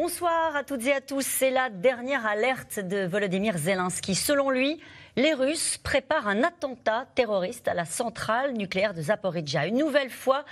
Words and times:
Bonsoir 0.00 0.54
à 0.54 0.62
toutes 0.62 0.86
et 0.86 0.92
à 0.92 1.00
tous. 1.00 1.26
C'est 1.26 1.50
la 1.50 1.70
dernière 1.70 2.24
alerte 2.24 2.78
de 2.78 3.04
Volodymyr 3.04 3.58
Zelensky. 3.58 4.14
Selon 4.14 4.48
lui, 4.48 4.80
les 5.16 5.34
Russes 5.34 5.76
préparent 5.76 6.28
un 6.28 6.44
attentat 6.44 7.08
terroriste 7.16 7.66
à 7.66 7.74
la 7.74 7.84
centrale 7.84 8.52
nucléaire 8.52 8.94
de 8.94 9.02
Zaporizhia. 9.02 9.66
Une 9.66 9.76
nouvelle 9.78 10.10
fois, 10.10 10.44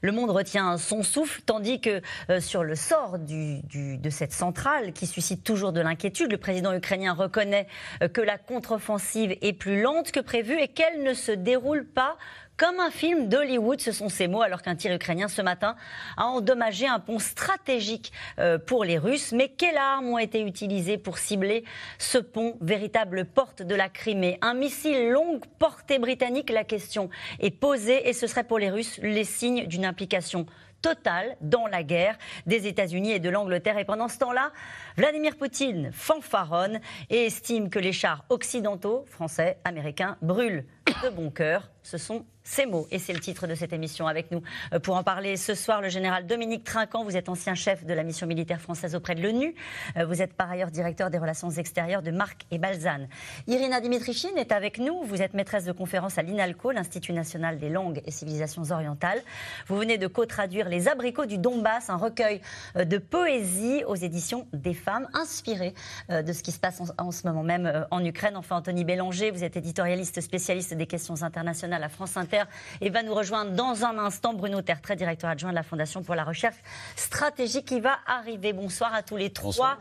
le 0.00 0.10
monde 0.10 0.30
retient 0.30 0.78
son 0.78 1.02
souffle, 1.02 1.42
tandis 1.44 1.82
que 1.82 2.00
euh, 2.30 2.40
sur 2.40 2.64
le 2.64 2.74
sort 2.74 3.18
de 3.18 4.10
cette 4.10 4.32
centrale, 4.32 4.94
qui 4.94 5.06
suscite 5.06 5.44
toujours 5.44 5.72
de 5.74 5.82
l'inquiétude, 5.82 6.30
le 6.30 6.38
président 6.38 6.72
ukrainien 6.72 7.12
reconnaît 7.12 7.66
euh, 8.02 8.08
que 8.08 8.22
la 8.22 8.38
contre-offensive 8.38 9.36
est 9.42 9.52
plus 9.52 9.82
lente 9.82 10.12
que 10.12 10.20
prévu 10.20 10.58
et 10.58 10.68
qu'elle 10.68 11.02
ne 11.02 11.12
se 11.12 11.32
déroule 11.32 11.84
pas 11.84 12.16
comme 12.56 12.78
un 12.78 12.90
film 12.90 13.28
d'Hollywood, 13.28 13.80
ce 13.80 13.92
sont 13.92 14.08
ces 14.08 14.28
mots, 14.28 14.42
alors 14.42 14.62
qu'un 14.62 14.76
tir 14.76 14.92
ukrainien 14.94 15.28
ce 15.28 15.42
matin 15.42 15.74
a 16.16 16.26
endommagé 16.26 16.86
un 16.86 17.00
pont 17.00 17.18
stratégique 17.18 18.12
euh, 18.38 18.58
pour 18.58 18.84
les 18.84 18.98
Russes. 18.98 19.32
Mais 19.32 19.48
quelles 19.48 19.76
armes 19.76 20.08
ont 20.08 20.18
été 20.18 20.40
utilisées 20.40 20.98
pour 20.98 21.18
cibler 21.18 21.64
ce 21.98 22.18
pont, 22.18 22.56
véritable 22.60 23.24
porte 23.24 23.62
de 23.62 23.74
la 23.74 23.88
Crimée? 23.88 24.38
Un 24.40 24.54
missile 24.54 25.10
longue 25.10 25.44
portée 25.58 25.98
britannique, 25.98 26.50
la 26.50 26.64
question 26.64 27.10
est 27.40 27.50
posée 27.50 28.08
et 28.08 28.12
ce 28.12 28.26
serait 28.26 28.44
pour 28.44 28.58
les 28.58 28.70
Russes 28.70 28.98
les 29.02 29.24
signes 29.24 29.66
d'une 29.66 29.84
implication 29.84 30.46
totale 30.84 31.36
dans 31.40 31.66
la 31.66 31.82
guerre 31.82 32.18
des 32.46 32.66
États-Unis 32.66 33.12
et 33.12 33.18
de 33.18 33.30
l'Angleterre. 33.30 33.78
Et 33.78 33.86
pendant 33.86 34.08
ce 34.08 34.18
temps-là, 34.18 34.52
Vladimir 34.96 35.36
Poutine 35.36 35.90
fanfaronne 35.92 36.80
et 37.10 37.26
estime 37.26 37.68
que 37.68 37.80
les 37.80 37.92
chars 37.92 38.24
occidentaux, 38.28 39.04
français, 39.08 39.58
américains, 39.64 40.16
brûlent 40.22 40.64
de 41.02 41.08
bon 41.08 41.30
cœur. 41.30 41.70
Ce 41.82 41.98
sont 41.98 42.24
ces 42.44 42.66
mots. 42.66 42.86
Et 42.90 42.98
c'est 42.98 43.12
le 43.12 43.20
titre 43.20 43.46
de 43.46 43.54
cette 43.54 43.72
émission 43.72 44.06
avec 44.06 44.30
nous. 44.30 44.42
Euh, 44.72 44.78
pour 44.78 44.96
en 44.96 45.02
parler 45.02 45.36
ce 45.36 45.54
soir, 45.54 45.80
le 45.80 45.88
général 45.88 46.26
Dominique 46.26 46.62
Trinquant, 46.62 47.02
vous 47.02 47.16
êtes 47.16 47.28
ancien 47.28 47.54
chef 47.54 47.84
de 47.84 47.94
la 47.94 48.02
mission 48.02 48.26
militaire 48.26 48.60
française 48.60 48.94
auprès 48.94 49.14
de 49.14 49.22
l'ONU. 49.22 49.54
Euh, 49.96 50.04
vous 50.04 50.20
êtes 50.20 50.34
par 50.34 50.50
ailleurs 50.50 50.70
directeur 50.70 51.10
des 51.10 51.18
relations 51.18 51.50
extérieures 51.50 52.02
de 52.02 52.10
Marc 52.10 52.44
et 52.50 52.58
Balzane. 52.58 53.08
Irina 53.46 53.80
Dimitrichine 53.80 54.36
est 54.36 54.52
avec 54.52 54.78
nous. 54.78 55.02
Vous 55.04 55.22
êtes 55.22 55.34
maîtresse 55.34 55.64
de 55.64 55.72
conférence 55.72 56.18
à 56.18 56.22
l'INALCO, 56.22 56.70
l'Institut 56.70 57.12
national 57.12 57.58
des 57.58 57.70
langues 57.70 58.02
et 58.06 58.10
civilisations 58.10 58.70
orientales. 58.70 59.22
Vous 59.66 59.76
venez 59.76 59.96
de 59.96 60.06
co-traduire 60.06 60.68
Les 60.68 60.88
abricots 60.88 61.26
du 61.26 61.38
Donbass, 61.38 61.88
un 61.88 61.96
recueil 61.96 62.40
euh, 62.76 62.84
de 62.84 62.98
poésie 62.98 63.84
aux 63.86 63.96
éditions 63.96 64.46
des 64.52 64.74
femmes, 64.84 65.08
inspiré 65.14 65.74
de 66.10 66.32
ce 66.32 66.42
qui 66.42 66.52
se 66.52 66.58
passe 66.58 66.82
en, 66.98 67.10
ce 67.10 67.26
moment 67.26 67.42
même 67.42 67.86
en 67.90 68.04
Ukraine. 68.04 68.36
Enfin, 68.36 68.56
Anthony 68.56 68.84
Bélanger, 68.84 69.30
vous 69.30 69.44
êtes 69.44 69.56
éditorialiste 69.56 70.20
spécialiste 70.20 70.74
des 70.74 70.86
questions 70.86 71.22
internationales 71.22 71.82
à 71.82 71.88
France 71.88 72.16
Inter 72.16 72.44
et 72.80 72.90
va 72.90 73.02
nous 73.02 73.14
rejoindre 73.14 73.52
dans 73.52 73.84
un 73.84 73.98
instant 73.98 74.34
Bruno 74.34 74.62
Tertrais, 74.62 74.96
directeur 74.96 75.30
adjoint 75.30 75.50
de 75.50 75.54
la 75.54 75.62
Fondation 75.62 76.02
pour 76.02 76.14
la 76.14 76.24
recherche 76.24 76.56
stratégique 76.96 77.66
qui 77.66 77.80
va 77.80 77.98
arriver. 78.06 78.52
Bonsoir 78.52 78.94
à 78.94 79.02
tous 79.02 79.16
les 79.16 79.30
trois. 79.30 79.78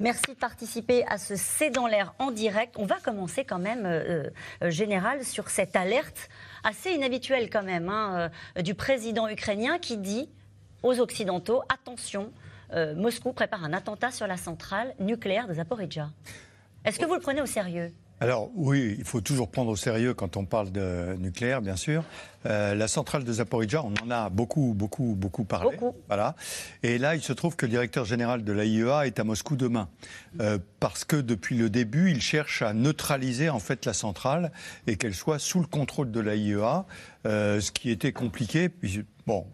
Merci 0.00 0.32
de 0.32 0.38
participer 0.38 1.04
à 1.06 1.18
ce 1.18 1.36
C'est 1.36 1.70
dans 1.70 1.86
l'air 1.86 2.14
en 2.18 2.30
direct. 2.30 2.74
On 2.78 2.86
va 2.86 2.96
commencer 2.96 3.44
quand 3.44 3.58
même, 3.58 3.86
euh, 3.86 4.28
euh, 4.62 4.70
général, 4.70 5.24
sur 5.24 5.50
cette 5.50 5.76
alerte 5.76 6.28
assez 6.64 6.90
inhabituelle 6.90 7.50
quand 7.50 7.62
même 7.62 7.88
hein, 7.88 8.30
euh, 8.56 8.62
du 8.62 8.74
président 8.74 9.28
ukrainien 9.28 9.78
qui 9.78 9.96
dit 9.96 10.28
aux 10.82 10.98
Occidentaux, 11.00 11.62
attention, 11.68 12.32
Moscou 12.96 13.32
prépare 13.32 13.64
un 13.64 13.72
attentat 13.72 14.10
sur 14.10 14.26
la 14.26 14.36
centrale 14.36 14.94
nucléaire 14.98 15.46
de 15.46 15.54
Zaporizhia. 15.54 16.10
Est-ce 16.84 16.98
que 16.98 17.04
vous 17.04 17.14
le 17.14 17.20
prenez 17.20 17.40
au 17.40 17.46
sérieux? 17.46 17.92
Alors 18.22 18.50
oui, 18.54 18.94
il 18.98 19.04
faut 19.04 19.20
toujours 19.20 19.50
prendre 19.50 19.68
au 19.70 19.74
sérieux 19.74 20.14
quand 20.14 20.36
on 20.36 20.44
parle 20.44 20.70
de 20.70 21.16
nucléaire, 21.18 21.60
bien 21.60 21.74
sûr. 21.74 22.04
Euh, 22.46 22.72
la 22.76 22.86
centrale 22.86 23.24
de 23.24 23.32
Zaporizhia, 23.32 23.82
on 23.84 23.94
en 24.04 24.10
a 24.12 24.30
beaucoup, 24.30 24.74
beaucoup, 24.76 25.16
beaucoup 25.16 25.42
parlé. 25.42 25.76
Beaucoup. 25.76 25.96
Voilà. 26.06 26.36
Et 26.84 26.98
là, 26.98 27.16
il 27.16 27.22
se 27.22 27.32
trouve 27.32 27.56
que 27.56 27.66
le 27.66 27.70
directeur 27.70 28.04
général 28.04 28.44
de 28.44 28.52
l'AIEA 28.52 29.08
est 29.08 29.18
à 29.18 29.24
Moscou 29.24 29.56
demain, 29.56 29.88
euh, 30.40 30.58
parce 30.78 31.04
que 31.04 31.16
depuis 31.16 31.56
le 31.56 31.68
début, 31.68 32.12
il 32.12 32.20
cherche 32.20 32.62
à 32.62 32.72
neutraliser 32.74 33.50
en 33.50 33.58
fait 33.58 33.84
la 33.86 33.92
centrale 33.92 34.52
et 34.86 34.94
qu'elle 34.94 35.14
soit 35.14 35.40
sous 35.40 35.58
le 35.58 35.66
contrôle 35.66 36.12
de 36.12 36.20
l'AIEA, 36.20 36.86
euh, 37.26 37.60
ce 37.60 37.72
qui 37.72 37.90
était 37.90 38.12
compliqué. 38.12 38.70
Bon, 39.26 39.46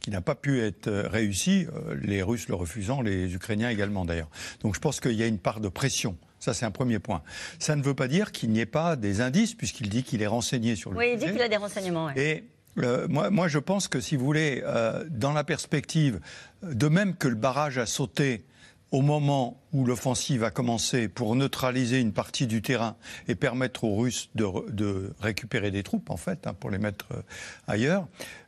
qui 0.00 0.10
n'a 0.10 0.20
pas 0.20 0.34
pu 0.34 0.62
être 0.62 0.90
réussi, 0.90 1.66
les 2.02 2.22
Russes 2.22 2.48
le 2.48 2.54
refusant, 2.54 3.00
les 3.00 3.34
Ukrainiens 3.34 3.70
également 3.70 4.04
d'ailleurs. 4.04 4.28
Donc 4.60 4.74
je 4.74 4.80
pense 4.80 5.00
qu'il 5.00 5.12
y 5.12 5.22
a 5.22 5.26
une 5.26 5.38
part 5.38 5.60
de 5.60 5.68
pression 5.68 6.16
ça, 6.44 6.52
c'est 6.52 6.66
un 6.66 6.70
premier 6.70 6.98
point. 6.98 7.22
Ça 7.58 7.74
ne 7.74 7.82
veut 7.82 7.94
pas 7.94 8.06
dire 8.06 8.30
qu'il 8.30 8.50
n'y 8.50 8.60
ait 8.60 8.66
pas 8.66 8.96
des 8.96 9.22
indices, 9.22 9.54
puisqu'il 9.54 9.88
dit 9.88 10.02
qu'il 10.02 10.20
est 10.20 10.26
renseigné 10.26 10.76
sur 10.76 10.90
le 10.90 10.98
Oui, 10.98 11.12
il 11.14 11.18
dit 11.18 11.32
qu'il 11.32 11.40
a 11.40 11.48
des 11.48 11.56
renseignements. 11.56 12.10
Et 12.10 12.44
euh, 12.78 13.08
moi, 13.08 13.30
moi, 13.30 13.48
je 13.48 13.58
pense 13.58 13.88
que, 13.88 13.98
si 13.98 14.14
vous 14.16 14.26
voulez, 14.26 14.62
euh, 14.66 15.04
dans 15.08 15.32
la 15.32 15.42
perspective, 15.42 16.20
de 16.62 16.86
même 16.88 17.16
que 17.16 17.28
le 17.28 17.34
barrage 17.34 17.78
a 17.78 17.86
sauté 17.86 18.44
au 18.90 19.00
moment 19.00 19.58
où 19.72 19.86
l'offensive 19.86 20.44
a 20.44 20.50
commencé 20.50 21.08
pour 21.08 21.34
neutraliser 21.34 21.98
une 21.98 22.12
partie 22.12 22.46
du 22.46 22.60
terrain 22.60 22.94
et 23.26 23.34
permettre 23.34 23.84
aux 23.84 23.96
Russes 23.96 24.28
de, 24.34 25.14
récupérer 25.20 25.70
des 25.70 25.82
troupes, 25.82 26.10
en 26.10 26.18
fait, 26.18 26.46
hein, 26.46 26.52
pour 26.52 26.70
les 26.70 26.78
mettre 26.78 27.06
euh, 27.12 27.22
ailleurs, 27.66 28.06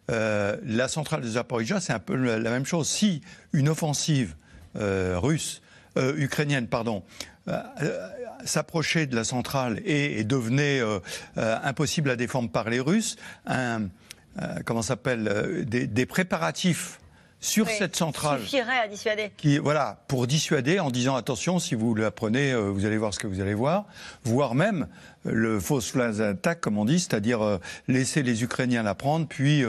la 0.09 0.87
centrale 0.87 1.23
de 1.23 1.29
Zaporizhia, 1.29 1.81
c'est 1.81 1.95
un 1.95 1.99
peu 1.99 2.15
la 2.15 2.51
même 2.51 2.65
chose. 2.65 2.87
Si 2.87 3.23
une 3.53 3.69
offensive 3.69 4.37
russe, 4.77 5.63
ukrainienne, 5.97 6.69
pardon, 6.69 7.03
euh, 7.49 8.09
s'approcher 8.45 9.07
de 9.07 9.15
la 9.15 9.23
centrale 9.23 9.81
et, 9.85 10.25
devenait 10.25 10.81
euh, 10.81 10.99
euh, 11.39 11.57
impossible 11.63 12.11
à 12.11 12.17
défendre 12.17 12.51
par 12.51 12.69
les 12.71 12.81
Russes, 12.81 13.17
un, 13.47 13.89
comment 14.65 14.83
s'appelle, 14.83 15.65
des, 15.67 16.07
préparatifs 16.07 17.01
sur 17.41 17.69
cette 17.69 17.97
centrale. 17.97 18.41
Suffirait 18.41 18.79
à 18.79 18.89
dissuader. 18.89 19.31
Qui, 19.37 19.59
voilà, 19.59 20.03
pour 20.09 20.27
dissuader 20.27 20.81
en 20.81 20.91
disant 20.91 21.17
attention, 21.17 21.59
si 21.59 21.75
vous 21.75 21.95
la 21.95 22.11
prenez, 22.11 22.55
vous 22.55 22.85
allez 22.85 22.99
voir 22.99 23.15
ce 23.15 23.19
que 23.19 23.27
vous 23.27 23.41
allez 23.41 23.55
voir, 23.55 23.87
voire 24.25 24.55
même 24.55 24.87
le 25.25 25.59
fausse 25.59 25.91
flash 25.91 26.21
attack, 26.21 26.61
comme 26.61 26.79
on 26.79 26.85
dit, 26.85 27.01
c'est-à-dire 27.01 27.59
laisser 27.89 28.23
les 28.23 28.43
Ukrainiens 28.45 28.83
la 28.83 28.95
prendre, 28.95 29.27
puis 29.27 29.65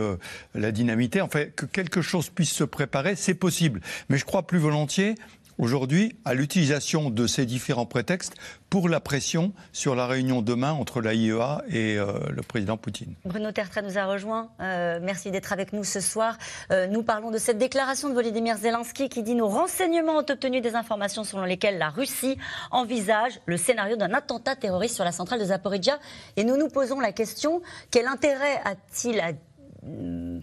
la 0.54 0.72
dynamiter. 0.72 1.22
En 1.22 1.30
fait, 1.30 1.56
que 1.56 1.66
quelque 1.66 2.02
chose 2.02 2.30
puisse 2.30 2.52
se 2.52 2.64
préparer, 2.64 3.16
c'est 3.16 3.36
possible. 3.36 3.82
Mais 4.10 4.18
je 4.18 4.26
crois 4.26 4.46
plus 4.46 4.60
volontiers 4.60 5.16
aujourd'hui 5.58 6.16
à 6.26 6.34
l'utilisation 6.34 7.10
de 7.10 7.28
ces 7.28 7.46
différents 7.46 7.86
prétextes 7.86 8.34
pour 8.70 8.90
la 8.90 9.00
pression 9.00 9.54
sur 9.72 9.96
la 9.96 10.08
réunion 10.08 10.42
demain 10.42 10.72
entre 10.72 11.02
l'AIEA 11.02 11.64
et 11.70 11.98
euh, 11.98 12.20
le 12.30 12.42
président 12.42 12.78
Poutine. 12.78 13.14
Bruno 13.26 13.52
Tertre 13.52 13.80
nous 13.82 13.98
a 13.98 14.06
rejoint. 14.06 14.50
Euh, 14.60 15.00
merci 15.02 15.32
d'être 15.32 15.54
avec 15.54 15.74
nous 15.74 15.84
ce 15.84 16.00
soir. 16.00 16.38
Euh, 16.72 16.88
nous 16.88 17.04
parlons 17.04 17.32
de 17.32 17.38
cette 17.38 17.58
déclaration 17.58 18.10
de 18.10 18.14
Volodymyr 18.14 18.58
Zelensky 18.58 19.10
qui 19.10 19.24
dit 19.24 19.36
nos 19.36 19.48
renseignements 19.48 20.18
ont 20.18 20.26
obtenu 20.30 20.62
des 20.62 20.76
informations 20.76 21.24
selon 21.24 21.44
lesquelles 21.44 21.78
la 21.78 21.90
Russie 21.90 22.38
envisage 22.72 23.40
le 23.46 23.58
scénario 23.58 23.96
d'un 23.96 24.14
attentat 24.14 24.56
terroriste 24.56 24.96
sur 24.96 25.06
la 25.06 25.12
centrale 25.12 25.40
de 25.40 25.46
Zaporizhia. 25.46 26.00
Et 26.36 26.44
nous 26.44 26.58
nous 26.58 26.68
posons 26.68 27.00
la 27.00 27.12
question 27.12 27.62
quel 27.92 28.08
intérêt 28.08 28.62
a-t-il 28.66 29.20
à 29.20 29.32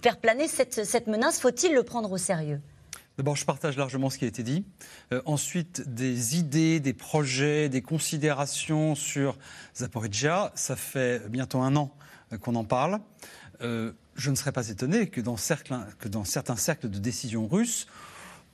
faire 0.03 0.16
planer 0.16 0.48
cette 0.48 1.06
menace? 1.06 1.41
Faut-il 1.41 1.74
le 1.74 1.82
prendre 1.82 2.10
au 2.10 2.19
sérieux? 2.19 2.60
D'abord, 3.16 3.36
je 3.36 3.44
partage 3.44 3.76
largement 3.76 4.10
ce 4.10 4.19
qui 4.19 4.25
a 4.25 4.28
été 4.28 4.42
dit. 4.42 4.64
Euh, 5.12 5.22
ensuite, 5.25 5.88
des 5.88 6.36
idées, 6.36 6.80
des 6.80 6.94
projets, 6.94 7.69
des 7.69 7.80
considérations 7.80 8.97
sur 8.97 9.38
Zaporizhia. 9.76 10.50
Ça 10.56 10.75
fait 10.75 11.28
bientôt 11.28 11.60
un 11.60 11.76
an 11.76 11.94
euh, 12.32 12.38
qu'on 12.38 12.56
en 12.56 12.64
parle. 12.64 12.98
Euh, 13.60 13.92
je 14.16 14.30
ne 14.30 14.34
serais 14.34 14.50
pas 14.50 14.69
étonné 14.69 15.08
que 15.08 15.20
dans, 15.20 15.36
que 15.98 16.08
dans 16.08 16.24
certains 16.24 16.56
cercles 16.56 16.91
de 16.91 16.98
décision 16.98 17.47
russes, 17.47 17.86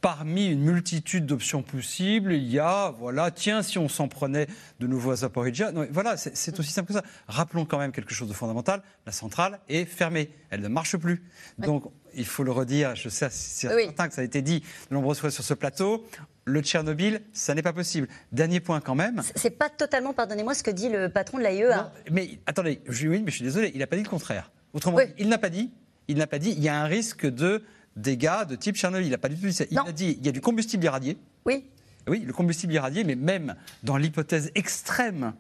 parmi 0.00 0.47
une 0.47 0.61
multitude 0.61 1.26
d'options 1.26 1.62
possibles, 1.62 2.32
il 2.32 2.49
y 2.49 2.58
a, 2.58 2.90
voilà, 2.99 3.31
tiens, 3.31 3.62
si 3.62 3.79
on 3.79 3.88
s'en 3.88 4.08
prenait 4.08 4.46
de 4.79 4.87
nouveau 4.87 5.11
à 5.11 5.17
Zaporizhia. 5.17 5.73
voilà, 5.90 6.17
c'est 6.17 6.58
aussi 6.58 6.70
simple 6.70 6.88
que 6.88 6.94
ça. 6.94 7.05
Rappelons 7.29 7.64
quand 7.64 7.79
même 7.79 7.93
quelque 7.93 8.14
chose 8.14 8.29
de 8.29 8.35
fondamental 8.35 8.82
la 9.06 9.12
centrale 9.12 9.61
est 9.69 9.85
fermée, 9.85 10.31
elle 10.50 10.61
ne 10.61 10.69
marche 10.69 10.96
plus. 10.96 11.23
Donc, 11.58 11.85
il 12.15 12.27
faut 12.27 12.45
le 12.45 12.53
redire, 12.53 12.95
je 12.95 13.09
sais, 13.09 13.29
c'est 13.31 13.69
certain 13.69 14.09
que 14.09 14.15
ça 14.15 14.21
a 14.21 14.25
été 14.25 14.43
dit 14.43 14.61
de 14.61 14.95
nombreuses 14.95 15.19
fois 15.19 15.31
sur 15.31 15.45
ce 15.45 15.55
plateau. 15.55 16.05
Le 16.45 16.62
Tchernobyl, 16.62 17.21
ça 17.33 17.55
n'est 17.55 17.62
pas 17.62 17.73
possible. 17.73 18.09
Dernier 18.33 18.61
point 18.61 18.81
quand 18.81 18.95
même. 18.95 19.23
C'est 19.37 19.51
pas 19.51 19.69
totalement, 19.69 20.12
pardonnez-moi, 20.12 20.55
ce 20.55 20.62
que 20.62 20.71
dit 20.71 20.89
le 20.89 21.09
patron 21.09 21.39
de 21.39 21.43
l'AIEA. 21.43 21.93
Mais 22.11 22.39
attendez, 22.47 22.81
je, 22.89 23.09
oui, 23.09 23.23
mais 23.23 23.31
je 23.31 23.37
suis 23.37 23.45
désolé, 23.45 23.71
il 23.75 23.79
n'a 23.81 23.87
pas 23.87 23.97
dit 23.97 24.03
le 24.03 24.09
contraire. 24.09 24.51
Autrement 24.73 24.99
il 25.19 25.29
n'a 25.29 25.39
pas 25.39 25.51
dit, 25.51 25.71
il 26.09 26.17
n'a 26.17 26.27
pas 26.27 26.39
dit, 26.39 26.51
il 26.51 26.62
y 26.62 26.69
a 26.69 26.81
un 26.81 26.87
risque 26.87 27.27
de 27.27 27.62
dégâts 27.97 28.47
de 28.49 28.57
type 28.57 28.77
Tchernobyl. 28.77 29.07
Il 29.07 29.11
n'a 29.11 29.19
pas 29.19 29.29
du 29.29 29.37
tout 29.37 29.47
dit 29.47 29.53
ça. 29.53 29.65
Il 29.71 29.79
a 29.79 29.93
dit, 29.93 30.17
il 30.19 30.27
y 30.27 30.29
a 30.29 30.33
du 30.33 30.41
combustible 30.41 30.85
irradié. 30.85 31.19
Oui. 31.45 31.67
Oui, 32.09 32.21
le 32.27 32.33
combustible 32.33 32.73
irradié, 32.73 33.05
mais 33.05 33.15
même 33.15 33.55
dans 33.83 33.97
l'hypothèse 33.97 34.51
extrême 34.55 35.35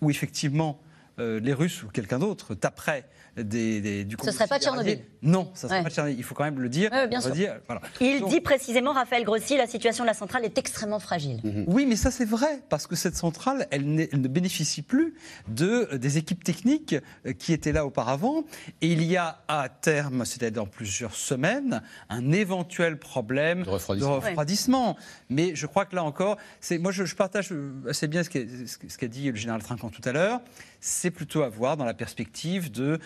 où 0.00 0.10
effectivement 0.10 0.80
euh, 1.18 1.40
les 1.40 1.52
Russes 1.52 1.82
ou 1.82 1.88
quelqu'un 1.88 2.18
d'autre 2.18 2.54
taperait 2.54 3.04
des, 3.36 4.04
du 4.04 4.16
combustible. 4.16 4.32
Ce 4.32 4.32
serait 4.32 4.48
pas 4.48 4.58
Tchernobyl 4.58 5.00
Non, 5.24 5.50
ça 5.54 5.68
sera 5.68 5.78
Ouais. 5.78 5.82
pas 5.84 5.90
Tchernobyl. 5.90 6.18
Il 6.18 6.22
faut 6.22 6.34
quand 6.34 6.44
même 6.44 6.60
le 6.60 6.68
dire. 6.68 6.92
Ouais, 6.92 7.08
bien 7.08 7.20
sûr. 7.20 7.32
voilà. 7.66 7.80
Il 8.00 8.20
Donc- 8.20 8.30
dit 8.30 8.40
précisément, 8.40 8.92
Raphaël 8.92 9.24
Grossi, 9.24 9.56
la 9.56 9.66
situation 9.66 10.04
de 10.04 10.08
la 10.08 10.14
centrale 10.14 10.44
est 10.44 10.56
extrêmement 10.58 11.00
fragile. 11.00 11.40
Oui, 11.66 11.86
mais 11.86 11.96
ça 11.96 12.10
c'est 12.10 12.26
vrai, 12.26 12.60
parce 12.68 12.86
que 12.86 12.94
cette 12.94 13.16
centrale, 13.16 13.66
elle, 13.70 13.84
ne 13.94 14.28
bénéficie 14.28 14.82
plus 14.82 15.14
de, 15.48 15.88
euh, 15.92 15.98
des 15.98 16.18
équipes 16.18 16.44
techniques 16.44 16.94
euh, 17.26 17.32
qui 17.32 17.52
étaient 17.54 17.72
là 17.72 17.86
auparavant. 17.86 18.44
Et 18.82 18.88
il 18.88 19.02
y 19.02 19.16
a 19.16 19.42
à 19.48 19.68
terme, 19.70 20.24
c'est-à-dire 20.26 20.62
dans 20.62 20.68
plusieurs 20.68 21.14
semaines, 21.14 21.82
un 22.10 22.30
éventuel 22.30 22.98
problème 22.98 23.62
De 23.62 23.70
refroidissement. 23.70 24.14
refroidissement. 24.16 24.96
Mais 25.30 25.54
je 25.54 25.66
crois 25.66 25.86
que 25.86 25.96
là 25.96 26.04
encore, 26.04 26.36
moi 26.80 26.92
je, 26.92 27.06
je 27.06 27.14
partage 27.16 27.50
euh, 27.50 27.72
assez 27.88 28.08
bien 28.08 28.22
qu'a, 28.24 28.40
ce 28.88 28.98
qu'a 28.98 29.08
dit 29.08 29.30
le 29.30 29.36
général 29.36 29.62
Trinquant 29.62 29.88
tout 29.88 30.02
à 30.04 30.12
l'heure. 30.12 30.40
C'est 30.80 31.10
plutôt 31.10 31.42
à 31.42 31.48
voir 31.48 31.78
dans 31.78 31.86
la 31.86 31.94
perspective 31.94 32.70
de, 32.70 32.98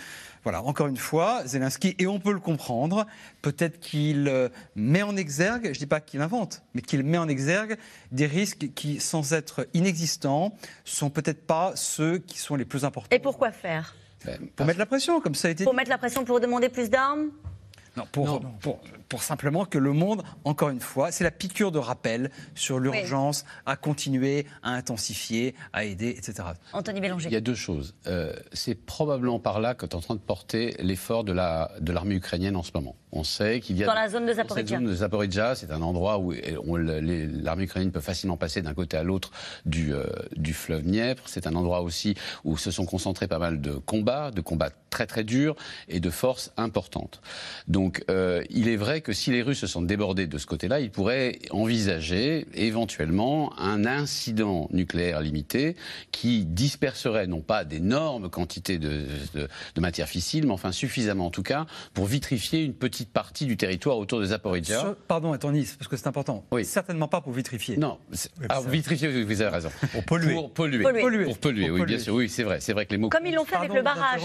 voilà, 0.43 0.65
encore 0.65 0.88
une 0.88 0.97
fois, 0.97 1.47
Zelensky, 1.47 1.94
et 2.00 2.07
on 2.08 2.20
peut 2.20 2.32
le 2.32 2.40
comprendre, 2.40 3.06
peut-être 3.43 3.81
qu'il 3.81 4.28
euh, 4.28 4.49
met 4.75 5.02
en 5.02 5.16
exergue, 5.16 5.64
je 5.64 5.69
ne 5.70 5.75
dis 5.75 5.87
pas 5.87 6.00
qu'il 6.00 6.20
invente, 6.20 6.62
mais 6.75 6.82
qu'il 6.82 7.02
met 7.02 7.19
en 7.19 7.28
exergue 7.28 7.76
des 8.12 8.26
risques 8.26 8.69
qui, 8.75 9.00
sans 9.00 9.32
être 9.32 9.66
inexistants, 9.75 10.55
sont 10.84 11.10
peut-être 11.10 11.46
pas 11.46 11.72
ceux 11.76 12.19
qui 12.19 12.38
sont 12.38 12.56
les 12.56 12.64
plus 12.64 12.84
importants. 12.84 13.14
Et 13.14 13.20
pourquoi 13.20 13.52
faire? 13.52 13.94
Pour 14.56 14.66
mettre 14.66 14.78
la 14.81 14.87
pression, 14.87 15.20
comme 15.20 15.34
ça 15.37 15.49
a 15.49 15.50
été 15.52 15.62
Pour 15.64 15.72
dit. 15.72 15.76
mettre 15.76 15.90
la 15.90 15.99
pression 15.99 16.25
pour 16.25 16.40
demander 16.40 16.69
plus 16.69 16.90
d'armes? 16.90 17.31
Non, 17.98 18.06
pour, 18.12 18.40
Pour, 18.60 18.78
pour 19.08 19.22
simplement 19.22 19.64
que 19.64 19.78
le 19.78 19.92
monde, 19.92 20.22
encore 20.44 20.68
une 20.70 20.80
fois, 20.80 21.10
c'est 21.10 21.24
la 21.24 21.30
piqûre 21.30 21.72
de 21.72 21.78
rappel 21.78 22.30
sur 22.54 22.78
l'urgence 22.78 23.44
à 23.66 23.76
continuer, 23.76 24.46
à 24.62 24.70
intensifier, 24.72 25.54
à 25.72 25.84
aider, 25.84 26.10
etc. 26.10 26.34
Anthony 26.72 26.98
Il 26.98 26.98
y 26.98 27.02
Bélanger. 27.02 27.36
a 27.36 27.40
deux 27.40 27.54
choses. 27.54 27.94
Euh, 28.06 28.32
c'est 28.52 28.74
probablement 28.74 29.38
par 29.40 29.60
là 29.60 29.74
que 29.74 29.86
tu 29.86 29.92
es 29.92 29.96
en 29.96 30.00
train 30.00 30.14
de 30.14 30.20
porter 30.20 30.74
l'effort 30.78 31.24
de 31.24 31.32
la 31.32 31.70
de 31.80 31.92
l'armée 31.92 32.14
ukrainienne 32.14 32.56
en 32.56 32.62
ce 32.62 32.70
moment. 32.74 32.96
On 33.12 33.25
sait 33.25 33.60
qu'il 33.60 33.76
y 33.78 33.84
a 33.84 33.87
Dans 33.87 33.94
la 33.94 34.08
zone 34.08 34.26
de 34.26 34.32
dans 34.32 34.37
cette 34.37 34.49
Zaporizhia. 34.49 34.78
zone 34.78 34.87
de 34.87 34.94
Zaporizhia, 34.94 35.55
c'est 35.55 35.70
un 35.70 35.81
endroit 35.82 36.19
où 36.19 36.32
l'armée 36.76 37.64
ukrainienne 37.64 37.93
peut 37.93 38.00
facilement 38.00 38.37
passer 38.37 38.60
d'un 38.60 38.75
côté 38.75 38.96
à 38.96 39.02
l'autre 39.02 39.31
du 39.64 39.94
euh, 39.94 40.05
du 40.37 40.52
fleuve 40.52 40.82
Dniepr. 40.82 41.22
C'est 41.26 41.46
un 41.46 41.55
endroit 41.55 41.81
aussi 41.82 42.14
où 42.44 42.56
se 42.58 42.70
sont 42.70 42.84
concentrés 42.84 43.26
pas 43.26 43.38
mal 43.38 43.60
de 43.60 43.72
combats, 43.72 44.31
de 44.31 44.40
combats 44.40 44.70
très 44.90 45.06
très 45.06 45.25
durs 45.25 45.55
et 45.88 46.00
de 46.00 46.10
forces 46.10 46.52
importantes. 46.56 47.20
Donc 47.66 48.05
euh, 48.10 48.43
il 48.50 48.69
est 48.69 48.76
vrai 48.76 49.00
que 49.00 49.12
si 49.12 49.31
les 49.31 49.43
Russes 49.43 49.60
se 49.60 49.66
sont 49.66 49.82
débordés 49.82 50.26
de 50.26 50.38
ce 50.38 50.46
côté-là, 50.46 50.81
ils 50.81 50.90
pourraient 50.90 51.38
envisager 51.50 52.46
éventuellement 52.55 53.58
un 53.58 53.87
incident 53.87 54.69
nucléaire 54.72 55.20
limité 55.20 55.76
qui 56.12 56.44
disperserait 56.44 57.26
non 57.26 57.40
pas 57.40 57.64
d'énormes 57.64 58.28
quantités 58.28 58.78
de, 58.78 59.05
de, 59.34 59.49
de 59.75 59.81
matière 59.81 60.08
fissile, 60.08 60.46
mais 60.46 60.52
enfin 60.52 60.72
suffisamment 60.72 61.26
en 61.26 61.31
tout 61.31 61.43
cas 61.43 61.66
pour 61.94 62.06
vitrifier 62.06 62.62
une 62.62 62.75
petite 62.75 62.97
partie 63.06 63.46
du 63.46 63.56
territoire 63.56 63.98
autour 63.98 64.20
de 64.20 64.24
Zaporizhia. 64.26 64.80
Sur- 64.80 64.96
Pardon, 64.96 65.32
Anthony, 65.34 65.66
parce 65.78 65.88
que 65.88 65.96
c'est 65.96 66.06
important. 66.06 66.44
Oui. 66.50 66.64
Certainement 66.64 67.08
pas 67.08 67.20
pour 67.20 67.32
vitrifier. 67.32 67.76
Non, 67.76 67.98
ah, 68.48 68.60
vitrifier, 68.66 69.08
vous 69.24 69.42
avez 69.42 69.50
raison. 69.50 69.70
Pour 69.92 70.04
polluer. 70.04 70.34
Pour 70.34 70.52
polluer. 70.52 70.82
Polluer. 70.82 71.00
Polluer. 71.02 71.24
Pour 71.24 71.38
polluer, 71.38 71.66
Pour 71.66 71.74
oui, 71.74 71.80
polluer. 71.80 71.96
bien 71.96 72.04
sûr. 72.04 72.14
Oui, 72.14 72.28
c'est 72.28 72.42
vrai. 72.42 72.60
C'est 72.60 72.72
vrai 72.72 72.86
que 72.86 72.92
les 72.92 72.98
mots. 72.98 73.08
Comme 73.08 73.26
ils 73.26 73.34
l'ont 73.34 73.44
fait 73.44 73.56
avec 73.56 73.72
le 73.72 73.82
barrage. 73.82 74.20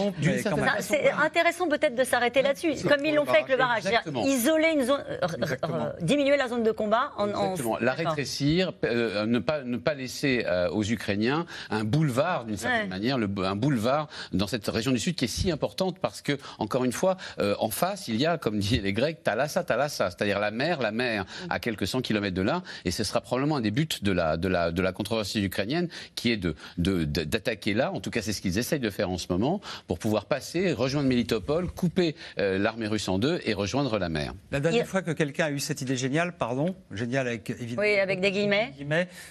C'est 0.80 1.10
intéressant 1.12 1.68
peut-être 1.68 1.96
de 1.96 2.04
s'arrêter 2.04 2.42
là-dessus, 2.42 2.74
comme 2.88 3.06
ils 3.06 3.16
l'ont 3.16 3.26
fait 3.26 3.38
avec 3.38 3.50
le 3.50 3.58
barrage. 3.58 3.84
Isoler 4.26 4.74
une 4.76 4.84
zone, 4.86 5.04
euh, 5.10 5.18
euh, 5.64 5.92
diminuer 6.02 6.38
la 6.38 6.48
zone 6.48 6.64
de 6.64 6.72
combat 6.72 7.12
en. 7.18 7.30
en- 7.30 7.52
Exactement. 7.52 7.78
La 7.80 7.94
rétrécir, 7.94 8.72
euh, 8.86 9.26
ne, 9.26 9.40
pas, 9.40 9.62
ne 9.64 9.78
pas 9.78 9.94
laisser 9.94 10.46
euh, 10.48 10.70
aux 10.70 10.84
Ukrainiens 10.84 11.46
un 11.70 11.84
boulevard, 11.84 12.46
d'une 12.46 12.58
certaine 12.58 12.84
Ouais. 12.84 12.88
manière, 12.88 13.18
le, 13.18 13.28
un 13.44 13.56
boulevard 13.56 14.08
dans 14.32 14.48
cette 14.48 14.68
région 14.68 14.92
du 14.92 15.00
Sud 15.00 15.16
qui 15.16 15.26
est 15.26 15.28
si 15.28 15.52
importante 15.52 16.00
parce 16.00 16.22
que, 16.22 16.38
encore 16.60 16.84
une 16.84 16.92
fois, 16.92 17.18
euh, 17.40 17.56
en 17.60 17.70
face, 17.70 18.08
il 18.08 18.16
y 18.16 18.26
a, 18.26 18.38
comme 18.38 18.58
disaient 18.64 18.82
les 18.82 18.94
Grecs, 18.94 19.24
Thalassa, 19.24 19.64
Thalassa, 19.64 20.10
c'est-à-dire 20.12 20.40
la 20.40 20.52
mer, 20.52 20.82
la 20.82 20.92
mer 20.92 21.26
à 21.50 21.60
quelques 21.60 21.88
cent 21.88 22.02
kilomètres 22.02 22.36
de 22.36 22.42
là, 22.42 22.64
et 22.86 22.92
ce 22.92 23.04
sera 23.04 23.22
probablement 23.22 23.58
un 23.58 23.62
des 23.62 23.72
buts 23.72 23.88
de 24.02 24.12
la, 24.12 24.38
de 24.38 24.48
la, 24.48 24.72
de 24.72 24.82
la 24.82 24.92
controversie 24.92 25.44
ukrainienne 25.44 25.90
qui 26.16 26.32
est 26.32 26.38
de, 26.38 26.56
de- 26.78 27.04
de- 27.04 27.24
d'attaquer 27.24 27.74
là, 27.74 27.92
en 27.92 28.00
tout 28.00 28.10
cas 28.10 28.22
c'est 28.22 28.34
ce 28.34 28.42
qu'ils 28.42 28.58
essayent 28.58 28.80
de 28.80 28.90
faire 28.90 29.10
en 29.10 29.18
ce 29.18 29.28
moment, 29.30 29.62
pour 29.88 30.00
pouvoir 30.00 30.26
passer, 30.26 30.74
rejoindre 30.74 31.08
Melitopol, 31.10 31.68
couper 31.72 32.16
euh, 32.40 32.58
l'armée 32.58 32.88
russe 32.88 33.08
en 33.10 33.20
deux 33.20 33.40
et 33.46 33.54
rejoindre 33.54 33.98
la 34.00 34.10
mer. 34.10 34.34
La 34.52 34.60
dernière 34.60 34.86
Il- 34.86 34.88
fois 34.88 35.02
que 35.02 35.12
quelqu'un 35.12 35.46
a 35.46 35.52
eu 35.52 35.60
cette 35.60 35.82
idée 35.82 35.98
géniale, 35.98 36.38
pardon, 36.38 36.76
géniale 36.92 37.28
avec 37.28 37.50
évidemment. 37.50 37.82
Oui, 37.82 38.00
avec 38.00 38.22
des 38.22 38.32
guillemets. 38.32 38.74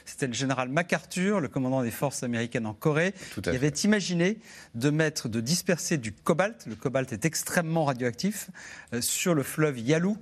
C'était 0.04 0.26
le 0.26 0.32
général 0.32 0.68
MacArthur, 0.68 1.40
le 1.40 1.48
commandant 1.48 1.82
des 1.82 1.90
forces 1.90 2.22
américaines 2.22 2.66
en 2.66 2.74
Corée, 2.74 3.14
Tout 3.34 3.42
à 3.46 3.50
qui 3.50 3.56
avait 3.56 3.68
imaginé 3.68 4.38
de 4.74 4.90
mettre, 4.90 5.28
de 5.28 5.40
disperser 5.40 5.96
du 5.98 6.12
cobalt. 6.12 6.64
Le 6.66 6.74
cobalt 6.74 7.12
est 7.12 7.24
extrêmement 7.24 7.84
radioactif 7.84 8.48
euh, 8.92 9.00
sur 9.00 9.21
le 9.30 9.42
fleuve 9.42 9.78
Yalu, 9.78 10.16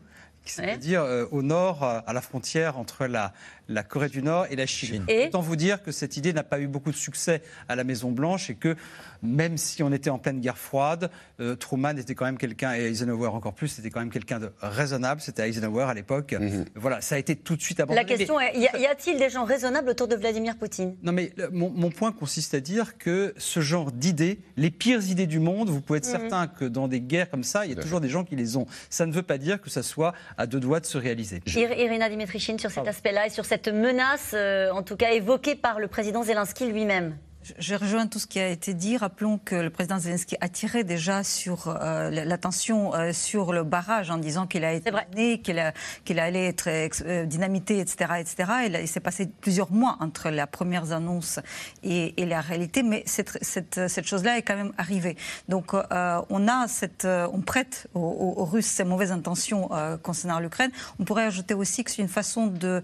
c'est-à-dire 0.44 1.02
euh, 1.02 1.26
au 1.30 1.42
nord, 1.42 1.84
euh, 1.84 2.00
à 2.06 2.12
la 2.12 2.20
frontière 2.20 2.78
entre 2.78 3.06
la, 3.06 3.32
la 3.70 3.82
Corée 3.82 4.08
du 4.08 4.22
Nord 4.22 4.46
et 4.50 4.56
la 4.56 4.66
Chine. 4.66 5.04
Et 5.08 5.26
Autant 5.26 5.40
vous 5.40 5.56
dire 5.56 5.82
que 5.82 5.92
cette 5.92 6.16
idée 6.16 6.32
n'a 6.32 6.42
pas 6.42 6.60
eu 6.60 6.66
beaucoup 6.66 6.90
de 6.90 6.96
succès 6.96 7.40
à 7.68 7.76
la 7.76 7.84
Maison 7.84 8.10
Blanche 8.10 8.50
et 8.50 8.54
que 8.56 8.74
même 9.22 9.56
si 9.56 9.82
on 9.82 9.92
était 9.92 10.10
en 10.10 10.18
pleine 10.18 10.40
guerre 10.40 10.58
froide, 10.58 11.10
euh, 11.40 11.54
Truman 11.54 11.96
était 11.98 12.14
quand 12.14 12.24
même 12.24 12.38
quelqu'un, 12.38 12.74
et 12.74 12.84
Eisenhower 12.86 13.28
encore 13.28 13.54
plus, 13.54 13.68
c'était 13.68 13.90
quand 13.90 14.00
même 14.00 14.10
quelqu'un 14.10 14.40
de 14.40 14.50
raisonnable. 14.60 15.20
C'était 15.20 15.48
Eisenhower 15.48 15.84
à 15.84 15.94
l'époque. 15.94 16.34
Voilà, 16.74 17.00
ça 17.00 17.14
a 17.14 17.18
été 17.18 17.36
tout 17.36 17.54
de 17.56 17.62
suite 17.62 17.80
abandonné. 17.80 18.02
La 18.08 18.16
question 18.16 18.40
est 18.40 18.56
y 18.58 18.86
a-t-il 18.86 19.18
des 19.18 19.30
gens 19.30 19.44
raisonnables 19.44 19.88
autour 19.90 20.08
de 20.08 20.16
Vladimir 20.16 20.56
Poutine? 20.56 20.96
Non, 21.02 21.12
mais 21.12 21.32
le- 21.36 21.50
mon, 21.50 21.70
mon 21.70 21.90
point 21.90 22.12
consiste 22.12 22.54
à 22.54 22.60
dire 22.60 22.98
que 22.98 23.34
ce 23.36 23.60
genre 23.60 23.92
d'idées, 23.92 24.40
les 24.56 24.70
pires 24.70 25.06
idées 25.08 25.26
du 25.26 25.38
monde, 25.38 25.68
vous 25.68 25.80
pouvez 25.80 25.98
être 25.98 26.04
certain 26.06 26.46
que 26.46 26.64
dans 26.64 26.88
des 26.88 27.00
guerres 27.00 27.30
comme 27.30 27.44
ça, 27.44 27.66
il 27.66 27.72
y 27.74 27.78
a 27.78 27.80
toujours 27.80 28.00
des 28.00 28.08
gens 28.08 28.24
qui 28.24 28.36
les 28.36 28.56
ont. 28.56 28.66
Ça 28.88 29.06
ne 29.06 29.12
veut 29.12 29.22
pas 29.22 29.38
dire 29.38 29.60
que 29.60 29.68
ça 29.70 29.82
soit 29.82 30.14
à 30.38 30.46
deux 30.46 30.60
doigts 30.60 30.80
de 30.80 30.86
se 30.86 30.98
réaliser. 30.98 31.40
Ir- 31.46 31.72
Irina 31.78 32.08
Dimitrichine 32.08 32.58
sur 32.58 32.70
cet 32.70 32.88
aspect-là 32.88 33.26
et 33.26 33.30
sur 33.30 33.44
cette 33.44 33.59
menace, 33.68 34.32
euh, 34.34 34.70
en 34.70 34.82
tout 34.82 34.96
cas 34.96 35.10
évoquée 35.10 35.54
par 35.54 35.80
le 35.80 35.88
président 35.88 36.22
Zelensky 36.22 36.66
lui-même. 36.66 37.16
Je- 37.58 37.74
rejoins 37.74 38.06
tout 38.06 38.18
ce 38.18 38.26
qui 38.26 38.38
a 38.38 38.48
été 38.48 38.74
dit. 38.74 38.98
Rappelons 38.98 39.38
que 39.42 39.54
le 39.54 39.70
président 39.70 39.98
Zelensky 39.98 40.36
a 40.42 40.48
tiré 40.50 40.84
déjà 40.84 41.24
sur 41.24 41.68
euh, 41.68 42.10
l'attention 42.10 42.94
euh, 42.94 43.14
sur 43.14 43.54
le 43.54 43.64
barrage 43.64 44.10
en 44.10 44.18
disant 44.18 44.46
qu'il 44.46 44.62
a 44.64 44.74
été 44.74 44.90
mené, 44.90 45.40
qu'il 45.40 46.18
allait 46.20 46.46
être 46.46 46.68
euh, 46.68 47.24
dynamité, 47.24 47.78
etc., 47.78 48.12
etc. 48.20 48.50
Et 48.66 48.68
là, 48.68 48.80
il 48.82 48.88
s'est 48.88 49.00
passé 49.00 49.30
plusieurs 49.40 49.72
mois 49.72 49.96
entre 50.00 50.28
la 50.28 50.46
première 50.46 50.92
annonce 50.92 51.40
et, 51.82 52.20
et 52.20 52.26
la 52.26 52.42
réalité, 52.42 52.82
mais 52.82 53.02
cette, 53.06 53.38
cette, 53.42 53.88
cette 53.88 54.06
chose-là 54.06 54.36
est 54.36 54.42
quand 54.42 54.56
même 54.56 54.72
arrivée. 54.76 55.16
Donc, 55.48 55.72
on 55.72 56.48
a 56.48 56.68
cette, 56.68 57.06
on 57.06 57.40
prête 57.40 57.86
aux, 57.94 58.00
aux- 58.00 58.40
aux 58.42 58.44
Russes 58.44 58.66
ces 58.66 58.84
mauvaises 58.84 59.12
intentions 59.12 59.70
concernant 60.02 60.40
l'Ukraine. 60.40 60.70
On 60.98 61.04
pourrait 61.04 61.24
ajouter 61.24 61.54
aussi 61.54 61.84
que 61.84 61.90
c'est 61.90 62.02
une 62.02 62.08
façon 62.08 62.48
de 62.48 62.82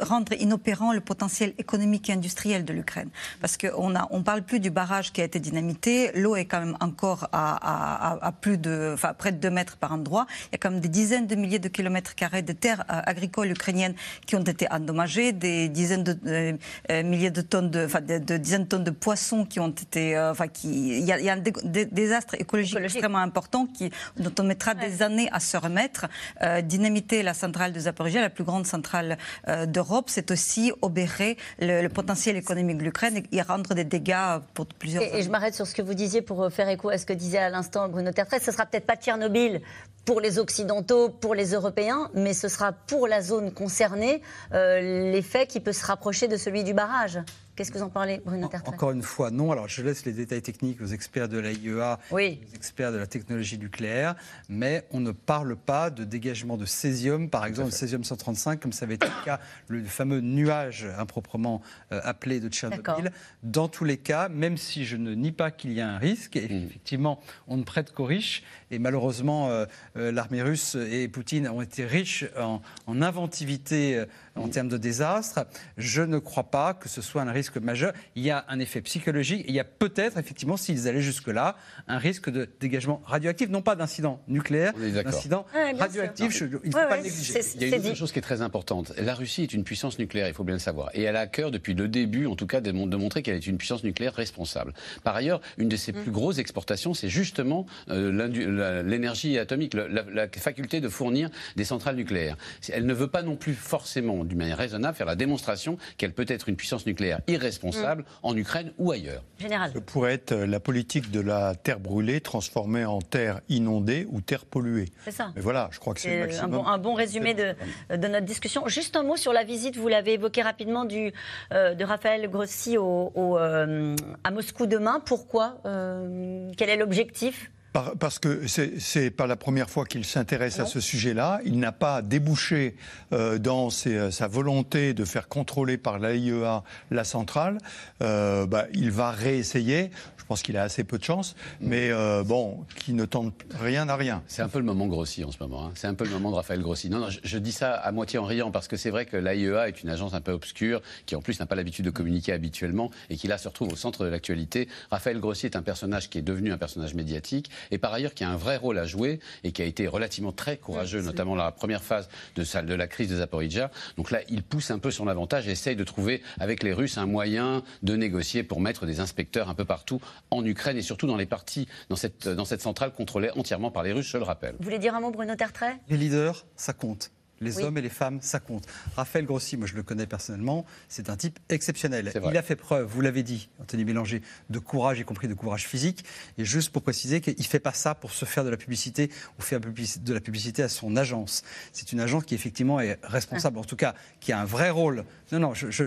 rendre 0.00 0.32
inopérant 0.40 0.92
le 0.94 1.00
potentiel 1.00 1.52
économique 1.58 2.08
et 2.08 2.14
industriel 2.14 2.61
de 2.62 2.72
l'Ukraine. 2.72 3.08
Parce 3.40 3.56
qu'on 3.56 3.94
a, 3.94 4.06
on 4.10 4.22
parle 4.22 4.42
plus 4.42 4.60
du 4.60 4.70
barrage 4.70 5.12
qui 5.12 5.20
a 5.20 5.24
été 5.24 5.40
dynamité. 5.40 6.10
L'eau 6.14 6.36
est 6.36 6.44
quand 6.46 6.60
même 6.60 6.76
encore 6.80 7.28
à, 7.32 8.26
à- 8.26 8.32
plus 8.32 8.58
de, 8.58 8.92
enfin, 8.94 9.12
près 9.14 9.32
de 9.32 9.36
2 9.38 9.50
mètres 9.50 9.76
par 9.76 9.92
endroit. 9.92 10.26
Il 10.50 10.52
y 10.52 10.54
a 10.56 10.58
quand 10.58 10.70
même 10.70 10.80
des 10.80 10.88
dizaines 10.88 11.26
de 11.26 11.34
milliers 11.34 11.58
de 11.58 11.68
kilomètres 11.68 12.14
carrés 12.14 12.42
de 12.42 12.52
terres 12.52 12.84
euh, 12.90 13.00
agricoles 13.04 13.50
ukrainiennes 13.50 13.94
qui 14.26 14.36
ont 14.36 14.42
été 14.42 14.66
endommagées, 14.70 15.32
des 15.32 15.68
dizaines 15.68 16.02
de 16.04 16.18
euh, 16.26 16.52
euh, 16.90 17.02
milliers 17.02 17.30
de 17.30 17.40
tonnes 17.42 17.70
de, 17.70 17.84
enfin, 17.84 18.00
de, 18.00 18.18
de 18.18 18.36
dizaines 18.36 18.64
de 18.64 18.68
tonnes 18.68 18.84
de 18.84 18.90
poissons 18.90 19.44
qui 19.44 19.60
ont 19.60 19.68
été, 19.68 20.16
euh, 20.16 20.30
enfin, 20.32 20.48
qui, 20.48 20.98
il 20.98 21.04
y 21.04 21.12
a, 21.12 21.18
il 21.18 21.24
y 21.24 21.30
a 21.30 21.34
un 21.34 21.36
dé- 21.38 21.52
dé- 21.64 21.84
désastre 21.86 22.34
écologique, 22.38 22.72
Écologique. 22.72 22.96
extrêmement 22.96 23.18
important 23.18 23.66
qui, 23.66 23.90
dont 24.16 24.32
on 24.38 24.44
mettra 24.44 24.74
des 24.74 25.02
années 25.02 25.28
à 25.32 25.40
se 25.40 25.56
remettre. 25.56 26.06
Euh, 26.42 26.60
dynamiter 26.62 27.22
la 27.22 27.34
centrale 27.34 27.72
de 27.72 27.80
Zaporizhia, 27.80 28.20
la 28.20 28.30
plus 28.30 28.44
grande 28.44 28.66
centrale 28.66 29.18
d'Europe, 29.66 30.06
c'est 30.08 30.30
aussi 30.30 30.72
obérer 30.82 31.36
le, 31.60 31.82
le 31.82 31.88
potentiel 31.88 32.36
économique 32.36 32.51
de 32.54 32.82
l'Ukraine 32.82 33.22
et, 33.32 33.42
rendre 33.42 33.74
des 33.74 33.84
dégâts 33.84 34.40
pour 34.54 34.66
plusieurs 34.66 35.02
Et, 35.02 35.22
je 35.22 35.30
m'arrête 35.30 35.54
sur 35.54 35.66
ce 35.66 35.74
que 35.74 35.82
vous 35.82 35.94
disiez 35.94 36.22
pour 36.22 36.42
euh, 36.42 36.50
faire 36.50 36.68
écho 36.68 36.88
à 36.88 36.98
ce 36.98 37.06
que 37.06 37.12
disait 37.12 37.38
à 37.38 37.50
l'instant 37.50 37.88
Bruno 37.88 38.10
Tertrais. 38.12 38.40
Ce 38.40 38.52
sera 38.52 38.66
peut-être 38.66 38.86
pas 38.86 38.96
Tchernobyl 38.96 39.60
pour 40.04 40.20
les 40.20 40.38
Occidentaux, 40.38 41.08
pour 41.08 41.34
les 41.34 41.52
Européens, 41.52 42.10
mais 42.14 42.34
ce 42.34 42.48
sera 42.48 42.72
pour 42.72 43.06
la 43.06 43.20
zone 43.20 43.52
concernée 43.52 44.20
euh, 44.52 45.10
l'effet 45.12 45.46
qui 45.46 45.60
peut 45.60 45.72
se 45.72 45.84
rapprocher 45.84 46.28
de 46.28 46.36
celui 46.36 46.64
du 46.64 46.74
barrage. 46.74 47.18
Qu'est-ce 47.62 47.70
que 47.70 47.78
vous 47.78 47.84
en 47.84 47.90
parlez, 47.90 48.20
Bruno 48.24 48.48
Tertrais 48.48 48.74
Encore 48.74 48.90
une 48.90 49.02
fois, 49.04 49.30
non. 49.30 49.52
Alors, 49.52 49.68
je 49.68 49.82
laisse 49.82 50.04
les 50.04 50.10
détails 50.10 50.42
techniques 50.42 50.80
aux 50.80 50.86
experts 50.86 51.28
de 51.28 51.38
l'AIEA, 51.38 52.00
Oui. 52.10 52.40
aux 52.50 52.56
experts 52.56 52.90
de 52.90 52.96
la 52.96 53.06
technologie 53.06 53.56
nucléaire, 53.56 54.16
mais 54.48 54.84
on 54.90 54.98
ne 54.98 55.12
parle 55.12 55.54
pas 55.54 55.88
de 55.90 56.02
dégagement 56.02 56.56
de 56.56 56.64
césium, 56.66 57.30
par 57.30 57.46
exemple, 57.46 57.68
le 57.68 57.72
césium 57.76 58.02
135, 58.02 58.58
comme 58.58 58.72
ça 58.72 58.84
avait 58.84 58.96
été 58.96 59.06
le 59.06 59.24
cas, 59.24 59.38
le 59.68 59.84
fameux 59.84 60.18
nuage 60.18 60.88
improprement 60.98 61.62
euh, 61.92 62.00
appelé 62.02 62.40
de. 62.40 62.48
Tchernobyl. 62.48 63.12
Dans 63.44 63.68
tous 63.68 63.84
les 63.84 63.96
cas, 63.96 64.28
même 64.28 64.56
si 64.56 64.84
je 64.84 64.96
ne 64.96 65.14
nie 65.14 65.30
pas 65.30 65.52
qu'il 65.52 65.72
y 65.72 65.80
a 65.80 65.88
un 65.88 65.98
risque, 65.98 66.34
et 66.34 66.46
effectivement, 66.64 67.20
on 67.46 67.56
ne 67.58 67.62
prête 67.62 67.92
qu'aux 67.92 68.06
riches, 68.06 68.42
et 68.72 68.80
malheureusement, 68.80 69.50
euh, 69.50 69.66
euh, 69.96 70.10
l'armée 70.10 70.42
russe 70.42 70.74
et 70.74 71.06
Poutine 71.06 71.46
ont 71.46 71.62
été 71.62 71.84
riches 71.84 72.24
en, 72.36 72.60
en 72.88 73.02
inventivité 73.02 73.98
euh, 73.98 74.06
en 74.36 74.48
termes 74.48 74.68
de 74.68 74.76
désastre, 74.76 75.46
je 75.76 76.02
ne 76.02 76.18
crois 76.18 76.44
pas 76.44 76.74
que 76.74 76.88
ce 76.88 77.02
soit 77.02 77.22
un 77.22 77.32
risque 77.32 77.56
majeur. 77.58 77.92
Il 78.16 78.22
y 78.22 78.30
a 78.30 78.44
un 78.48 78.58
effet 78.58 78.80
psychologique. 78.80 79.44
il 79.48 79.54
y 79.54 79.60
a 79.60 79.64
peut-être, 79.64 80.18
effectivement, 80.18 80.56
s'ils 80.56 80.88
allaient 80.88 81.02
jusque-là, 81.02 81.56
un 81.88 81.98
risque 81.98 82.30
de 82.30 82.48
dégagement 82.60 83.02
radioactif, 83.04 83.48
non 83.48 83.62
pas 83.62 83.76
d'incident 83.76 84.22
nucléaire, 84.28 84.72
d'incident 84.74 85.46
radioactif. 85.78 86.40
il 86.40 86.50
ne 86.50 86.58
faut 86.58 86.70
pas 86.70 86.96
le 86.96 87.02
négliger. 87.02 87.40
Il 87.56 87.68
y 87.68 87.74
a 87.74 87.76
une 87.76 87.86
autre 87.86 87.96
chose 87.96 88.12
qui 88.12 88.18
est 88.18 88.22
très 88.22 88.42
importante. 88.42 88.92
La 88.98 89.14
Russie 89.14 89.42
est 89.42 89.52
une 89.52 89.64
puissance 89.64 89.98
nucléaire, 89.98 90.28
il 90.28 90.34
faut 90.34 90.44
bien 90.44 90.54
le 90.54 90.60
savoir. 90.60 90.90
Et 90.94 91.02
elle 91.02 91.16
a 91.16 91.20
à 91.20 91.26
cœur, 91.26 91.50
depuis 91.50 91.74
le 91.74 91.88
début, 91.88 92.26
en 92.26 92.36
tout 92.36 92.46
cas, 92.46 92.60
de, 92.60 92.72
montrer 92.72 93.22
qu'elle 93.22 93.36
est 93.36 93.46
une 93.46 93.58
puissance 93.58 93.84
nucléaire 93.84 94.14
responsable. 94.14 94.72
Par 95.02 95.14
ailleurs, 95.14 95.40
une 95.58 95.68
de 95.68 95.76
ses 95.76 95.92
mm. 95.92 96.02
plus 96.02 96.10
grosses 96.10 96.38
exportations, 96.38 96.94
c'est 96.94 97.08
justement 97.08 97.66
euh, 97.90 98.82
l'énergie 98.82 99.38
atomique, 99.38 99.74
la, 99.74 100.28
faculté 100.28 100.80
de 100.80 100.88
fournir 100.88 101.30
des 101.56 101.64
centrales 101.64 101.96
nucléaires. 101.96 102.36
Elle 102.72 102.86
ne 102.86 102.94
veut 102.94 103.08
pas 103.08 103.22
non 103.22 103.36
plus 103.36 103.54
forcément, 103.54 104.21
d'une 104.24 104.38
manière 104.38 104.58
raisonnable, 104.58 104.96
faire 104.96 105.06
la 105.06 105.16
démonstration 105.16 105.78
qu'elle 105.96 106.12
peut 106.12 106.26
être 106.28 106.48
une 106.48 106.56
puissance 106.56 106.86
nucléaire 106.86 107.20
irresponsable 107.28 108.02
mm. 108.02 108.06
en 108.22 108.36
Ukraine 108.36 108.72
ou 108.78 108.92
ailleurs. 108.92 109.22
Général. 109.38 109.72
Ce 109.74 109.78
pourrait 109.78 110.14
être 110.14 110.34
la 110.34 110.60
politique 110.60 111.10
de 111.10 111.20
la 111.20 111.54
terre 111.54 111.80
brûlée 111.80 112.20
transformée 112.20 112.84
en 112.84 113.00
terre 113.00 113.40
inondée 113.48 114.06
ou 114.10 114.20
terre 114.20 114.44
polluée? 114.44 114.88
C'est 115.04 115.10
ça. 115.10 115.32
Mais 115.34 115.42
voilà, 115.42 115.68
je 115.72 115.78
crois 115.78 115.94
que 115.94 116.00
c'est 116.00 116.38
un 116.38 116.48
bon, 116.48 116.66
un 116.66 116.78
bon 116.78 116.94
résumé 116.94 117.34
de, 117.34 117.54
de, 117.90 118.08
notre 118.08 118.26
discussion. 118.26 118.66
Juste 118.68 118.96
un 118.96 119.02
mot 119.02 119.16
sur 119.16 119.32
la 119.32 119.44
visite, 119.44 119.76
vous 119.76 119.88
l'avez 119.88 120.14
évoqué 120.14 120.42
rapidement, 120.42 120.84
du, 120.84 121.12
euh, 121.52 121.74
de 121.74 121.84
Raphaël 121.84 122.28
Grossi 122.28 122.78
au, 122.78 123.12
euh, 123.16 123.96
à 124.24 124.30
Moscou 124.30 124.66
demain. 124.66 125.00
Pourquoi 125.04 125.58
euh, 125.66 126.50
Quel 126.56 126.70
est 126.70 126.76
l'objectif? 126.76 127.50
Parce 127.72 128.18
que 128.18 128.46
c'est 128.46 129.10
pas 129.10 129.26
la 129.26 129.36
première 129.36 129.70
fois 129.70 129.86
qu'il 129.86 130.04
s'intéresse 130.04 130.60
à 130.60 130.66
ce 130.66 130.80
sujet-là. 130.80 131.40
Il 131.44 131.58
n'a 131.58 131.72
pas 131.72 132.02
débouché 132.02 132.76
euh, 133.12 133.38
dans 133.38 133.70
ses, 133.70 134.10
sa 134.10 134.28
volonté 134.28 134.92
de 134.94 135.04
faire 135.04 135.28
contrôler 135.28 135.78
par 135.78 135.98
l'AIEA 135.98 136.62
la 136.90 137.04
centrale. 137.04 137.58
Euh, 138.02 138.46
bah, 138.46 138.66
il 138.74 138.90
va 138.90 139.10
réessayer. 139.10 139.90
Je 140.22 140.24
pense 140.26 140.42
qu'il 140.42 140.56
a 140.56 140.62
assez 140.62 140.84
peu 140.84 140.98
de 140.98 141.04
chance, 141.04 141.34
mais 141.60 141.90
euh, 141.90 142.22
bon, 142.22 142.64
qui 142.76 142.92
ne 142.94 143.04
tente 143.04 143.34
rien 143.60 143.88
à 143.88 143.96
rien. 143.96 144.22
C'est 144.28 144.42
un 144.42 144.48
peu 144.48 144.60
le 144.60 144.64
moment 144.64 144.86
Grossi 144.86 145.24
en 145.24 145.32
ce 145.32 145.38
moment. 145.40 145.66
Hein. 145.66 145.72
C'est 145.74 145.88
un 145.88 145.94
peu 145.94 146.04
le 146.04 146.10
moment 146.10 146.30
de 146.30 146.36
Raphaël 146.36 146.62
Grossi. 146.62 146.88
Non, 146.90 147.00
non, 147.00 147.08
je, 147.10 147.38
dis 147.38 147.52
ça 147.52 147.72
à 147.72 147.90
moitié 147.90 148.20
en 148.20 148.24
riant 148.24 148.52
parce 148.52 148.68
que 148.68 148.76
c'est 148.76 148.90
vrai 148.90 149.04
que 149.04 149.16
l'AIEA 149.16 149.66
est 149.66 149.82
une 149.82 149.88
agence 149.88 150.14
un 150.14 150.20
peu 150.20 150.30
obscure 150.30 150.80
qui 151.06 151.16
en 151.16 151.22
plus 151.22 151.40
n'a 151.40 151.46
pas 151.46 151.56
l'habitude 151.56 151.84
de 151.84 151.90
communiquer 151.90 152.32
habituellement 152.32 152.90
et 153.10 153.16
qui 153.16 153.26
là 153.26 153.36
se 153.36 153.48
retrouve 153.48 153.72
au 153.72 153.76
centre 153.76 154.04
de 154.04 154.10
l'actualité. 154.10 154.68
Raphaël 154.90 155.18
Grossi 155.18 155.46
est 155.46 155.56
un 155.56 155.62
personnage 155.62 156.08
qui 156.08 156.18
est 156.18 156.22
devenu 156.22 156.52
un 156.52 156.58
personnage 156.58 156.94
médiatique 156.94 157.50
et 157.70 157.78
par 157.78 157.92
ailleurs 157.92 158.14
qui 158.14 158.24
a 158.24 158.30
un 158.30 158.36
vrai 158.36 158.56
rôle 158.56 158.78
à 158.78 158.84
jouer 158.84 159.20
et 159.44 159.52
qui 159.52 159.62
a 159.62 159.64
été 159.64 159.86
relativement 159.86 160.32
très 160.32 160.56
courageux, 160.56 161.02
notamment 161.02 161.36
dans 161.36 161.44
la 161.44 161.52
première 161.52 161.82
phase 161.82 162.08
de, 162.36 162.42
de 162.62 162.74
la 162.74 162.86
crise 162.86 163.08
de 163.08 163.16
Zaporizhia. 163.16 163.70
Donc 163.96 164.10
là, 164.10 164.20
il 164.28 164.42
pousse 164.42 164.70
un 164.70 164.78
peu 164.78 164.90
son 164.90 165.08
avantage 165.08 165.48
et 165.48 165.52
essaye 165.52 165.76
de 165.76 165.84
trouver 165.84 166.22
avec 166.40 166.62
les 166.62 166.72
Russes 166.72 166.98
un 166.98 167.06
moyen 167.06 167.62
de 167.82 167.96
négocier 167.96 168.42
pour 168.42 168.60
mettre 168.60 168.86
des 168.86 169.00
inspecteurs 169.00 169.48
un 169.48 169.54
peu 169.54 169.64
partout 169.64 170.00
en 170.30 170.44
Ukraine 170.44 170.76
et 170.76 170.82
surtout 170.82 171.06
dans 171.06 171.16
les 171.16 171.26
parties, 171.26 171.68
dans 171.88 171.96
cette, 171.96 172.28
dans 172.28 172.44
cette 172.44 172.62
centrale 172.62 172.92
contrôlée 172.92 173.30
entièrement 173.36 173.70
par 173.70 173.82
les 173.82 173.92
Russes, 173.92 174.08
je 174.08 174.18
le 174.18 174.24
rappelle. 174.24 174.54
Vous 174.58 174.64
voulez 174.64 174.78
dire 174.78 174.94
un 174.94 175.00
mot, 175.00 175.10
Bruno 175.10 175.34
Tertrais? 175.34 175.78
Les 175.88 175.96
leaders, 175.96 176.44
ça 176.56 176.72
compte. 176.72 177.10
Les 177.42 177.58
hommes 177.58 177.78
et 177.78 177.82
les 177.82 177.88
femmes, 177.88 178.20
ça 178.22 178.40
compte. 178.40 178.66
Raphaël 178.96 179.26
Grossi, 179.26 179.56
moi 179.56 179.66
je 179.66 179.74
le 179.74 179.82
connais 179.82 180.06
personnellement, 180.06 180.64
c'est 180.88 181.10
un 181.10 181.16
type 181.16 181.38
exceptionnel. 181.48 182.12
Il 182.30 182.36
a 182.36 182.42
fait 182.42 182.56
preuve, 182.56 182.86
vous 182.86 183.00
l'avez 183.00 183.22
dit, 183.22 183.48
Anthony 183.60 183.84
Bélanger, 183.84 184.22
de 184.50 184.58
courage, 184.58 185.00
y 185.00 185.04
compris 185.04 185.28
de 185.28 185.34
courage 185.34 185.66
physique. 185.66 186.04
Et 186.38 186.44
juste 186.44 186.70
pour 186.70 186.82
préciser 186.82 187.20
qu'il 187.20 187.34
ne 187.36 187.42
fait 187.42 187.60
pas 187.60 187.72
ça 187.72 187.94
pour 187.94 188.12
se 188.12 188.24
faire 188.24 188.44
de 188.44 188.50
la 188.50 188.56
publicité 188.56 189.10
ou 189.38 189.42
faire 189.42 189.60
de 189.60 190.14
la 190.14 190.20
publicité 190.20 190.62
à 190.62 190.68
son 190.68 190.96
agence. 190.96 191.42
C'est 191.72 191.92
une 191.92 192.00
agence 192.00 192.24
qui 192.24 192.34
effectivement 192.34 192.80
est 192.80 192.98
responsable, 193.02 193.58
en 193.58 193.64
tout 193.64 193.76
cas, 193.76 193.94
qui 194.20 194.32
a 194.32 194.40
un 194.40 194.44
vrai 194.44 194.70
rôle. 194.70 195.04
Non, 195.32 195.38
non, 195.38 195.54
je, 195.54 195.70
je, 195.70 195.84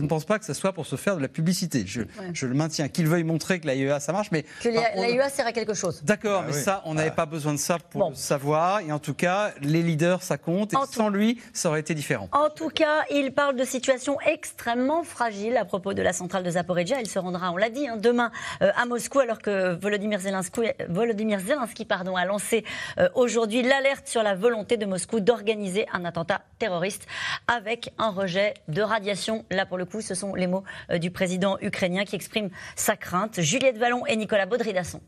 ne 0.00 0.06
pense 0.06 0.24
pas 0.24 0.38
que 0.38 0.44
ce 0.44 0.54
soit 0.54 0.72
pour 0.72 0.86
se 0.86 0.96
faire 0.96 1.16
de 1.16 1.22
la 1.22 1.28
publicité. 1.28 1.84
Je, 1.86 2.02
le 2.46 2.54
maintiens. 2.54 2.88
Qu'il 2.88 3.06
veuille 3.06 3.24
montrer 3.24 3.60
que 3.60 3.66
l'AIEA, 3.66 4.00
ça 4.00 4.12
marche, 4.12 4.30
mais... 4.32 4.44
Que 4.62 4.68
l'AIEA 4.68 5.28
sert 5.28 5.46
à 5.46 5.52
quelque 5.52 5.74
chose. 5.74 6.02
D'accord, 6.04 6.42
ah 6.44 6.46
mais 6.48 6.52
ça, 6.52 6.82
on 6.84 6.94
n'avait 6.94 7.10
ah. 7.10 7.12
pas 7.12 7.26
besoin 7.26 7.52
de 7.52 7.58
ça 7.58 7.78
pour 7.78 8.10
le 8.10 8.16
savoir. 8.16 8.80
Et 8.80 8.92
en 8.92 8.98
tout 8.98 9.14
cas, 9.14 9.52
les 9.60 9.82
leaders, 9.82 10.22
ça 10.22 10.36
compte 10.38 10.74
sans 10.86 11.08
lui, 11.08 11.40
ça 11.52 11.68
aurait 11.68 11.80
été 11.80 11.94
différent. 11.94 12.28
En 12.32 12.50
tout 12.50 12.68
cas, 12.68 13.04
il 13.10 13.32
parle 13.32 13.56
de 13.56 13.64
situation 13.64 14.18
extrêmement 14.26 15.02
fragile 15.02 15.56
à 15.56 15.64
propos 15.64 15.94
de 15.94 16.02
la 16.02 16.12
centrale 16.12 16.42
de 16.42 16.50
Zaporizhia. 16.50 17.00
Il 17.00 17.08
se 17.08 17.18
rendra, 17.18 17.52
on 17.52 17.56
l'a 17.56 17.70
dit, 17.70 17.88
hein, 17.88 17.96
demain 17.96 18.30
euh, 18.62 18.70
à 18.76 18.86
Moscou, 18.86 19.20
alors 19.20 19.38
que 19.38 19.74
Volodymyr 19.74 20.20
Zelensky, 20.20 20.60
Volodymyr 20.88 21.40
Zelensky 21.40 21.84
pardon, 21.84 22.16
a 22.16 22.24
lancé 22.24 22.64
euh, 22.98 23.08
aujourd'hui 23.14 23.62
l'alerte 23.62 24.08
sur 24.08 24.22
la 24.22 24.34
volonté 24.34 24.76
de 24.76 24.86
Moscou 24.86 25.20
d'organiser 25.20 25.86
un 25.92 26.04
attentat 26.04 26.42
terroriste 26.58 27.06
avec 27.48 27.92
un 27.98 28.10
rejet 28.10 28.54
de 28.68 28.82
radiation. 28.82 29.44
Là, 29.50 29.66
pour 29.66 29.78
le 29.78 29.84
coup, 29.84 30.00
ce 30.00 30.14
sont 30.14 30.34
les 30.34 30.46
mots 30.46 30.64
euh, 30.90 30.98
du 30.98 31.10
président 31.10 31.58
ukrainien 31.60 32.04
qui 32.04 32.16
exprime 32.16 32.50
sa 32.76 32.96
crainte. 32.96 33.40
Juliette 33.40 33.78
Vallon 33.78 34.06
et 34.06 34.16
Nicolas 34.16 34.46
Baudridasson. 34.46 35.00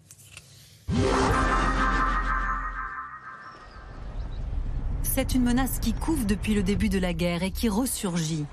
C'est 5.14 5.36
une 5.36 5.44
menace 5.44 5.78
qui 5.78 5.92
couvre 5.92 6.26
depuis 6.26 6.54
le 6.54 6.64
début 6.64 6.88
de 6.88 6.98
la 6.98 7.12
guerre 7.12 7.44
et 7.44 7.52
qui 7.52 7.68
ressurgit. 7.68 8.46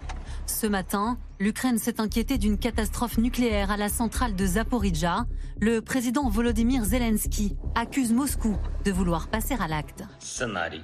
Ce 0.46 0.68
matin, 0.68 1.18
l'Ukraine 1.39 1.80
s'est 1.80 2.00
inquiétée 2.00 2.38
d'une 2.38 2.60
catastrophe 2.60 3.18
nucléaire 3.18 3.72
à 3.72 3.77
la 3.77 3.89
centrale 3.89 4.36
de 4.36 4.46
Zaporizhia. 4.46 5.25
Le 5.60 5.82
président 5.82 6.30
Volodymyr 6.30 6.86
Zelensky 6.86 7.58
accuse 7.74 8.13
Moscou 8.13 8.56
de 8.86 8.91
vouloir 8.91 9.27
passer 9.30 9.56
à 9.60 9.68
l'acte. 9.68 10.03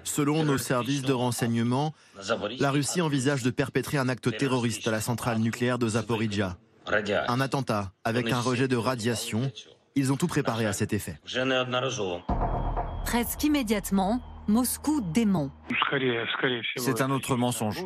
Selon 0.03 0.43
nos 0.43 0.57
services 0.57 1.03
de 1.03 1.13
renseignement, 1.13 1.93
la 2.57 2.71
Russie 2.71 3.01
envisage 3.01 3.43
de 3.43 3.51
perpétrer 3.51 3.99
un 3.99 4.09
acte 4.09 4.35
terroriste 4.35 4.87
à 4.87 4.91
la 4.91 4.99
centrale 4.99 5.37
nucléaire 5.37 5.77
de 5.77 5.89
Zaporizhia. 5.89 6.57
Un 7.27 7.39
attentat 7.39 7.91
avec 8.03 8.31
un 8.31 8.39
rejet 8.39 8.67
de 8.67 8.77
radiation. 8.77 9.51
Ils 9.93 10.11
ont 10.11 10.17
tout 10.17 10.25
préparé 10.25 10.65
à 10.65 10.73
cet 10.73 10.91
effet. 10.91 11.19
Presque 13.05 13.43
immédiatement, 13.43 14.21
Moscou 14.47 15.01
dément. 15.01 15.51
C'est 16.77 17.01
un 17.01 17.11
autre 17.11 17.35
mensonge. 17.35 17.83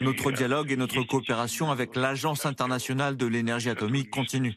Notre 0.00 0.32
dialogue 0.32 0.72
et 0.72 0.76
notre 0.76 1.00
coopération 1.02 1.70
avec 1.70 1.94
l'Agence 1.96 2.44
internationale 2.44 3.16
de 3.16 3.26
l'énergie 3.26 3.70
atomique 3.70 4.10
continuent. 4.10 4.56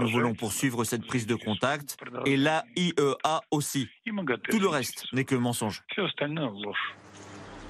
Nous 0.00 0.08
voulons 0.08 0.34
poursuivre 0.34 0.84
cette 0.84 1.06
prise 1.06 1.26
de 1.26 1.34
contact 1.34 1.96
et 2.24 2.36
l'AIEA 2.36 3.42
aussi. 3.50 3.88
Tout 4.50 4.58
le 4.58 4.68
reste 4.68 5.06
n'est 5.12 5.24
que 5.24 5.34
mensonge. 5.34 5.82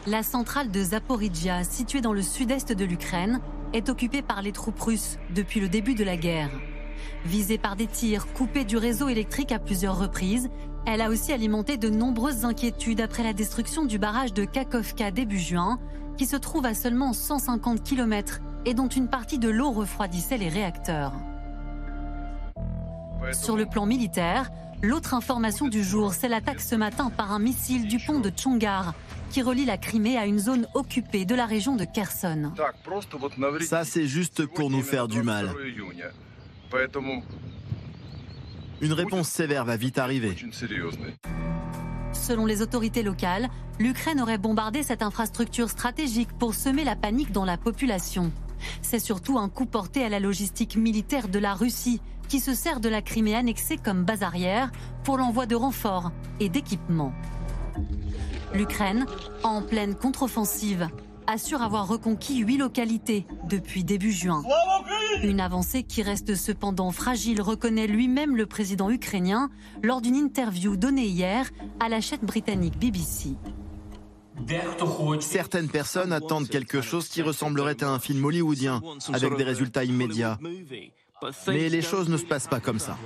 La 0.07 0.23
centrale 0.23 0.71
de 0.71 0.81
Zaporizhia, 0.81 1.65
située 1.65 2.01
dans 2.01 2.13
le 2.13 2.23
sud-est 2.23 2.73
de 2.73 2.85
l'Ukraine, 2.85 3.41
est 3.73 3.89
occupée 3.89 4.23
par 4.23 4.41
les 4.41 4.53
troupes 4.53 4.81
russes 4.81 5.19
depuis 5.35 5.59
le 5.59 5.69
début 5.69 5.97
de 5.97 6.05
la 6.05 6.17
guerre. 6.17 6.51
Visée 7.25 7.59
par 7.59 7.75
des 7.75 7.89
tirs, 7.89 8.33
coupée 8.33 8.65
du 8.65 8.77
réseau 8.77 9.09
électrique 9.09 9.51
à 9.51 9.59
plusieurs 9.59 9.99
reprises, 9.99 10.49
elle 10.87 11.01
a 11.01 11.11
aussi 11.11 11.33
alimenté 11.33 11.77
de 11.77 11.91
nombreuses 11.91 12.45
inquiétudes 12.45 13.01
après 13.01 13.25
la 13.25 13.33
destruction 13.33 13.85
du 13.85 13.99
barrage 13.99 14.33
de 14.33 14.45
Kakovka 14.45 15.11
début 15.11 15.39
juin, 15.39 15.81
qui 16.17 16.27
se 16.27 16.37
trouve 16.37 16.65
à 16.65 16.75
seulement 16.75 17.13
150 17.13 17.83
km 17.83 18.41
et 18.65 18.73
dont 18.73 18.89
une 18.89 19.09
partie 19.09 19.39
de 19.39 19.49
l'eau 19.49 19.73
refroidissait 19.73 20.39
les 20.39 20.49
réacteurs. 20.49 21.13
Sur 23.33 23.57
le 23.57 23.67
plan 23.67 23.85
militaire, 23.85 24.51
l'autre 24.83 25.15
information 25.15 25.67
du 25.67 25.83
jour, 25.83 26.15
c'est 26.15 26.29
l'attaque 26.29 26.61
ce 26.61 26.77
matin 26.77 27.11
par 27.11 27.33
un 27.33 27.41
missile 27.41 27.89
du 27.89 27.99
pont 27.99 28.21
de 28.21 28.31
Tchongar, 28.31 28.95
qui 29.31 29.43
relie 29.43 29.65
la 29.65 29.79
Crimée 29.79 30.17
à 30.17 30.27
une 30.27 30.39
zone 30.39 30.69
occupée 30.75 31.25
de 31.25 31.35
la 31.35 31.47
région 31.47 31.75
de 31.75 31.85
Kherson. 31.85 32.53
Ça, 33.61 33.85
c'est 33.85 34.07
juste 34.07 34.47
pour 34.47 34.71
nous 34.71 34.83
faire 34.83 35.09
du 35.09 35.23
mal. 35.23 35.53
Une 38.81 38.93
réponse 38.93 39.29
sévère 39.29 39.65
va 39.65 39.77
vite 39.77 39.99
arriver. 39.99 40.37
Selon 42.13 42.47
les 42.47 42.63
autorités 42.63 43.03
locales, 43.03 43.49
l'Ukraine 43.79 44.21
aurait 44.21 44.39
bombardé 44.39 44.83
cette 44.83 45.03
infrastructure 45.03 45.71
stratégique 45.71 46.33
pour 46.39 46.55
semer 46.55 46.85
la 46.85 46.97
panique 46.97 47.33
dans 47.33 47.45
la 47.45 47.57
population. 47.57 48.33
C'est 48.83 48.99
surtout 48.99 49.39
un 49.39 49.49
coup 49.49 49.67
porté 49.67 50.05
à 50.05 50.09
la 50.09 50.21
logistique 50.21 50.77
militaire 50.77 51.29
de 51.29 51.39
la 51.39 51.55
Russie, 51.55 52.01
qui 52.29 52.41
se 52.41 52.55
sert 52.55 52.81
de 52.81 52.89
la 52.89 53.03
Crimée 53.03 53.35
annexée 53.35 53.77
comme 53.77 54.05
base 54.05 54.23
arrière 54.23 54.71
pour 55.05 55.17
l'envoi 55.17 55.47
de 55.47 55.55
renforts 55.55 56.11
et 56.41 56.49
d'équipements. 56.49 57.13
L'Ukraine, 58.55 59.07
en 59.43 59.63
pleine 59.63 59.95
contre-offensive, 59.95 60.89
assure 61.27 61.63
avoir 61.63 61.89
reconquis 61.89 62.39
huit 62.39 62.59
localités 62.59 63.27
depuis 63.49 63.85
début 63.85 64.13
juin. 64.13 64.43
Une 65.23 65.41
avancée 65.41 65.83
qui 65.83 66.03
reste 66.03 66.35
cependant 66.35 66.91
fragile, 66.91 67.41
reconnaît 67.41 67.87
lui-même 67.87 68.37
le 68.37 68.47
président 68.47 68.91
ukrainien 68.91 69.51
lors 69.83 70.01
d'une 70.01 70.17
interview 70.17 70.77
donnée 70.77 71.07
hier 71.07 71.51
à 71.81 71.89
la 71.89 72.01
chaîne 72.01 72.21
britannique 72.21 72.79
BBC. 72.79 73.31
Certaines 75.21 75.69
personnes 75.69 76.13
attendent 76.13 76.49
quelque 76.49 76.81
chose 76.83 77.09
qui 77.09 77.23
ressemblerait 77.23 77.83
à 77.83 77.91
un 77.91 77.99
film 77.99 78.25
hollywoodien, 78.25 78.83
avec 79.13 79.37
des 79.37 79.45
résultats 79.45 79.85
immédiats. 79.85 80.39
Mais 81.49 81.69
les 81.69 81.83
choses 81.83 82.09
ne 82.09 82.17
se 82.17 82.25
passent 82.25 82.49
pas 82.49 82.61
comme 82.61 82.79
ça. 82.79 82.99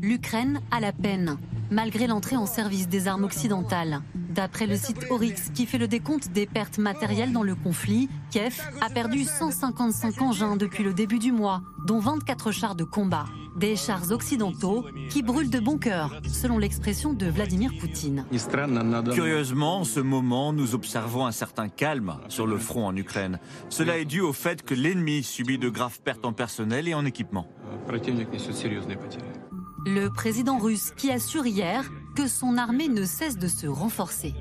L'Ukraine 0.00 0.60
a 0.70 0.80
la 0.80 0.92
peine. 0.92 1.38
Malgré 1.70 2.06
l'entrée 2.06 2.36
en 2.36 2.46
service 2.46 2.88
des 2.88 3.08
armes 3.08 3.24
occidentales. 3.24 4.00
D'après 4.14 4.66
le 4.66 4.76
site 4.76 5.06
Oryx, 5.10 5.50
qui 5.54 5.66
fait 5.66 5.78
le 5.78 5.88
décompte 5.88 6.28
des 6.32 6.46
pertes 6.46 6.78
matérielles 6.78 7.32
dans 7.32 7.42
le 7.42 7.54
conflit, 7.54 8.08
Kiev 8.30 8.60
a 8.80 8.90
perdu 8.90 9.24
155 9.24 10.22
engins 10.22 10.56
depuis 10.56 10.84
le 10.84 10.94
début 10.94 11.18
du 11.18 11.32
mois, 11.32 11.62
dont 11.86 11.98
24 11.98 12.52
chars 12.52 12.74
de 12.74 12.84
combat. 12.84 13.24
Des 13.56 13.74
chars 13.74 14.12
occidentaux 14.12 14.86
qui 15.10 15.22
brûlent 15.22 15.50
de 15.50 15.58
bon 15.58 15.78
cœur, 15.78 16.20
selon 16.28 16.58
l'expression 16.58 17.12
de 17.12 17.26
Vladimir 17.26 17.72
Poutine. 17.80 18.24
Curieusement, 19.12 19.80
en 19.80 19.84
ce 19.84 19.98
moment, 19.98 20.52
nous 20.52 20.76
observons 20.76 21.26
un 21.26 21.32
certain 21.32 21.68
calme 21.68 22.18
sur 22.28 22.46
le 22.46 22.56
front 22.58 22.86
en 22.86 22.94
Ukraine. 22.94 23.40
Cela 23.68 23.98
est 23.98 24.04
dû 24.04 24.20
au 24.20 24.32
fait 24.32 24.62
que 24.62 24.74
l'ennemi 24.74 25.24
subit 25.24 25.58
de 25.58 25.68
graves 25.68 26.00
pertes 26.00 26.24
en 26.24 26.32
personnel 26.32 26.86
et 26.86 26.94
en 26.94 27.04
équipement. 27.04 27.48
Le 29.86 30.08
président 30.08 30.58
russe 30.58 30.92
qui 30.96 31.10
assure 31.10 31.46
hier 31.46 31.90
que 32.16 32.26
son 32.26 32.56
armée 32.56 32.88
ne 32.88 33.04
cesse 33.04 33.38
de 33.38 33.48
se 33.48 33.66
renforcer. 33.66 34.34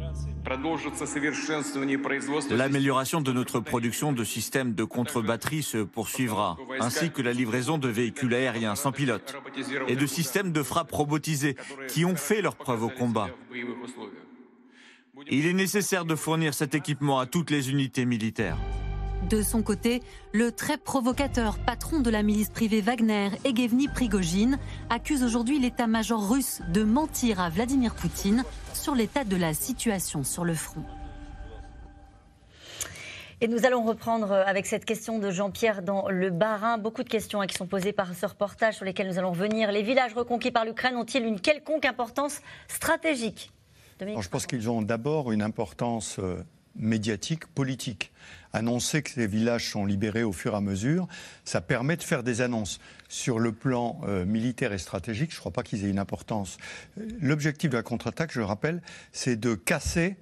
L'amélioration 2.50 3.22
de 3.22 3.32
notre 3.32 3.60
production 3.60 4.14
de 4.14 4.24
systèmes 4.24 4.74
de 4.74 4.84
contre-batterie 4.84 5.64
se 5.64 5.80
poursuivra, 5.80 6.58
ainsi 6.80 7.12
que 7.12 7.22
la 7.22 7.34
livraison 7.34 7.78
de 7.78 7.88
véhicules 7.88 8.34
aériens 8.34 8.76
sans 8.76 8.92
pilote 8.92 9.36
et 9.88 9.96
de 9.96 10.06
systèmes 10.06 10.52
de 10.52 10.64
frappe 10.64 10.92
robotisés 10.92 11.56
qui 11.88 12.06
ont 12.06 12.16
fait 12.16 12.42
leur 12.42 12.56
preuve 12.56 12.84
au 12.84 12.90
combat. 12.90 13.30
Il 15.30 15.46
est 15.46 15.54
nécessaire 15.54 16.06
de 16.06 16.16
fournir 16.16 16.54
cet 16.54 16.76
équipement 16.76 17.20
à 17.20 17.26
toutes 17.26 17.50
les 17.50 17.70
unités 17.70 18.06
militaires. 18.06 18.58
De 19.24 19.42
son 19.42 19.62
côté, 19.62 20.02
le 20.32 20.52
très 20.52 20.78
provocateur 20.78 21.58
patron 21.60 22.00
de 22.00 22.10
la 22.10 22.24
milice 22.24 22.50
privée 22.50 22.82
Wagner, 22.82 23.30
Egevni 23.44 23.88
Prigogine, 23.88 24.58
accuse 24.90 25.24
aujourd'hui 25.24 25.60
l'état-major 25.60 26.30
russe 26.30 26.62
de 26.70 26.84
mentir 26.84 27.42
à 27.42 27.50
Vladimir 27.50 27.94
Poutine 27.96 28.46
sur 28.74 28.96
l'état 28.96 29.24
de 29.24 29.36
la 29.36 29.54
situation 29.54 30.24
sur 30.24 30.46
le 30.46 30.54
front. 30.54 30.84
Et 33.42 33.48
nous 33.48 33.66
allons 33.66 33.84
reprendre 33.84 34.32
avec 34.32 34.66
cette 34.66 34.86
question 34.86 35.20
de 35.20 35.30
Jean-Pierre 35.30 35.82
dans 35.82 36.10
le 36.10 36.30
Bas-Rhin. 36.30 36.78
Beaucoup 36.78 37.04
de 37.04 37.10
questions 37.10 37.42
hein, 37.42 37.48
qui 37.48 37.56
sont 37.56 37.68
posées 37.68 37.92
par 37.92 38.16
ce 38.16 38.26
reportage 38.26 38.76
sur 38.76 38.86
lesquelles 38.86 39.08
nous 39.08 39.20
allons 39.20 39.32
revenir. 39.32 39.72
Les 39.72 39.84
villages 39.84 40.14
reconquis 40.14 40.52
par 40.52 40.64
l'Ukraine 40.64 40.96
ont-ils 40.96 41.24
une 41.24 41.40
quelconque 41.40 41.86
importance 41.86 42.42
stratégique? 42.68 43.52
Je 44.00 44.30
pense 44.30 44.46
qu'ils 44.46 44.70
ont 44.70 44.82
d'abord 44.82 45.32
une 45.32 45.42
importance 45.42 46.18
euh, 46.20 46.44
médiatique, 46.76 47.46
politique. 47.48 48.12
Annoncer 48.54 49.02
que 49.02 49.12
ces 49.12 49.28
villages 49.28 49.70
sont 49.72 49.86
libérés 49.86 50.24
au 50.24 50.34
fur 50.34 50.54
et 50.54 50.58
à 50.58 50.62
mesure, 50.62 51.08
ça 51.46 51.62
permet 51.62 51.98
de 51.98 52.04
faire 52.04 52.24
des 52.24 52.42
annonces. 52.42 52.80
Sur 53.10 53.40
le 53.40 53.52
plan 53.52 54.02
euh, 54.04 54.26
militaire 54.26 54.74
et 54.74 54.78
stratégique, 54.78 55.32
je 55.32 55.38
ne 55.38 55.40
crois 55.40 55.52
pas 55.52 55.64
qu'ils 55.64 55.86
aient 55.86 55.90
une 55.90 56.00
importance. 56.00 56.58
L'objectif 57.22 57.70
de 57.70 57.78
la 57.78 57.84
contre-attaque, 57.84 58.32
je 58.34 58.40
le 58.40 58.46
rappelle, 58.46 58.82
c'est 59.14 59.38
de 59.38 59.56
casser 59.56 60.18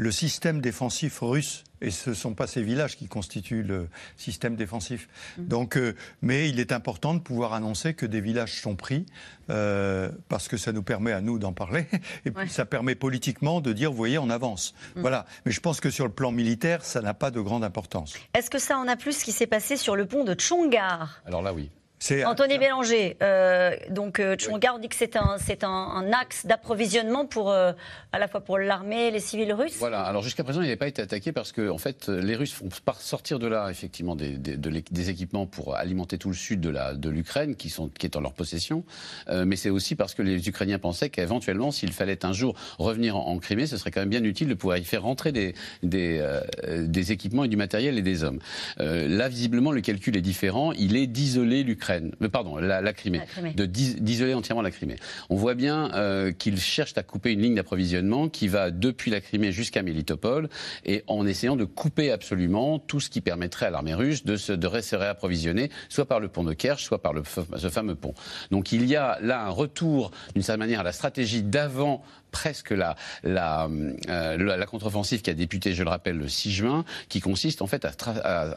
le 0.00 0.10
système 0.10 0.62
défensif 0.62 1.18
russe. 1.20 1.64
Et 1.82 1.90
ce 1.90 2.10
ne 2.10 2.14
sont 2.14 2.34
pas 2.34 2.46
ces 2.46 2.62
villages 2.62 2.96
qui 2.96 3.06
constituent 3.06 3.62
le 3.62 3.88
système 4.16 4.54
défensif. 4.54 5.08
Mm. 5.38 5.46
Donc, 5.46 5.76
euh, 5.76 5.94
mais 6.20 6.48
il 6.48 6.60
est 6.60 6.72
important 6.72 7.14
de 7.14 7.20
pouvoir 7.20 7.54
annoncer 7.54 7.94
que 7.94 8.04
des 8.04 8.20
villages 8.20 8.60
sont 8.60 8.76
pris, 8.76 9.06
euh, 9.48 10.10
parce 10.28 10.48
que 10.48 10.58
ça 10.58 10.72
nous 10.72 10.82
permet 10.82 11.12
à 11.12 11.22
nous 11.22 11.38
d'en 11.38 11.52
parler. 11.52 11.86
Et 12.26 12.30
puis 12.30 12.50
ça 12.50 12.66
permet 12.66 12.94
politiquement 12.94 13.60
de 13.62 13.72
dire, 13.72 13.90
vous 13.90 13.96
voyez, 13.96 14.18
on 14.18 14.28
avance. 14.28 14.74
Mm. 14.96 15.00
Voilà. 15.00 15.26
Mais 15.46 15.52
je 15.52 15.60
pense 15.60 15.80
que 15.80 15.90
sur 15.90 16.06
le 16.06 16.12
plan 16.12 16.32
militaire, 16.32 16.84
ça 16.84 17.00
n'a 17.00 17.14
pas 17.14 17.30
de 17.30 17.40
grande 17.40 17.64
importance. 17.64 18.14
Est-ce 18.34 18.50
que 18.50 18.58
ça 18.58 18.78
en 18.78 18.88
a 18.88 18.96
plus 18.96 19.18
ce 19.18 19.24
qui 19.24 19.32
s'est 19.32 19.46
passé 19.46 19.76
sur 19.76 19.96
le 19.96 20.06
pont 20.06 20.24
de 20.24 20.34
Tchongar 20.34 21.22
Alors 21.26 21.42
là, 21.42 21.52
oui. 21.54 21.70
Anthony 22.24 22.58
Bélanger, 22.58 23.16
euh, 23.22 23.76
donc 23.90 24.20
euh, 24.20 24.34
on 24.50 24.78
dit 24.78 24.88
que 24.88 24.96
c'est 24.96 25.16
un, 25.16 25.36
c'est 25.38 25.64
un, 25.64 26.10
axe 26.12 26.46
d'approvisionnement 26.46 27.26
pour 27.26 27.50
euh, 27.50 27.72
à 28.12 28.18
la 28.18 28.26
fois 28.26 28.40
pour 28.40 28.58
l'armée 28.58 29.08
et 29.08 29.10
les 29.10 29.20
civils 29.20 29.52
russes. 29.52 29.76
Voilà. 29.78 30.00
Alors 30.00 30.22
jusqu'à 30.22 30.42
présent, 30.42 30.62
il 30.62 30.64
n'avait 30.64 30.76
pas 30.76 30.88
été 30.88 31.02
attaqué 31.02 31.30
parce 31.30 31.52
que 31.52 31.68
en 31.68 31.76
fait, 31.76 32.08
les 32.08 32.36
Russes 32.36 32.52
font 32.52 32.68
sortir 32.98 33.38
de 33.38 33.46
là 33.46 33.68
effectivement 33.70 34.16
des, 34.16 34.38
des, 34.38 35.10
équipements 35.10 35.46
pour 35.46 35.76
alimenter 35.76 36.16
tout 36.16 36.28
le 36.28 36.34
sud 36.34 36.60
de 36.60 36.70
la 36.70 36.94
de 36.94 37.10
l'Ukraine 37.10 37.54
qui 37.54 37.68
sont 37.68 37.88
qui 37.88 38.06
est 38.06 38.16
en 38.16 38.20
leur 38.20 38.32
possession. 38.32 38.84
Euh, 39.28 39.44
mais 39.44 39.56
c'est 39.56 39.70
aussi 39.70 39.94
parce 39.94 40.14
que 40.14 40.22
les 40.22 40.48
Ukrainiens 40.48 40.78
pensaient 40.78 41.10
qu'éventuellement, 41.10 41.70
s'il 41.70 41.92
fallait 41.92 42.24
un 42.24 42.32
jour 42.32 42.54
revenir 42.78 43.16
en, 43.16 43.38
Crimée, 43.38 43.66
ce 43.66 43.76
serait 43.76 43.90
quand 43.90 44.00
même 44.00 44.10
bien 44.10 44.24
utile 44.24 44.48
de 44.48 44.54
pouvoir 44.54 44.78
y 44.78 44.84
faire 44.84 45.02
rentrer 45.02 45.32
des 45.32 45.54
des, 45.82 46.18
euh, 46.20 46.86
des 46.86 47.12
équipements 47.12 47.44
et 47.44 47.48
du 47.48 47.56
matériel 47.56 47.98
et 47.98 48.02
des 48.02 48.24
hommes. 48.24 48.38
là, 48.78 49.28
visiblement, 49.28 49.70
le 49.72 49.82
calcul 49.82 50.16
est 50.16 50.22
différent. 50.22 50.72
Il 50.72 50.96
est 50.96 51.06
d'isoler 51.06 51.62
l'Ukraine 51.62 51.89
euh, 51.90 52.28
pardon, 52.28 52.56
la, 52.56 52.92
Crimée, 52.92 53.20
de 53.54 53.64
d'isoler 53.66 54.34
entièrement 54.34 54.62
la 54.62 54.70
Crimée. 54.70 54.96
On 55.28 55.36
voit 55.36 55.54
bien 55.54 55.92
euh, 55.94 56.32
qu'ils 56.32 56.60
cherchent 56.60 56.96
à 56.96 57.02
couper 57.02 57.32
une 57.32 57.42
ligne 57.42 57.54
d'approvisionnement 57.54 58.28
qui 58.28 58.48
va 58.48 58.70
depuis 58.70 59.10
la 59.10 59.20
Crimée 59.20 59.52
jusqu'à 59.52 59.82
Mélitopol, 59.82 60.48
et 60.84 61.04
en 61.06 61.26
essayant 61.26 61.56
de 61.56 61.64
couper 61.64 62.10
absolument 62.10 62.78
tout 62.78 63.00
ce 63.00 63.10
qui 63.10 63.20
permettrait 63.20 63.66
à 63.66 63.70
l'armée 63.70 63.94
russe 63.94 64.24
de 64.24 64.36
se, 64.36 64.52
de 64.52 64.66
réapprovisionner, 64.66 65.70
soit 65.88 66.06
par 66.06 66.20
le 66.20 66.28
pont 66.28 66.44
de 66.44 66.52
Kerch, 66.52 66.82
soit 66.82 67.02
par 67.02 67.12
le, 67.12 67.22
ce 67.56 67.68
fameux 67.68 67.94
pont. 67.94 68.14
Donc 68.50 68.72
il 68.72 68.86
y 68.86 68.96
a 68.96 69.18
là 69.20 69.44
un 69.44 69.50
retour, 69.50 70.10
d'une 70.34 70.42
certaine 70.42 70.60
manière, 70.60 70.80
à 70.80 70.84
la 70.84 70.92
stratégie 70.92 71.42
d'avant 71.42 72.02
presque 72.30 72.70
la, 72.70 72.96
la, 73.22 73.68
euh, 74.08 74.36
la, 74.36 74.66
contre-offensive 74.66 75.22
qui 75.22 75.30
a 75.30 75.34
débuté, 75.34 75.74
je 75.74 75.82
le 75.82 75.90
rappelle, 75.90 76.16
le 76.16 76.28
6 76.28 76.50
juin, 76.52 76.84
qui 77.08 77.20
consiste 77.20 77.62
en 77.62 77.66
fait 77.66 77.84
à, 77.84 77.92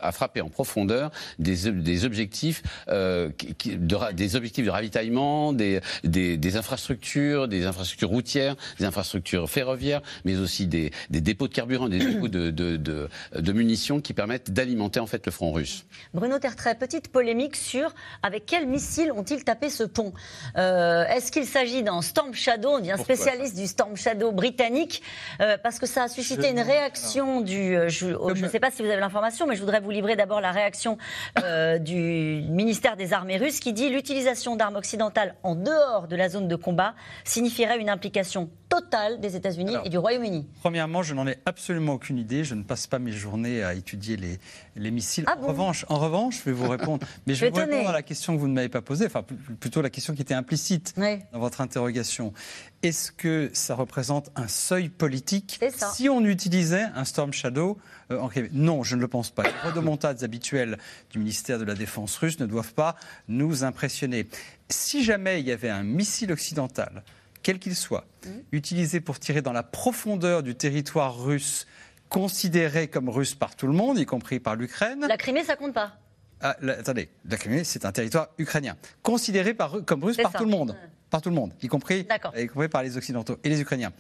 à, 0.02 0.12
frapper 0.12 0.42
en 0.42 0.50
profondeur 0.50 1.12
des, 1.40 1.72
des 1.72 2.06
objectifs, 2.06 2.64
euh, 2.88 3.30
de, 3.66 4.14
des 4.14 4.36
objectifs 4.36 4.66
de 4.66 4.70
ravitaillement, 4.70 5.54
des, 5.54 5.80
des, 6.04 6.38
des, 6.38 6.58
infrastructures, 6.58 7.48
des 7.48 7.66
infrastructures 7.66 8.10
routières, 8.10 8.56
des 8.80 8.86
infrastructures 8.86 9.50
ferroviaires, 9.50 10.02
mais 10.26 10.38
aussi 10.38 10.68
des, 10.68 10.92
des 11.10 11.22
dépôts 11.22 11.48
de 11.48 11.54
carburant, 11.54 11.90
des 11.90 12.00
dépôts 12.00 12.28
de, 12.28 12.52
de, 12.52 13.52
munitions 13.54 14.02
qui 14.02 14.14
permettent 14.14 14.52
d'alimenter 14.52 15.00
en 15.00 15.06
fait 15.06 15.26
le 15.26 15.32
front 15.32 15.52
russe. 15.52 15.86
Bruno 16.14 16.40
Tertrais, 16.40 16.76
petite 16.76 17.10
polémique 17.10 17.56
sur 17.56 17.94
avec 18.24 18.46
quels 18.46 18.68
missiles 18.68 19.12
ont-ils 19.12 19.44
tapé 19.44 19.70
ce 19.70 19.84
pont? 19.84 20.14
Euh, 20.58 21.06
Est-ce 21.06 21.32
qu'il 21.32 21.46
s'agit 21.46 21.84
d'un 21.84 22.02
Storm 22.02 22.34
Shadow, 22.34 22.70
on 22.70 22.80
dit 22.80 22.92
un 22.92 22.98
spécialiste 22.98 23.56
du 23.56 23.63
du 23.64 23.70
Storm 23.70 23.96
Shadow 23.96 24.34
britannique, 24.34 25.02
euh, 25.40 25.58
parce 25.62 25.80
que 25.80 25.86
ça 25.86 26.04
a 26.04 26.08
suscité 26.10 26.50
une 26.50 26.60
réaction 26.60 27.40
du. 27.40 27.78
Euh, 27.78 27.88
je 27.88 28.08
ne 28.08 28.50
sais 28.50 28.60
pas 28.60 28.72
si 28.72 28.82
vous 28.82 28.90
avez 28.90 29.00
l'information, 29.00 29.48
mais 29.48 29.56
je 29.56 29.62
voudrais 29.62 29.80
vous 29.80 29.90
livrer 29.90 30.18
d'abord 30.18 30.42
la 30.42 30.52
réaction 30.52 30.98
euh, 31.44 31.78
du 31.78 32.44
ministère 32.50 32.98
des 32.98 33.14
Armées 33.14 33.38
russes 33.38 33.62
qui 33.62 33.72
dit 33.72 33.90
l'utilisation 33.90 34.58
d'armes 34.58 34.76
occidentales 34.76 35.36
en 35.44 35.56
dehors 35.56 36.10
de 36.10 36.16
la 36.18 36.28
zone 36.28 36.50
de 36.50 36.58
combat 36.58 36.94
signifierait 37.24 37.80
une 37.80 37.90
implication 37.90 38.50
totale 38.74 39.20
des 39.20 39.36
États-Unis 39.36 39.76
et 39.86 39.90
du 39.90 40.00
Royaume-Uni. 40.00 40.48
Premièrement, 40.62 41.04
je 41.04 41.14
n'en 41.14 41.28
ai 41.28 41.38
absolument 41.46 41.94
aucune 41.94 42.18
idée. 42.18 42.44
Je 42.44 42.56
ne 42.56 42.64
passe 42.64 42.88
pas 42.88 42.98
mes 42.98 43.12
journées 43.12 43.64
à 43.64 43.76
étudier 43.76 44.18
les, 44.18 44.40
les 44.76 44.90
missiles. 44.90 45.26
Ah 45.28 45.38
en, 45.40 45.46
revanche, 45.46 45.86
en 45.90 46.00
revanche, 46.00 46.40
je 46.40 46.46
vais 46.46 46.54
vous 46.54 46.68
répondre. 46.68 47.06
Mais 47.28 47.36
je, 47.36 47.42
vais 47.46 47.52
vous 47.52 47.58
répondre 47.58 47.90
à 47.90 47.94
la 47.94 48.02
question 48.02 48.34
que 48.34 48.40
vous 48.40 48.48
ne 48.48 48.54
m'avez 48.54 48.70
pas 48.70 48.82
posée, 48.82 49.06
enfin 49.06 49.24
plutôt 49.60 49.84
la 49.84 49.92
question 49.92 50.16
qui 50.16 50.24
était 50.24 50.34
implicite 50.34 50.96
dans 50.98 51.40
votre 51.40 51.62
interrogation. 51.62 52.34
Est-ce 52.82 53.12
que 53.12 53.52
ça 53.54 53.76
représente 53.76 54.32
un 54.36 54.48
seuil 54.48 54.90
politique 54.90 55.60
si 55.94 56.10
on 56.10 56.26
utilisait 56.26 56.88
un 56.96 57.06
Storm 57.06 57.32
Shadow 57.32 57.78
euh, 58.10 58.20
en 58.20 58.30
Non, 58.54 58.82
je 58.84 58.96
ne 58.96 59.02
le 59.02 59.08
pense 59.08 59.30
pas. 59.30 59.44
Les 59.44 59.70
redemontades 59.70 60.24
habituelles 60.24 60.80
du 61.12 61.20
ministère 61.20 61.60
de 61.60 61.64
la 61.64 61.76
Défense 61.76 62.18
russe 62.18 62.40
ne 62.40 62.48
doivent 62.48 62.74
pas 62.74 62.96
nous 63.28 63.64
impressionner. 63.64 64.28
Si 64.68 65.04
jamais 65.04 65.42
il 65.42 65.48
y 65.48 65.52
avait 65.52 65.70
un 65.70 65.84
missile 65.84 66.32
occidental, 66.32 67.04
quel 67.44 67.60
qu'il 67.60 67.76
soit, 67.76 68.06
mmh. 68.26 68.30
utilisé 68.54 69.02
pour 69.02 69.20
tirer 69.20 69.42
dans 69.42 69.54
la 69.54 69.64
profondeur 69.64 70.42
du 70.42 70.56
territoire 70.56 71.22
russe, 71.24 71.68
considéré 72.10 72.88
comme 72.88 73.10
russe 73.10 73.36
par 73.36 73.56
tout 73.56 73.68
le 73.68 73.74
monde, 73.74 74.00
y 74.00 74.06
compris 74.06 74.40
par 74.40 74.56
l'Ukraine. 74.56 75.06
La 75.08 75.18
Crimée, 75.18 75.44
ça 75.44 75.56
compte 75.56 75.74
pas 75.74 75.98
ah, 76.42 76.56
Attendez, 76.68 77.10
la 77.30 77.38
Crimée, 77.38 77.64
c'est 77.64 77.86
un 77.86 77.92
territoire 77.92 78.30
ukrainien, 78.38 78.76
considéré 79.02 79.54
par, 79.54 79.86
comme 79.86 80.04
russe 80.04 80.18
par 80.18 80.34
tout 80.34 80.46
le 80.46 80.52
monde 80.52 80.76
par 81.14 81.22
tout 81.22 81.30
le 81.30 81.36
monde, 81.36 81.54
y 81.62 81.68
compris, 81.68 82.08
y 82.36 82.48
compris 82.48 82.70
par 82.70 82.82
les 82.82 82.98
Occidentaux 82.98 83.38
et 83.44 83.50
les 83.50 83.62
Ukrainiens. 83.62 83.94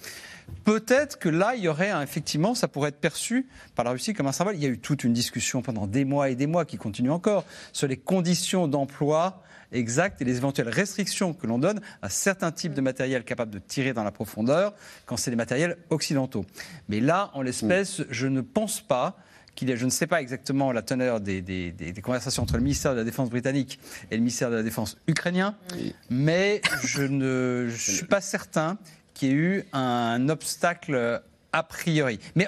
Peut-être 0.63 1.19
que 1.19 1.29
là, 1.29 1.53
il 1.55 1.61
y 1.61 1.67
aurait 1.67 1.91
effectivement, 2.01 2.55
ça 2.55 2.67
pourrait 2.67 2.89
être 2.89 2.99
perçu 2.99 3.47
par 3.75 3.85
la 3.85 3.91
Russie 3.91 4.15
comme 4.15 4.25
un 4.25 4.31
symbole. 4.31 4.55
Il 4.55 4.63
y 4.63 4.65
a 4.65 4.69
eu 4.69 4.79
toute 4.79 5.03
une 5.03 5.13
discussion 5.13 5.61
pendant 5.61 5.85
des 5.85 6.05
mois 6.05 6.31
et 6.31 6.35
des 6.35 6.47
mois 6.47 6.65
qui 6.65 6.77
continue 6.77 7.11
encore 7.11 7.45
sur 7.71 7.87
les 7.87 7.97
conditions 7.97 8.67
d'emploi 8.67 9.43
exactes 9.73 10.21
et 10.21 10.25
les 10.25 10.37
éventuelles 10.37 10.69
restrictions 10.69 11.33
que 11.33 11.47
l'on 11.47 11.59
donne 11.59 11.81
à 12.01 12.09
certains 12.09 12.51
types 12.51 12.73
de 12.73 12.81
matériel 12.81 13.23
capables 13.23 13.51
de 13.51 13.59
tirer 13.59 13.93
dans 13.93 14.03
la 14.03 14.11
profondeur 14.11 14.73
quand 15.05 15.17
c'est 15.17 15.31
des 15.31 15.37
matériels 15.37 15.77
occidentaux. 15.89 16.45
Mais 16.89 16.99
là, 16.99 17.31
en 17.33 17.41
l'espèce, 17.41 18.03
je 18.09 18.27
ne 18.27 18.41
pense 18.41 18.81
pas 18.81 19.17
je 19.61 19.85
ne 19.85 19.89
sais 19.89 20.07
pas 20.07 20.21
exactement 20.21 20.71
la 20.71 20.81
teneur 20.81 21.19
des, 21.19 21.93
conversations 22.01 22.43
entre 22.43 22.57
le 22.57 22.63
ministère 22.63 22.93
de 22.93 22.97
la 22.97 23.03
Défense 23.03 23.29
britannique 23.29 23.79
et 24.11 24.15
le 24.15 24.21
ministère 24.21 24.49
de 24.49 24.55
la 24.55 24.63
Défense 24.63 24.97
ukrainien, 25.07 25.55
mais 26.09 26.61
je 26.83 27.03
ne 27.03 27.69
suis 27.77 28.05
pas 28.05 28.21
certain 28.21 28.77
qu'il 29.13 29.29
y 29.29 29.31
ait 29.31 29.35
eu 29.35 29.63
un 29.73 30.27
obstacle 30.29 31.21
a 31.53 31.61
priori. 31.61 32.19
Mais 32.35 32.47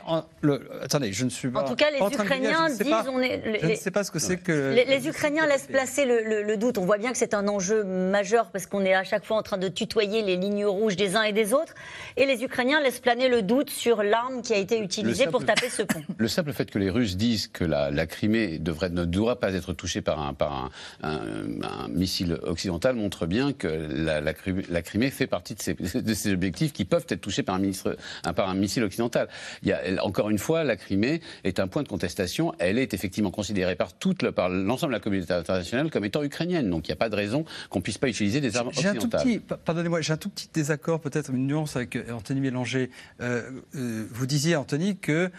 attendez, 0.82 1.14
je 1.14 1.26
ne 1.26 1.30
suis 1.30 1.50
pas. 1.50 1.62
En 1.62 1.68
tout 1.68 1.76
cas, 1.76 1.92
les 1.92 2.00
Ukrainiens 2.00 2.70
disent 2.70 3.10
on 3.12 3.22
est. 3.22 3.60
je 3.62 3.68
ne 3.68 3.76
sais 3.76 3.92
pas 3.92 4.04
ce 4.04 4.12
que 4.12 4.20
c'est 4.20 4.38
que. 4.38 4.74
Les, 4.74 5.08
Ukrainiens 5.08 5.46
laissent 5.46 5.68
placer 5.68 6.06
le, 6.06 6.58
doute. 6.58 6.78
On 6.78 6.86
voit 6.86 6.98
bien 6.98 7.12
que 7.12 7.18
c'est 7.18 7.34
un 7.34 7.48
enjeu 7.48 7.84
majeur 7.84 8.50
parce 8.52 8.66
qu'on 8.66 8.84
est 8.84 8.96
à 8.96 9.04
chaque 9.04 9.24
fois 9.24 9.38
en 9.38 9.44
train 9.44 9.58
de 9.58 9.68
tutoyer 9.68 10.24
les 10.24 10.38
lignes 10.38 10.66
rouges 10.66 10.96
des 10.96 11.16
uns 11.16 11.22
et 11.22 11.34
des 11.34 11.54
autres. 11.54 11.76
Et 12.18 12.26
les 12.26 12.44
Ukrainiens 12.44 12.82
laissent 12.82 13.00
planer 13.00 13.30
le 13.30 13.44
doute 13.44 13.70
sur 13.70 14.02
l'arme 14.02 14.42
qui 14.42 14.54
a 14.54 14.58
été 14.58 14.80
utilisée 14.80 15.28
pour 15.28 15.46
taper 15.46 15.70
ce 15.70 15.84
pont. 15.84 16.02
Le 16.18 16.28
simple 16.28 16.54
fait 16.54 16.72
que 16.72 16.80
les 16.80 16.90
Russes 16.90 17.18
disent 17.18 17.48
que 17.48 17.64
la, 17.64 18.08
Crimée 18.08 18.58
devrait, 18.58 18.90
ne 18.90 19.06
doit 19.06 19.40
pas 19.40 19.54
être 19.54 19.74
touchée 19.74 20.02
par 20.02 20.20
un, 20.20 20.34
par 20.34 20.72
un, 21.04 21.88
missile 21.90 22.40
occidental 22.44 22.96
montre 22.96 23.28
bien 23.28 23.54
que 23.54 23.68
la, 23.68 24.22
la, 24.22 24.82
Crimée 24.82 25.12
fait 25.12 25.28
partie 25.28 25.54
de 25.54 25.62
ces, 25.62 25.74
de 26.02 26.14
ces, 26.14 26.34
objectifs 26.34 26.74
qui 26.74 26.86
peuvent 26.86 27.06
être 27.10 27.22
touchés 27.22 27.44
par 27.44 27.56
un, 27.56 27.60
ministre, 27.60 27.98
par 28.36 28.50
un 28.50 28.56
missile 28.56 28.84
occidental 28.84 28.95
il 28.98 29.70
y 29.70 29.72
a, 29.72 30.04
encore 30.04 30.30
une 30.30 30.38
fois, 30.38 30.64
la 30.64 30.76
Crimée 30.76 31.22
est 31.44 31.60
un 31.60 31.68
point 31.68 31.84
de 31.84 31.88
contestation. 31.88 32.54
Elle 32.60 32.80
est 32.80 32.94
effectivement 32.94 33.32
considérée 33.32 33.76
par, 33.76 33.94
toute 33.94 34.30
par 34.32 34.50
l'ensemble 34.50 34.94
de 34.94 34.98
la 34.98 35.02
communauté 35.02 35.34
internationale 35.34 35.90
comme 35.90 36.06
étant 36.06 36.24
ukrainienne. 36.24 36.70
Donc 36.70 36.88
il 36.88 36.92
n'y 36.92 36.94
a 36.94 36.98
pas 36.98 37.10
de 37.10 37.16
raison 37.16 37.46
qu'on 37.70 37.80
ne 37.80 37.84
puisse 37.84 37.98
pas 37.98 38.10
utiliser 38.10 38.42
des 38.42 38.58
armes 38.58 38.70
occidentales. 38.70 39.42
Pardonnez-moi, 39.64 40.02
j'ai 40.02 40.14
un 40.14 40.18
tout 40.18 40.30
petit 40.30 40.50
désaccord, 40.54 41.00
peut-être 41.00 41.32
une 41.32 41.48
nuance 41.48 41.76
avec 41.76 41.96
euh, 41.96 42.12
Anthony 42.12 42.42
Mélanger. 42.42 42.90
Euh, 43.22 43.50
euh, 43.76 44.08
vous 44.12 44.26
disiez, 44.26 44.56
Anthony, 44.56 44.98
que 44.98 45.32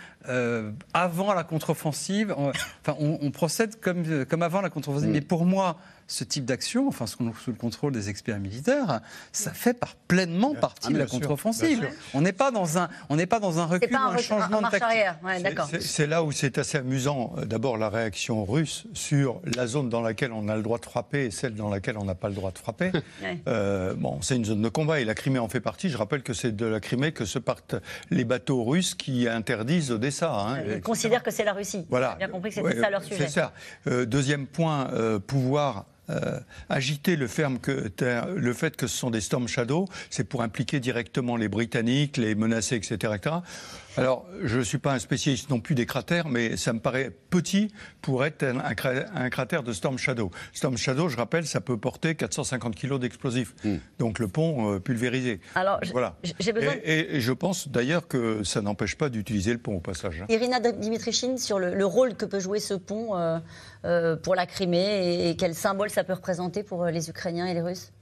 avant 0.93 1.35
la 1.35 1.45
contre-offensive, 1.45 2.35
on, 2.37 2.49
enfin, 2.49 2.97
on, 2.99 3.31
procède 3.31 3.79
comme, 3.81 4.25
comme 4.25 4.43
avant 4.43 4.61
la 4.61 4.71
contre-offensive. 4.71 5.09
Mm. 5.09 5.13
Mais 5.13 5.21
pour 5.21 5.45
moi, 5.45 5.79
ce 6.07 6.25
type 6.25 6.45
d'action, 6.45 6.89
enfin 6.89 7.07
sous 7.07 7.19
le 7.23 7.53
contrôle 7.55 7.93
des 7.93 8.09
experts 8.09 8.39
militaires, 8.39 9.01
ça 9.33 9.53
fait 9.53 9.75
par, 9.75 9.97
pleinement 10.09 10.55
partie 10.55 10.93
de 10.93 10.99
la 10.99 11.07
contre-offensive. 11.07 11.89
On 12.15 12.21
n'est 12.21 12.33
pas 12.33 12.51
dans 12.51 12.79
un, 12.79 12.89
on 13.09 13.17
n'est 13.17 13.27
pas 13.27 13.41
dans 13.41 13.59
un 13.59 13.67
recul, 13.67 13.95
un, 13.95 14.09
un, 14.09 14.19
changement 14.19 14.63
de 14.63 14.69
tactique. 14.69 15.81
c'est 15.81 16.07
là 16.07 16.23
où 16.23 16.33
c'est 16.33 16.59
assez 16.59 16.79
amusant. 16.79 17.35
Euh, 17.39 17.45
d'abord 17.45 17.79
la 17.79 17.89
réaction 17.89 18.45
russe 18.45 18.85
sur 18.93 19.41
la 19.57 19.67
zone 19.67 19.89
dans 19.89 20.03
laquelle 20.03 20.33
on 20.33 20.49
a 20.49 20.57
le 20.57 20.63
droit 20.63 20.79
de 20.79 20.85
frapper 20.85 21.27
et 21.27 21.31
celle 21.31 21.55
dans 21.55 21.69
laquelle 21.69 21.99
on 21.99 22.05
n'a 22.05 22.15
pas 22.15 22.29
le 22.29 22.35
droit 22.35 22.51
de 22.51 22.59
frapper. 22.59 22.93
euh, 23.49 23.95
bon, 23.95 24.21
c'est 24.23 24.37
une 24.37 24.45
zone 24.45 24.63
de 24.63 24.69
combat 24.69 25.01
et 25.01 25.05
la 25.05 25.15
Crimée 25.15 25.39
en 25.39 25.49
fait 25.49 25.61
partie. 25.61 25.89
Je 25.89 25.97
rappelle 25.97 26.23
que 26.23 26.35
c'est 26.35 26.55
de 26.55 26.67
la 26.67 26.81
Crimée 26.81 27.13
que 27.13 27.25
se 27.25 27.39
partent 27.39 27.77
les 28.11 28.25
bateaux 28.25 28.65
russes 28.65 28.95
qui 28.95 29.29
interdisent 29.29 29.91
Odessa. 29.91 30.33
Hein, 30.33 30.63
Ils 30.67 30.81
considèrent 30.81 31.23
que 31.23 31.31
c'est 31.31 31.45
la 31.45 31.53
Russie. 31.53 31.87
Voilà. 31.89 32.15
Bien 32.17 32.29
compris 32.29 32.51
que 32.51 32.57
c'était 32.57 32.81
ça 32.81 32.91
leur 32.91 33.03
sujet. 33.03 33.27
C'est 33.27 33.41
ça. 33.41 33.53
Euh, 33.87 34.07
deuxième 34.07 34.47
point, 34.47 34.91
euh, 34.93 35.19
pouvoir 35.19 35.87
euh, 36.09 36.39
agiter 36.69 37.17
le, 37.17 37.27
que, 37.27 37.91
le, 38.37 38.53
fait 38.53 38.77
que 38.77 38.87
ce 38.87 38.97
sont 38.97 39.11
des 39.11 39.21
Storm 39.21 39.49
Shadow, 39.49 39.87
c'est 40.11 40.25
pour 40.25 40.43
impliquer 40.43 40.81
directement 40.81 41.37
les 41.37 41.49
Britanniques, 41.49 42.17
les 42.17 42.35
menacer, 42.35 42.77
etc. 42.77 43.15
Alors, 43.97 44.27
je 44.43 44.59
ne 44.59 44.63
suis 44.63 44.79
pas 44.79 44.93
un 44.93 44.99
spécialiste 44.99 45.51
non 45.51 45.61
plus 45.61 45.75
des 45.75 45.87
cratères, 45.87 46.29
mais 46.29 46.57
ça 46.57 46.73
me 46.73 46.81
paraît 46.81 47.11
petit 47.31 47.73
pour 48.03 48.25
être 48.25 48.45
un, 48.45 49.31
cratère 49.31 49.63
de 49.63 49.73
Storm 49.73 49.99
Shadow. 49.99 50.31
Storm 50.53 50.77
Shadow, 50.77 51.09
je 51.09 51.17
rappelle, 51.17 51.47
ça 51.47 51.61
peut 51.61 51.77
porter 51.77 52.15
450 52.15 52.75
kg 52.75 52.99
d'explosifs. 52.99 53.55
Hmm. 53.65 53.77
Donc 53.99 54.19
le 54.19 54.29
pont 54.29 54.75
euh, 54.75 54.81
pulvérisé. 54.81 55.41
Alors, 55.55 55.81
voilà. 55.93 56.17
j'ai 56.39 56.53
besoin... 56.53 56.75
Et, 56.85 57.21
je 57.21 57.33
pense 57.33 57.69
d'ailleurs 57.69 58.07
que 58.09 58.45
ça 58.45 58.61
n'empêche 58.61 58.97
pas 58.97 59.09
d'utiliser 59.09 59.53
le 59.53 59.59
pont 59.59 59.77
au 59.77 59.81
passage. 59.81 60.21
Hein. 60.23 60.27
Irina 60.29 60.61
Dimitrichine, 60.61 61.39
sur 61.39 61.59
le, 61.59 61.87
rôle 61.87 62.17
que 62.17 62.27
peut 62.27 62.41
jouer 62.41 62.59
ce 62.59 62.75
pont 62.75 63.17
euh, 63.17 63.39
euh, 63.85 64.17
pour 64.17 64.35
la 64.35 64.47
Crimée 64.47 65.29
et 65.29 65.37
quel 65.37 65.55
symbole 65.55 65.89
ça 65.89 66.05
peut 66.05 66.15
représenter 66.15 66.63
pour 66.63 66.85
les 66.87 67.09
Ukrainiens 67.09 67.47
et 67.47 67.55
les 67.55 67.63
Russes? 67.63 67.93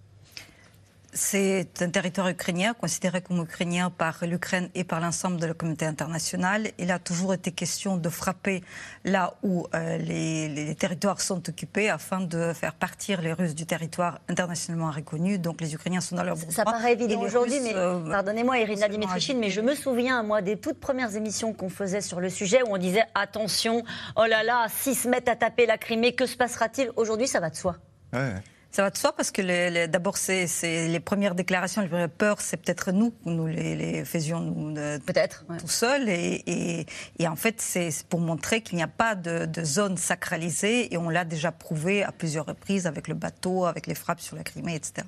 C'est 1.14 1.80
un 1.80 1.90
territoire 1.90 2.28
ukrainien, 2.28 2.74
considéré 2.74 3.22
comme 3.22 3.40
ukrainien 3.40 3.90
par 3.90 4.18
l'Ukraine 4.26 4.68
et 4.74 4.82
par 4.82 5.00
l'ensemble 5.00 5.38
de 5.38 5.46
la 5.46 5.54
communauté 5.54 5.86
internationale. 5.86 6.72
Il 6.78 6.90
a 6.90 6.98
toujours 6.98 7.32
été 7.34 7.52
question 7.52 7.96
de 7.96 8.08
frapper 8.08 8.62
là 9.04 9.34
où 9.44 9.66
euh, 9.74 9.96
les, 9.98 10.74
territoires 10.74 11.20
sont 11.20 11.48
occupés 11.48 11.88
afin 11.88 12.20
de 12.20 12.52
faire 12.52 12.74
partir 12.74 13.22
les 13.22 13.32
Russes 13.32 13.54
du 13.54 13.64
territoire 13.64 14.18
internationalement 14.28 14.90
reconnu. 14.90 15.38
Donc 15.38 15.60
les 15.60 15.72
Ukrainiens 15.72 16.00
sont 16.00 16.16
dans 16.16 16.24
leur 16.24 16.36
Ça, 16.36 16.50
ça 16.50 16.64
paraît 16.64 16.94
évident 16.94 17.20
aujourd'hui, 17.20 17.60
mais 17.62 17.74
euh, 17.74 18.00
pardonnez-moi, 18.10 18.58
Irina 18.58 18.88
Dimitrichine, 18.88 19.38
mais 19.38 19.50
je 19.50 19.60
me 19.60 19.74
souviens, 19.74 20.24
moi, 20.24 20.42
des 20.42 20.56
toutes 20.56 20.80
premières 20.80 21.14
émissions 21.14 21.52
qu'on 21.52 21.70
faisait 21.70 22.00
sur 22.00 22.20
le 22.20 22.28
sujet 22.28 22.62
où 22.62 22.72
on 22.74 22.78
disait 22.78 23.04
attention, 23.14 23.84
oh 24.16 24.24
là 24.24 24.42
là, 24.42 24.66
s'ils 24.68 24.96
se 24.96 25.08
mettent 25.08 25.28
à 25.28 25.36
taper 25.36 25.66
la 25.66 25.78
Crimée, 25.78 26.14
que 26.14 26.26
se 26.26 26.36
passera-t-il 26.36 26.90
Aujourd'hui, 26.96 27.28
ça 27.28 27.38
va 27.38 27.50
de 27.50 27.56
soi. 27.56 27.76
Ouais. 28.12 28.34
Ça 28.74 28.82
va 28.82 28.90
de 28.90 28.98
soi 28.98 29.14
parce 29.14 29.30
que 29.30 29.86
d'abord, 29.86 30.16
c'est 30.16 30.48
les 30.88 30.98
premières 30.98 31.36
déclarations, 31.36 31.80
les 31.80 31.86
premières 31.86 32.10
peurs, 32.10 32.40
c'est 32.40 32.56
peut-être 32.56 32.90
nous, 32.90 33.14
nous 33.24 33.46
les, 33.46 34.04
faisions 34.04 34.40
nous, 34.40 34.74
peut-être 34.74 35.44
tout 35.60 35.68
seuls. 35.68 36.08
Et, 36.08 36.84
en 37.24 37.36
fait, 37.36 37.60
c'est 37.60 37.90
pour 38.08 38.18
montrer 38.18 38.62
qu'il 38.62 38.74
n'y 38.74 38.82
a 38.82 38.88
pas 38.88 39.14
de, 39.14 39.48
zone 39.62 39.96
sacralisée 39.96 40.92
et 40.92 40.96
on 40.96 41.08
l'a 41.08 41.24
déjà 41.24 41.52
prouvé 41.52 42.02
à 42.02 42.10
plusieurs 42.10 42.46
reprises 42.46 42.88
avec 42.88 43.06
le 43.06 43.14
bateau, 43.14 43.64
avec 43.64 43.86
les 43.86 43.94
frappes 43.94 44.20
sur 44.20 44.34
la 44.34 44.42
Crimée, 44.42 44.74
etc. 44.74 45.06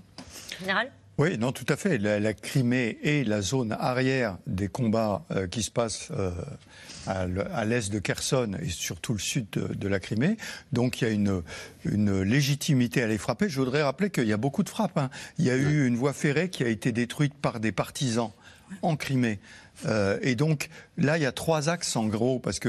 Général? 0.60 0.92
Oui, 1.18 1.36
non, 1.36 1.50
tout 1.50 1.66
à 1.68 1.74
fait. 1.74 1.98
La, 1.98 2.34
Crimée 2.34 2.98
est 3.02 3.26
la 3.26 3.42
zone 3.42 3.72
arrière 3.72 4.38
des 4.46 4.68
combats 4.68 5.24
euh, 5.32 5.48
qui 5.48 5.64
se 5.64 5.72
passent 5.72 6.10
euh, 6.12 6.30
à 7.06 7.64
l'est 7.64 7.92
de 7.92 7.98
Kherson 7.98 8.56
et 8.60 8.68
surtout 8.68 9.12
le 9.12 9.18
sud 9.18 9.46
de, 9.50 9.88
la 9.88 10.00
Crimée. 10.00 10.36
Donc 10.72 11.00
il 11.00 11.04
y 11.04 11.06
a 11.08 11.10
une, 11.10 11.42
une, 11.84 12.22
légitimité 12.22 13.02
à 13.02 13.06
les 13.06 13.18
frapper. 13.18 13.48
Je 13.48 13.58
voudrais 13.58 13.82
rappeler 13.82 14.10
qu'il 14.10 14.26
y 14.26 14.32
a 14.32 14.36
beaucoup 14.36 14.62
de 14.62 14.68
frappes. 14.68 14.98
Hein. 14.98 15.10
Il 15.38 15.44
y 15.44 15.50
a 15.50 15.56
eu 15.56 15.86
une 15.86 15.96
voie 15.96 16.12
ferrée 16.12 16.48
qui 16.50 16.64
a 16.64 16.68
été 16.68 16.92
détruite 16.92 17.34
par 17.34 17.60
des 17.60 17.72
partisans 17.72 18.30
en 18.82 18.96
Crimée. 18.96 19.38
Euh, 19.84 20.18
et 20.22 20.34
donc 20.34 20.68
là, 20.96 21.18
il 21.18 21.22
y 21.22 21.26
a 21.26 21.32
trois 21.32 21.68
axes 21.68 21.96
en 21.96 22.06
gros, 22.06 22.38
parce 22.38 22.58
que 22.58 22.68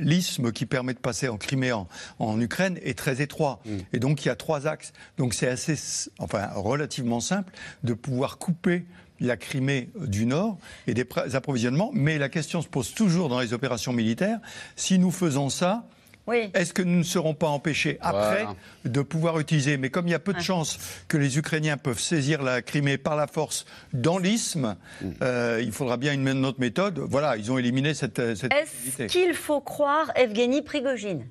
l'isthme 0.00 0.52
qui 0.52 0.66
permet 0.66 0.94
de 0.94 0.98
passer 0.98 1.28
en 1.28 1.36
Crimée, 1.36 1.72
en, 1.72 2.40
Ukraine, 2.40 2.78
est 2.82 2.96
très 2.96 3.20
étroit. 3.20 3.60
Mm. 3.64 3.76
Et 3.92 3.98
donc 3.98 4.24
il 4.24 4.28
y 4.28 4.30
a 4.30 4.36
trois 4.36 4.66
axes. 4.66 4.92
Donc 5.16 5.34
c'est 5.34 5.48
assez, 5.48 5.76
enfin 6.18 6.48
relativement 6.54 7.20
simple 7.20 7.52
de 7.82 7.94
pouvoir 7.94 8.38
couper 8.38 8.86
la 9.20 9.36
Crimée 9.36 9.90
du 9.96 10.26
Nord 10.26 10.58
et 10.86 10.94
des 10.94 11.06
approvisionnements. 11.34 11.90
Mais 11.92 12.18
la 12.18 12.28
question 12.28 12.62
se 12.62 12.68
pose 12.68 12.94
toujours 12.94 13.28
dans 13.28 13.40
les 13.40 13.52
opérations 13.52 13.92
militaires. 13.92 14.38
Si 14.76 14.98
nous 14.98 15.10
faisons 15.10 15.50
ça, 15.50 15.84
est-ce 16.32 16.72
que 16.72 16.82
nous 16.82 16.98
ne 16.98 17.02
serons 17.02 17.34
pas 17.34 17.48
empêchés 17.48 17.98
après 18.00 18.46
de 18.84 19.00
pouvoir 19.02 19.38
utiliser? 19.40 19.76
Mais 19.76 19.90
comme 19.90 20.06
il 20.06 20.10
y 20.10 20.14
a 20.14 20.18
peu 20.18 20.34
de 20.34 20.40
chances 20.40 20.78
que 21.08 21.16
les 21.16 21.38
Ukrainiens 21.38 21.76
peuvent 21.76 22.00
saisir 22.00 22.42
la 22.42 22.62
Crimée 22.62 22.98
par 22.98 23.16
la 23.16 23.26
force 23.26 23.64
dans 23.92 24.18
l'isthme, 24.18 24.76
mm. 25.00 25.06
euh, 25.22 25.60
il 25.62 25.72
faudra 25.72 25.96
bien 25.96 26.12
une 26.12 26.44
autre 26.44 26.60
méthode. 26.60 26.98
Voilà, 26.98 27.36
ils 27.36 27.50
ont 27.50 27.58
éliminé 27.58 27.94
cette. 27.94 28.36
cette 28.36 28.52
Est-ce 28.52 29.04
qu'il 29.04 29.34
faut 29.34 29.60
croire 29.60 30.10
Evgeny 30.16 30.62
Prigogine? 30.62 31.26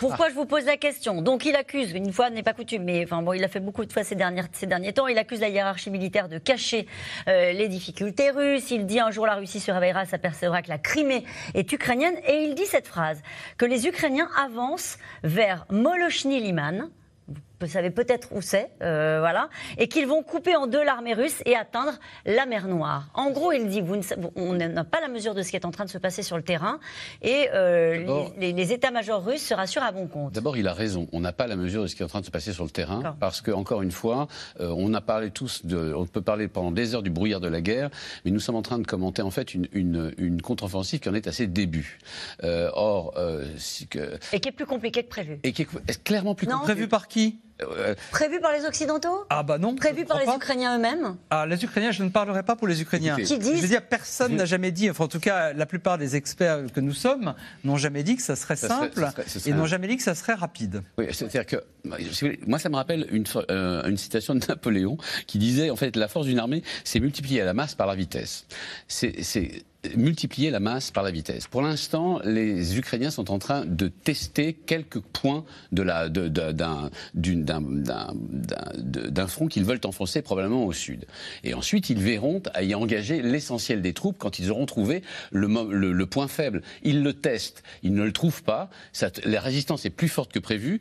Pourquoi 0.00 0.28
je 0.28 0.34
vous 0.34 0.46
pose 0.46 0.64
la 0.64 0.76
question? 0.76 1.22
Donc 1.22 1.44
il 1.44 1.54
accuse, 1.56 1.92
une 1.92 2.12
fois 2.12 2.30
n'est 2.30 2.42
pas 2.42 2.52
coutume, 2.52 2.84
mais 2.84 3.04
enfin 3.04 3.22
bon, 3.22 3.32
il 3.32 3.42
a 3.44 3.48
fait 3.48 3.60
beaucoup 3.60 3.84
de 3.84 3.92
fois 3.92 4.04
ces, 4.04 4.14
dernières, 4.14 4.46
ces 4.52 4.66
derniers 4.66 4.92
temps, 4.92 5.06
il 5.06 5.18
accuse 5.18 5.40
la 5.40 5.48
hiérarchie 5.48 5.90
militaire 5.90 6.28
de 6.28 6.38
cacher 6.38 6.86
euh, 7.28 7.52
les 7.52 7.68
difficultés 7.68 8.30
russes. 8.30 8.70
Il 8.70 8.86
dit 8.86 9.00
un 9.00 9.10
jour 9.10 9.26
la 9.26 9.34
Russie 9.34 9.60
se 9.60 9.70
réveillera, 9.70 10.04
s'apercevra 10.04 10.62
que 10.62 10.68
la 10.68 10.78
Crimée 10.78 11.24
est 11.54 11.70
ukrainienne, 11.72 12.16
et 12.26 12.44
il 12.44 12.54
dit 12.54 12.66
cette 12.66 12.86
phrase 12.86 13.22
que 13.58 13.66
les 13.66 13.86
Ukrainiens 13.86 14.28
avancent 14.36 14.98
vers 15.22 15.66
Molochny 15.70 16.40
Liman, 16.40 16.90
vous 17.60 17.66
savez 17.68 17.90
peut-être 17.90 18.28
où 18.32 18.42
c'est, 18.42 18.70
euh, 18.82 19.18
voilà, 19.20 19.48
et 19.78 19.88
qu'ils 19.88 20.06
vont 20.06 20.22
couper 20.22 20.56
en 20.56 20.66
deux 20.66 20.82
l'armée 20.84 21.14
russe 21.14 21.42
et 21.46 21.56
atteindre 21.56 21.92
la 22.26 22.44
mer 22.44 22.68
Noire. 22.68 23.08
En 23.14 23.30
gros, 23.30 23.52
il 23.52 23.68
dit, 23.68 23.80
vous 23.80 23.96
on 24.34 24.52
n'a 24.52 24.84
pas 24.84 25.00
la 25.00 25.08
mesure 25.08 25.34
de 25.34 25.42
ce 25.42 25.50
qui 25.50 25.56
est 25.56 25.64
en 25.64 25.70
train 25.70 25.84
de 25.84 25.90
se 25.90 25.98
passer 25.98 26.22
sur 26.22 26.36
le 26.36 26.42
terrain, 26.42 26.78
et 27.22 27.48
euh, 27.54 28.28
les, 28.36 28.72
états-majors 28.72 29.24
russes 29.24 29.46
se 29.46 29.54
rassurent 29.54 29.84
à 29.84 29.92
bon 29.92 30.06
compte. 30.06 30.32
D'abord, 30.32 30.56
il 30.56 30.66
a 30.68 30.74
raison. 30.74 31.08
On 31.12 31.20
n'a 31.20 31.32
pas 31.32 31.46
la 31.46 31.56
mesure 31.56 31.82
de 31.82 31.86
ce 31.86 31.94
qui 31.94 32.02
est 32.02 32.04
en 32.04 32.08
train 32.08 32.20
de 32.20 32.26
se 32.26 32.30
passer 32.30 32.52
sur 32.52 32.64
le 32.64 32.70
terrain, 32.70 33.16
parce 33.20 33.40
que 33.40 33.50
encore 33.50 33.82
une 33.82 33.92
fois, 33.92 34.28
euh, 34.60 34.74
on 34.76 34.92
a 34.92 35.00
parlé 35.00 35.30
tous 35.30 35.64
de, 35.64 35.94
on 35.94 36.06
peut 36.06 36.20
parler 36.20 36.48
pendant 36.48 36.72
des 36.72 36.94
heures 36.94 37.02
du 37.02 37.10
brouillard 37.10 37.40
de 37.40 37.48
la 37.48 37.60
guerre, 37.60 37.90
mais 38.24 38.30
nous 38.30 38.40
sommes 38.40 38.56
en 38.56 38.62
train 38.62 38.78
de 38.78 38.86
commenter 38.86 39.22
en 39.22 39.30
fait 39.30 39.54
une, 39.54 39.68
une, 39.72 40.42
contre-offensive 40.42 41.00
qui 41.00 41.08
en 41.08 41.14
est 41.14 41.26
à 41.26 41.32
ses 41.32 41.46
débuts. 41.46 41.98
or, 42.42 43.14
que... 43.90 44.18
et 44.32 44.40
qui 44.40 44.48
est 44.48 44.52
plus 44.52 44.66
compliqué 44.66 45.02
que 45.02 45.08
prévu. 45.08 45.38
Et 45.42 45.52
qui 45.52 45.62
est 45.62 46.04
clairement 46.04 46.34
plus 46.34 46.46
compliqué. 46.46 46.64
Prévu 46.64 46.88
par 46.88 47.08
qui? 47.08 47.38
Euh, 47.62 47.94
Prévu 48.10 48.40
par 48.40 48.52
les 48.52 48.64
Occidentaux 48.64 49.24
Ah 49.30 49.42
bah 49.42 49.58
non. 49.58 49.74
Prévu 49.74 50.04
par 50.04 50.18
les 50.18 50.26
Ukrainiens 50.26 50.76
eux-mêmes 50.76 51.16
Ah, 51.30 51.46
les 51.46 51.62
Ukrainiens, 51.64 51.90
je 51.90 52.02
ne 52.02 52.10
parlerai 52.10 52.42
pas 52.42 52.56
pour 52.56 52.66
les 52.68 52.82
Ukrainiens. 52.82 53.16
Qui 53.16 53.38
disent 53.38 53.56
Je 53.56 53.62
veux 53.62 53.68
dire, 53.68 53.82
personne 53.82 54.36
n'a 54.36 54.44
jamais 54.44 54.72
dit, 54.72 54.90
enfin 54.90 55.04
en 55.04 55.08
tout 55.08 55.20
cas, 55.20 55.52
la 55.52 55.66
plupart 55.66 55.98
des 55.98 56.16
experts 56.16 56.72
que 56.72 56.80
nous 56.80 56.92
sommes 56.92 57.34
n'ont 57.64 57.76
jamais 57.76 58.02
dit 58.02 58.16
que 58.16 58.22
ça 58.22 58.36
serait 58.36 58.56
simple 58.56 59.06
et 59.46 59.52
n'ont 59.52 59.66
jamais 59.66 59.88
dit 59.88 59.96
que 59.96 60.02
ça 60.02 60.14
serait 60.14 60.34
rapide. 60.34 60.82
Oui, 60.98 61.06
c'est-à-dire 61.12 61.46
que, 61.46 61.56
moi 62.46 62.58
ça 62.58 62.68
me 62.68 62.76
rappelle 62.76 63.06
une, 63.10 63.24
euh, 63.50 63.88
une 63.88 63.96
citation 63.96 64.34
de 64.34 64.44
Napoléon 64.46 64.98
qui 65.26 65.38
disait, 65.38 65.70
en 65.70 65.76
fait, 65.76 65.96
la 65.96 66.08
force 66.08 66.26
d'une 66.26 66.38
armée, 66.38 66.62
c'est 66.84 67.00
multiplier 67.00 67.42
la 67.44 67.54
masse 67.54 67.74
par 67.74 67.86
la 67.86 67.94
vitesse. 67.94 68.46
C'est 68.88 69.64
multiplier 69.96 70.50
la 70.50 70.60
masse 70.60 70.90
par 70.90 71.02
la 71.02 71.10
vitesse. 71.10 71.46
Pour 71.46 71.62
l'instant, 71.62 72.20
les 72.24 72.78
Ukrainiens 72.78 73.10
sont 73.10 73.30
en 73.30 73.38
train 73.38 73.64
de 73.64 73.88
tester 73.88 74.52
quelques 74.52 75.00
points 75.00 75.44
de 75.72 75.82
la, 75.82 76.08
d'un, 76.08 76.90
d'un, 77.14 79.26
front 79.26 79.48
qu'ils 79.48 79.64
veulent 79.64 79.80
enfoncer 79.84 80.22
probablement 80.22 80.64
au 80.64 80.72
sud. 80.72 81.06
Et 81.44 81.54
ensuite, 81.54 81.90
ils 81.90 82.00
verront 82.00 82.42
à 82.54 82.62
y 82.62 82.74
engager 82.74 83.22
l'essentiel 83.22 83.82
des 83.82 83.92
troupes 83.92 84.16
quand 84.18 84.38
ils 84.38 84.50
auront 84.50 84.66
trouvé 84.66 85.02
le, 85.30 85.92
le, 85.92 86.06
point 86.06 86.28
faible. 86.28 86.62
Ils 86.82 87.02
le 87.02 87.12
testent, 87.12 87.62
ils 87.82 87.94
ne 87.94 88.02
le 88.02 88.12
trouvent 88.12 88.42
pas. 88.42 88.70
La 89.24 89.40
résistance 89.40 89.84
est 89.84 89.90
plus 89.90 90.08
forte 90.08 90.32
que 90.32 90.38
prévu. 90.38 90.80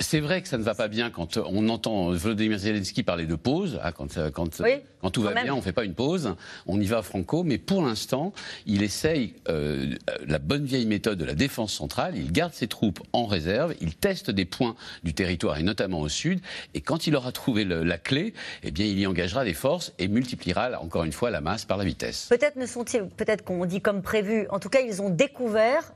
C'est 0.00 0.20
vrai 0.20 0.42
que 0.42 0.48
ça 0.48 0.58
ne 0.58 0.62
va 0.62 0.76
pas 0.76 0.86
bien 0.86 1.10
quand 1.10 1.38
on 1.38 1.68
entend 1.68 2.12
Volodymyr 2.12 2.56
Zelensky 2.58 3.02
parler 3.02 3.26
de 3.26 3.34
pause. 3.34 3.80
Hein, 3.82 3.90
quand, 3.90 4.16
euh, 4.16 4.30
quand, 4.30 4.62
quand, 5.02 5.10
tout 5.10 5.22
va 5.22 5.34
bien, 5.34 5.52
on 5.52 5.56
ne 5.56 5.62
fait 5.62 5.72
pas 5.72 5.84
une 5.84 5.94
pause. 5.94 6.36
On 6.68 6.80
y 6.80 6.86
va 6.86 7.02
franco. 7.02 7.42
Mais 7.42 7.58
pour 7.58 7.82
l'instant, 7.84 8.32
il 8.64 8.84
essaye 8.84 9.34
euh, 9.48 9.96
la 10.24 10.38
bonne 10.38 10.64
vieille 10.64 10.86
méthode 10.86 11.18
de 11.18 11.24
la 11.24 11.34
défense 11.34 11.72
centrale. 11.72 12.16
Il 12.16 12.30
garde 12.30 12.54
ses 12.54 12.68
troupes 12.68 13.00
en 13.12 13.26
réserve. 13.26 13.74
Il 13.80 13.96
teste 13.96 14.30
des 14.30 14.44
points 14.44 14.76
du 15.02 15.14
territoire, 15.14 15.58
et 15.58 15.64
notamment 15.64 16.00
au 16.00 16.08
sud. 16.08 16.40
Et 16.74 16.80
quand 16.80 17.08
il 17.08 17.16
aura 17.16 17.32
trouvé 17.32 17.64
la 17.64 17.98
clé, 17.98 18.34
eh 18.62 18.70
bien, 18.70 18.86
il 18.86 19.00
y 19.00 19.06
engagera 19.06 19.44
des 19.44 19.54
forces 19.54 19.92
et 19.98 20.06
multipliera, 20.06 20.80
encore 20.80 21.02
une 21.02 21.12
fois, 21.12 21.30
la 21.30 21.40
masse 21.40 21.64
par 21.64 21.76
la 21.76 21.84
vitesse. 21.84 22.28
Peut-être 22.30 22.56
ne 22.56 22.66
sont-ils, 22.66 23.04
peut-être 23.08 23.42
qu'on 23.42 23.66
dit 23.66 23.80
comme 23.80 24.02
prévu. 24.02 24.46
En 24.50 24.60
tout 24.60 24.68
cas, 24.68 24.80
ils 24.80 25.02
ont 25.02 25.10
découvert 25.10 25.92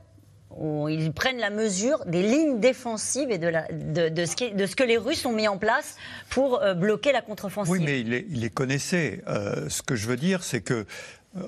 ils 0.89 1.11
prennent 1.13 1.39
la 1.39 1.49
mesure 1.49 2.05
des 2.05 2.21
lignes 2.21 2.59
défensives 2.59 3.31
et 3.31 3.37
de, 3.37 3.51
ce, 4.25 4.75
que 4.75 4.83
les 4.83 4.97
Russes 4.97 5.25
ont 5.25 5.31
mis 5.33 5.47
en 5.47 5.57
place 5.57 5.97
pour 6.29 6.61
euh, 6.61 6.73
bloquer 6.73 7.11
la 7.11 7.21
contre-offensive. 7.21 7.73
Oui, 7.73 7.83
mais 7.83 8.01
ils 8.01 8.39
les, 8.39 8.49
connaissaient. 8.49 9.21
Euh, 9.27 9.69
ce 9.69 9.81
que 9.81 9.95
je 9.95 10.07
veux 10.07 10.17
dire, 10.17 10.43
c'est 10.43 10.61
que 10.61 10.85
euh, 11.37 11.41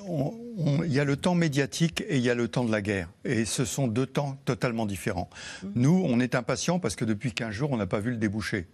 il 0.57 0.91
y 0.91 0.99
a 0.99 1.03
le 1.03 1.15
temps 1.15 1.35
médiatique 1.35 2.03
et 2.07 2.17
il 2.17 2.23
y 2.23 2.29
a 2.29 2.35
le 2.35 2.47
temps 2.47 2.63
de 2.63 2.71
la 2.71 2.81
guerre. 2.81 3.09
Et 3.23 3.45
ce 3.45 3.65
sont 3.65 3.87
deux 3.87 4.05
temps 4.05 4.37
totalement 4.45 4.85
différents. 4.85 5.29
Mmh. 5.63 5.67
Nous, 5.75 6.03
on 6.07 6.19
est 6.19 6.35
impatients 6.35 6.79
parce 6.79 6.95
que 6.95 7.05
depuis 7.05 7.33
15 7.33 7.51
jours, 7.51 7.71
on 7.71 7.77
n'a 7.77 7.87
pas 7.87 7.99
vu 7.99 8.11
le 8.11 8.17
déboucher. 8.17 8.67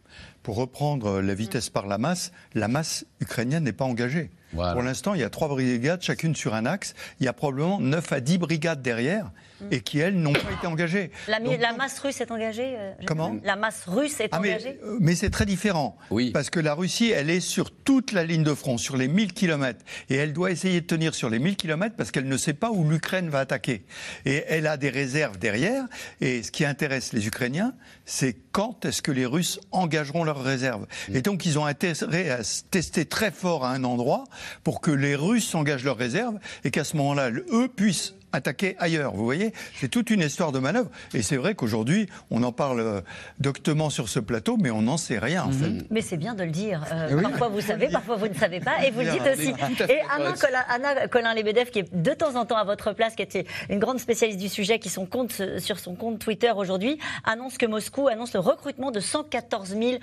Pour 0.43 0.55
reprendre 0.55 1.21
la 1.21 1.33
vitesse 1.33 1.69
par 1.69 1.87
la 1.87 1.97
masse, 1.97 2.31
la 2.53 2.67
masse 2.67 3.05
ukrainienne 3.19 3.63
n'est 3.63 3.73
pas 3.73 3.85
engagée. 3.85 4.31
Pour 4.53 4.81
l'instant, 4.81 5.13
il 5.13 5.21
y 5.21 5.23
a 5.23 5.29
trois 5.29 5.47
brigades, 5.47 6.01
chacune 6.01 6.35
sur 6.35 6.53
un 6.53 6.65
axe. 6.65 6.93
Il 7.19 7.25
y 7.25 7.29
a 7.29 7.33
probablement 7.33 7.79
9 7.79 8.11
à 8.11 8.19
10 8.19 8.37
brigades 8.37 8.81
derrière 8.81 9.31
et 9.69 9.81
qui, 9.81 9.99
elles, 9.99 10.15
n'ont 10.15 10.33
pas 10.33 10.51
été 10.57 10.67
engagées. 10.67 11.11
La, 11.27 11.39
masse 11.73 11.99
russe 11.99 12.19
est 12.19 12.31
engagée 12.31 12.75
euh, 12.77 12.93
Comment 13.05 13.37
La 13.43 13.55
masse 13.55 13.83
russe 13.85 14.19
est 14.19 14.29
ah, 14.31 14.39
engagée 14.39 14.79
euh, 14.83 14.97
Mais, 14.99 15.13
c'est 15.13 15.29
très 15.29 15.45
différent. 15.45 15.97
Oui. 16.09 16.31
Parce 16.31 16.49
que 16.49 16.59
la 16.59 16.73
Russie, 16.73 17.11
elle 17.11 17.29
est 17.29 17.39
sur 17.39 17.71
toute 17.71 18.11
la 18.11 18.23
ligne 18.23 18.43
de 18.43 18.55
front, 18.55 18.77
sur 18.77 18.97
les 18.97 19.07
1000 19.07 19.33
km. 19.33 19.79
Et 20.09 20.15
elle 20.15 20.33
doit 20.33 20.51
essayer 20.51 20.81
de 20.81 20.87
tenir 20.87 21.13
sur 21.13 21.29
les 21.29 21.39
1000 21.39 21.55
km 21.55 21.70
parce 21.77 22.11
qu'elle 22.11 22.27
ne 22.27 22.37
sait 22.37 22.53
pas 22.53 22.71
où 22.71 22.89
l'Ukraine 22.89 23.29
va 23.29 23.39
attaquer. 23.39 23.83
Et 24.25 24.43
elle 24.47 24.67
a 24.67 24.77
des 24.77 24.89
réserves 24.89 25.37
derrière. 25.37 25.85
Et 26.19 26.43
ce 26.43 26.51
qui 26.51 26.65
intéresse 26.65 27.13
les 27.13 27.27
Ukrainiens, 27.27 27.73
c'est 28.05 28.35
quand 28.51 28.85
est-ce 28.85 29.01
que 29.01 29.11
les 29.11 29.25
Russes 29.25 29.59
engageront 29.71 30.23
leurs 30.23 30.43
réserves. 30.43 30.85
Mm. 31.09 31.15
Et 31.15 31.21
donc, 31.21 31.45
ils 31.45 31.59
ont 31.59 31.65
intérêt 31.65 32.29
à 32.29 32.39
tester 32.69 33.05
très 33.05 33.31
fort 33.31 33.65
à 33.65 33.71
un 33.71 33.83
endroit 33.83 34.25
pour 34.63 34.81
que 34.81 34.91
les 34.91 35.15
Russes 35.15 35.53
engagent 35.55 35.83
leurs 35.83 35.97
réserves 35.97 36.39
et 36.63 36.71
qu'à 36.71 36.83
ce 36.83 36.97
moment-là, 36.97 37.29
eux 37.29 37.67
puissent 37.67 38.13
attaquer 38.33 38.75
ailleurs. 38.79 39.13
Vous 39.13 39.23
voyez, 39.23 39.53
c'est 39.75 39.89
toute 39.89 40.09
une 40.09 40.21
histoire 40.21 40.51
de 40.51 40.59
manœuvre. 40.59 40.89
Et 41.13 41.21
c'est 41.21 41.37
vrai 41.37 41.55
qu'aujourd'hui, 41.55 42.07
on 42.29 42.43
en 42.43 42.51
parle 42.51 42.79
euh, 42.79 43.01
doctement 43.39 43.89
sur 43.89 44.09
ce 44.09 44.19
plateau, 44.19 44.57
mais 44.57 44.71
on 44.71 44.81
n'en 44.81 44.97
sait 44.97 45.19
rien 45.19 45.43
en 45.43 45.47
mhm. 45.47 45.53
fait. 45.53 45.85
Mais 45.89 46.01
c'est 46.01 46.17
bien 46.17 46.33
de 46.33 46.43
le 46.43 46.51
dire. 46.51 46.83
Euh, 46.91 47.21
parfois 47.21 47.49
vous 47.49 47.61
savez, 47.61 47.89
parfois 47.89 48.15
vous 48.15 48.27
ne 48.27 48.33
savez 48.33 48.59
pas, 48.59 48.85
et 48.85 48.91
vous 48.91 49.01
le 49.01 49.11
dites 49.11 49.27
aussi. 49.33 49.53
Et 49.89 49.99
Anna, 50.09 50.33
Colin, 50.33 50.63
Anna 50.69 51.07
Colin 51.07 51.33
Lebedev, 51.33 51.69
qui 51.69 51.79
est 51.79 51.93
de 51.93 52.13
temps 52.13 52.35
en 52.35 52.45
temps 52.45 52.57
à 52.57 52.63
votre 52.63 52.93
place, 52.93 53.15
qui 53.15 53.21
était 53.21 53.45
une 53.69 53.79
grande 53.79 53.99
spécialiste 53.99 54.39
du 54.39 54.49
sujet, 54.49 54.79
qui 54.79 54.89
son 54.89 55.05
compte, 55.05 55.33
euh, 55.39 55.59
sur 55.59 55.79
son 55.79 55.95
compte 55.95 56.19
Twitter 56.19 56.51
aujourd'hui, 56.55 56.97
annonce 57.23 57.57
que 57.57 57.65
Moscou 57.65 58.07
annonce 58.07 58.33
le 58.33 58.39
recrutement 58.39 58.91
de 58.91 58.99
114 58.99 59.69
000 59.69 59.97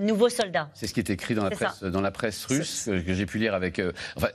nouveaux 0.00 0.28
soldats. 0.28 0.70
C'est 0.74 0.86
ce 0.86 0.94
qui 0.94 1.00
est 1.00 1.10
écrit 1.10 1.34
dans 1.34 1.44
la 1.44 1.50
presse, 1.50 1.82
dans 1.82 2.00
la 2.00 2.10
presse 2.10 2.46
russe 2.46 2.84
que, 2.86 3.14
j'ai 3.14 3.26
pu 3.26 3.38
lire 3.38 3.54
avec. 3.54 3.80
enfin, 4.16 4.28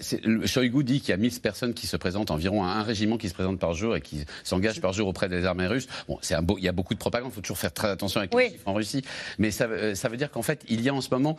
Shoigu 0.45 0.83
dit 0.83 0.99
qu'il 1.01 1.09
y 1.09 1.13
a 1.13 1.17
1000 1.17 1.39
personnes 1.41 1.73
qui 1.73 1.87
se 1.87 1.97
présentent 1.97 2.31
environ 2.31 2.63
à 2.63 2.67
un 2.67 2.83
régiment 2.83 3.17
qui 3.23 3.29
se 3.29 3.33
présentent 3.33 3.59
par 3.59 3.73
jour 3.73 3.95
et 3.95 4.01
qui 4.01 4.25
s'engagent 4.43 4.81
par 4.81 4.91
jour 4.91 5.07
auprès 5.07 5.29
des 5.29 5.45
armées 5.45 5.67
russes. 5.67 5.87
Bon, 6.09 6.19
c'est 6.21 6.35
un 6.35 6.41
beau, 6.41 6.57
il 6.57 6.65
y 6.65 6.67
a 6.67 6.73
beaucoup 6.73 6.93
de 6.93 6.99
propagande, 6.99 7.31
il 7.31 7.35
faut 7.35 7.39
toujours 7.39 7.57
faire 7.57 7.71
très 7.71 7.87
attention 7.87 8.19
avec 8.19 8.33
les 8.33 8.49
chiffres 8.49 8.67
en 8.67 8.73
Russie. 8.73 9.01
Mais 9.37 9.49
ça, 9.49 9.63
euh, 9.63 9.95
ça 9.95 10.09
veut 10.09 10.17
dire 10.17 10.29
qu'en 10.29 10.41
fait, 10.41 10.61
il 10.67 10.81
y 10.81 10.89
a 10.89 10.93
en 10.93 10.99
ce 10.99 11.09
moment, 11.09 11.37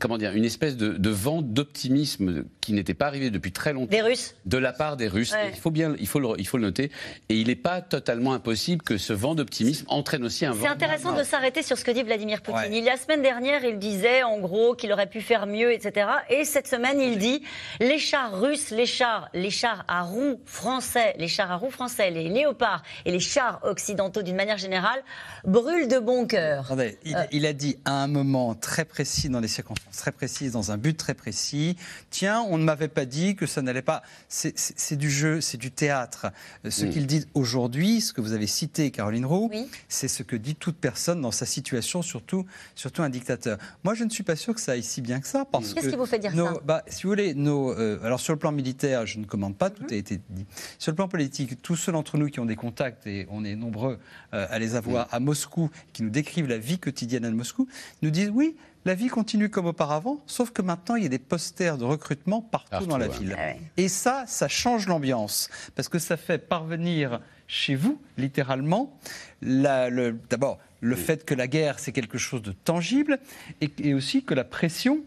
comment 0.00 0.18
dire, 0.18 0.32
une 0.32 0.44
espèce 0.44 0.76
de, 0.76 1.10
vent 1.10 1.40
d'optimisme 1.40 2.44
qui 2.60 2.72
n'était 2.72 2.94
pas 2.94 3.06
arrivé 3.06 3.30
depuis 3.30 3.52
très 3.52 3.72
longtemps. 3.72 3.92
Des 3.92 4.02
Russes 4.02 4.34
De 4.44 4.58
la 4.58 4.72
part 4.72 4.96
des 4.96 5.06
Russes. 5.06 5.32
Il 5.52 5.60
faut 5.60 5.70
bien, 5.70 5.94
il 6.00 6.08
faut 6.08 6.18
le, 6.18 6.30
il 6.38 6.46
faut 6.46 6.56
le 6.56 6.64
noter. 6.64 6.90
Et 7.28 7.36
il 7.36 7.46
n'est 7.46 7.54
pas 7.54 7.80
totalement 7.80 8.32
impossible 8.32 8.82
que 8.82 8.98
ce 8.98 9.12
vent 9.12 9.36
d'optimisme 9.36 9.86
entraîne 9.88 10.24
aussi 10.24 10.44
un 10.44 10.50
vent. 10.50 10.62
C'est 10.62 10.68
intéressant 10.68 11.16
de 11.16 11.22
s'arrêter 11.22 11.62
sur 11.62 11.78
ce 11.78 11.84
que 11.84 11.92
dit 11.92 12.02
Vladimir 12.02 12.42
Poutine. 12.42 12.72
Il 12.72 12.82
y 12.82 12.88
a 12.88 12.94
la 12.94 12.98
semaine 12.98 13.22
dernière, 13.22 13.64
il 13.64 13.78
disait 13.78 14.24
en 14.24 14.40
gros 14.40 14.74
qu'il 14.74 14.92
aurait 14.92 15.08
pu 15.08 15.20
faire 15.20 15.46
mieux, 15.46 15.72
etc. 15.72 16.08
Et 16.28 16.44
cette 16.44 16.66
semaine, 16.66 17.00
il 17.00 17.18
dit 17.18 17.42
les 17.78 17.98
chars 17.98 18.40
russes, 18.40 18.70
les 18.70 18.86
chars, 18.86 19.28
les 19.34 19.50
chars 19.50 19.84
à 19.86 20.02
roues 20.02 20.40
français, 20.44 21.03
les 21.16 21.28
chars 21.28 21.50
à 21.50 21.56
roues 21.56 21.70
français, 21.70 22.10
les 22.10 22.28
léopards 22.28 22.82
et 23.04 23.10
les 23.10 23.20
chars 23.20 23.60
occidentaux 23.62 24.22
d'une 24.22 24.36
manière 24.36 24.58
générale 24.58 25.02
brûlent 25.44 25.88
de 25.88 25.98
bon 25.98 26.26
cœur. 26.26 26.64
Attendez, 26.66 26.98
euh. 27.06 27.24
il, 27.32 27.46
a 27.46 27.52
dit 27.52 27.76
à 27.84 28.02
un 28.02 28.06
moment 28.06 28.54
très 28.54 28.84
précis, 28.84 29.28
dans 29.28 29.40
des 29.40 29.48
circonstances 29.48 29.96
très 29.96 30.12
précises, 30.12 30.52
dans 30.52 30.70
un 30.70 30.76
but 30.76 30.96
très 30.96 31.14
précis, 31.14 31.76
tiens, 32.10 32.44
on 32.48 32.58
ne 32.58 32.64
m'avait 32.64 32.88
pas 32.88 33.04
dit 33.04 33.36
que 33.36 33.46
ça 33.46 33.62
n'allait 33.62 33.82
pas. 33.82 34.02
C'est 34.28 34.96
du 34.96 35.10
jeu, 35.10 35.40
c'est 35.40 35.58
du 35.58 35.70
théâtre. 35.70 36.26
Euh, 36.64 36.70
ce 36.70 36.84
qu'il 36.84 37.06
dit 37.06 37.26
aujourd'hui, 37.34 38.00
ce 38.00 38.12
que 38.12 38.20
vous 38.20 38.32
avez 38.32 38.46
cité, 38.46 38.90
Caroline 38.90 39.26
Roux, 39.26 39.50
c'est 39.88 40.08
ce 40.08 40.22
que 40.22 40.36
dit 40.36 40.54
toute 40.54 40.76
personne 40.76 41.20
dans 41.20 41.30
sa 41.30 41.46
situation, 41.46 42.02
surtout, 42.02 42.46
surtout 42.74 43.02
un 43.02 43.10
dictateur. 43.10 43.58
Moi, 43.82 43.94
je 43.94 44.04
ne 44.04 44.10
suis 44.10 44.22
pas 44.22 44.36
sûr 44.36 44.54
que 44.54 44.60
ça 44.60 44.72
aille 44.72 44.82
si 44.82 45.00
bien 45.00 45.20
que 45.20 45.26
ça. 45.26 45.44
Qu'est-ce 45.52 45.88
qui 45.88 45.96
vous 45.96 46.06
fait 46.06 46.18
dire 46.18 46.32
ça? 46.34 46.54
bah, 46.64 46.82
Si 46.86 47.04
vous 47.04 47.10
voulez, 47.10 47.34
nos, 47.34 47.72
euh, 47.72 47.98
alors 48.04 48.20
sur 48.20 48.32
le 48.32 48.38
plan 48.38 48.52
militaire, 48.52 49.06
je 49.06 49.18
ne 49.18 49.24
commande 49.24 49.56
pas, 49.56 49.70
tout 49.70 49.84
a 49.90 49.94
été 49.94 50.20
dit. 50.30 50.46
Sur 50.78 50.92
le 50.94 50.96
plan 50.96 51.08
politique, 51.08 51.60
tous 51.60 51.74
ceux 51.74 51.90
d'entre 51.90 52.18
nous 52.18 52.28
qui 52.28 52.38
ont 52.38 52.46
des 52.46 52.54
contacts, 52.54 53.04
et 53.08 53.26
on 53.28 53.44
est 53.44 53.56
nombreux 53.56 53.98
euh, 54.32 54.46
à 54.48 54.60
les 54.60 54.76
avoir 54.76 55.08
à 55.10 55.18
Moscou, 55.18 55.68
qui 55.92 56.04
nous 56.04 56.10
décrivent 56.10 56.46
la 56.46 56.58
vie 56.58 56.78
quotidienne 56.78 57.24
à 57.24 57.30
Moscou, 57.32 57.66
nous 58.02 58.10
disent 58.10 58.30
oui, 58.32 58.54
la 58.84 58.94
vie 58.94 59.08
continue 59.08 59.48
comme 59.48 59.66
auparavant, 59.66 60.22
sauf 60.26 60.52
que 60.52 60.62
maintenant, 60.62 60.94
il 60.94 61.02
y 61.02 61.06
a 61.06 61.08
des 61.08 61.18
posters 61.18 61.78
de 61.78 61.84
recrutement 61.84 62.42
partout, 62.42 62.86
dans 62.86 62.96
la 62.96 63.08
ville. 63.08 63.34
Ah 63.36 63.54
et 63.76 63.88
ça, 63.88 64.24
ça 64.28 64.46
change 64.46 64.86
l'ambiance, 64.86 65.50
parce 65.74 65.88
que 65.88 65.98
ça 65.98 66.16
fait 66.16 66.38
parvenir 66.38 67.20
chez 67.48 67.74
vous, 67.74 68.00
littéralement, 68.16 68.96
d'abord 69.42 70.60
le 70.80 70.96
fait 70.96 71.24
que 71.24 71.34
la 71.34 71.48
guerre, 71.48 71.80
c'est 71.80 71.92
quelque 71.92 72.18
chose 72.18 72.42
de 72.42 72.52
tangible, 72.52 73.18
et 73.60 73.94
aussi 73.94 74.22
que 74.22 74.34
la 74.34 74.44
pression 74.44 75.00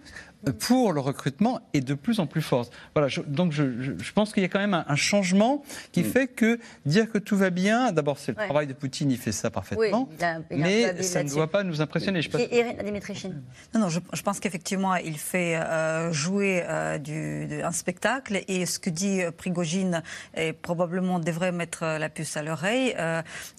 pour 0.60 0.94
le 0.94 1.00
recrutement 1.00 1.62
est 1.74 1.82
de 1.82 1.94
plus 1.94 2.20
en 2.20 2.28
plus 2.28 2.42
forte. 2.42 2.72
Voilà, 2.96 3.10
donc 3.28 3.52
je, 3.52 4.12
pense 4.14 4.34
qu'il 4.34 4.44
y 4.44 4.46
a 4.46 4.50
quand 4.50 4.60
même 4.60 4.84
un, 4.88 4.96
changement 4.96 5.64
qui 5.92 6.02
mm. 6.02 6.06
fait 6.06 6.28
que 6.28 6.60
dire 6.86 7.10
que 7.12 7.18
tout 7.18 7.38
va 7.38 7.50
bien, 7.50 7.92
d'abord 7.92 8.18
c'est 8.18 8.32
le 8.32 8.44
travail 8.44 8.68
de 8.68 8.74
Poutine, 8.74 9.12
il 9.12 9.18
fait 9.18 9.32
ça 9.32 9.50
parfaitement, 9.50 10.10
mais 10.52 11.02
ça 11.04 11.24
ne 11.24 11.30
doit 11.30 11.48
pas 11.48 11.64
nous 11.64 11.82
impressionner. 11.82 12.22
Je 12.22 12.30
non, 13.74 13.82
non, 13.82 13.90
je, 13.90 14.22
pense 14.22 14.40
qu'effectivement 14.40 14.96
il 14.96 15.18
fait 15.18 15.56
euh, 15.56 16.12
jouer 16.12 16.64
euh, 16.66 16.98
du, 16.98 17.62
un 17.64 17.72
spectacle 17.72 18.42
et 18.48 18.66
ce 18.66 18.80
que 18.80 18.90
dit 18.90 19.22
euh, 19.22 19.32
Prigogine 19.32 20.04
est 20.34 20.54
probablement 20.54 21.20
devrait 21.20 21.52
mettre 21.52 21.84
la 21.84 22.10
puce 22.10 22.38
à 22.38 22.44
l'oreille. 22.44 22.96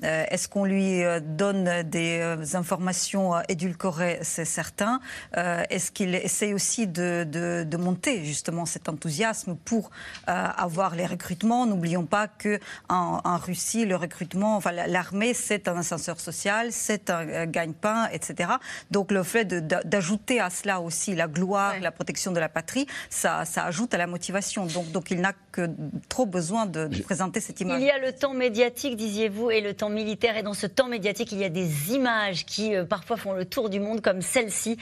Est-ce 0.02 0.48
qu'on 0.48 0.64
lui 0.64 1.02
donne 1.22 1.82
des 1.84 2.54
informations 2.54 3.32
édulcorées? 3.48 4.18
C'est 4.22 4.44
certain. 4.44 5.00
Est-ce 5.34 5.90
qu'il 5.90 6.14
essaye 6.14 6.54
aussi 6.54 6.77
de, 6.86 7.76
monter 7.78 8.24
justement 8.24 8.66
cet 8.66 8.88
enthousiasme 8.88 9.56
pour 9.64 9.90
euh, 10.28 10.32
avoir 10.56 10.94
les 10.94 11.06
recrutements. 11.06 11.66
N'oublions 11.66 12.06
pas 12.06 12.26
que 12.26 12.58
en, 12.88 13.20
Russie, 13.38 13.86
le 13.86 13.94
recrutement, 13.94 14.56
enfin 14.56 14.72
l'armée, 14.72 15.32
c'est 15.32 15.68
un 15.68 15.76
ascenseur 15.76 16.18
social, 16.18 16.72
c'est 16.72 17.08
un 17.10 17.28
euh, 17.28 17.46
gagne-pain, 17.46 18.08
etc. 18.12 18.50
Donc 18.90 19.12
le 19.12 19.22
fait 19.22 19.44
d'ajouter 19.44 20.40
à 20.40 20.50
cela 20.50 20.80
aussi 20.80 21.14
la 21.14 21.28
gloire, 21.28 21.74
la 21.80 21.92
protection 21.92 22.32
de 22.32 22.40
la 22.40 22.48
patrie, 22.48 22.86
ça, 23.10 23.44
ça 23.44 23.64
ajoute 23.64 23.94
à 23.94 23.98
la 23.98 24.06
motivation. 24.06 24.66
Donc, 24.66 24.90
donc 24.90 25.10
il 25.10 25.20
n'a 25.20 25.32
que 25.52 25.68
trop 26.08 26.26
besoin 26.26 26.66
de, 26.66 26.88
présenter 27.02 27.40
cette 27.40 27.60
image. 27.60 27.80
Il 27.80 27.86
y 27.86 27.90
a 27.90 27.98
le 27.98 28.12
temps 28.12 28.34
médiatique, 28.34 28.96
disiez-vous, 28.96 29.50
et 29.50 29.60
le 29.60 29.74
temps 29.74 29.88
militaire. 29.88 30.36
Et 30.36 30.42
dans 30.42 30.54
ce 30.54 30.66
temps 30.66 30.88
médiatique, 30.88 31.32
il 31.32 31.38
y 31.38 31.44
a 31.44 31.48
des 31.48 31.92
images 31.92 32.44
qui 32.44 32.74
euh, 32.74 32.84
parfois 32.84 33.16
font 33.16 33.32
le 33.32 33.44
tour 33.44 33.70
du 33.70 33.80
monde, 33.80 34.00
comme 34.00 34.20
celle-ci, 34.20 34.76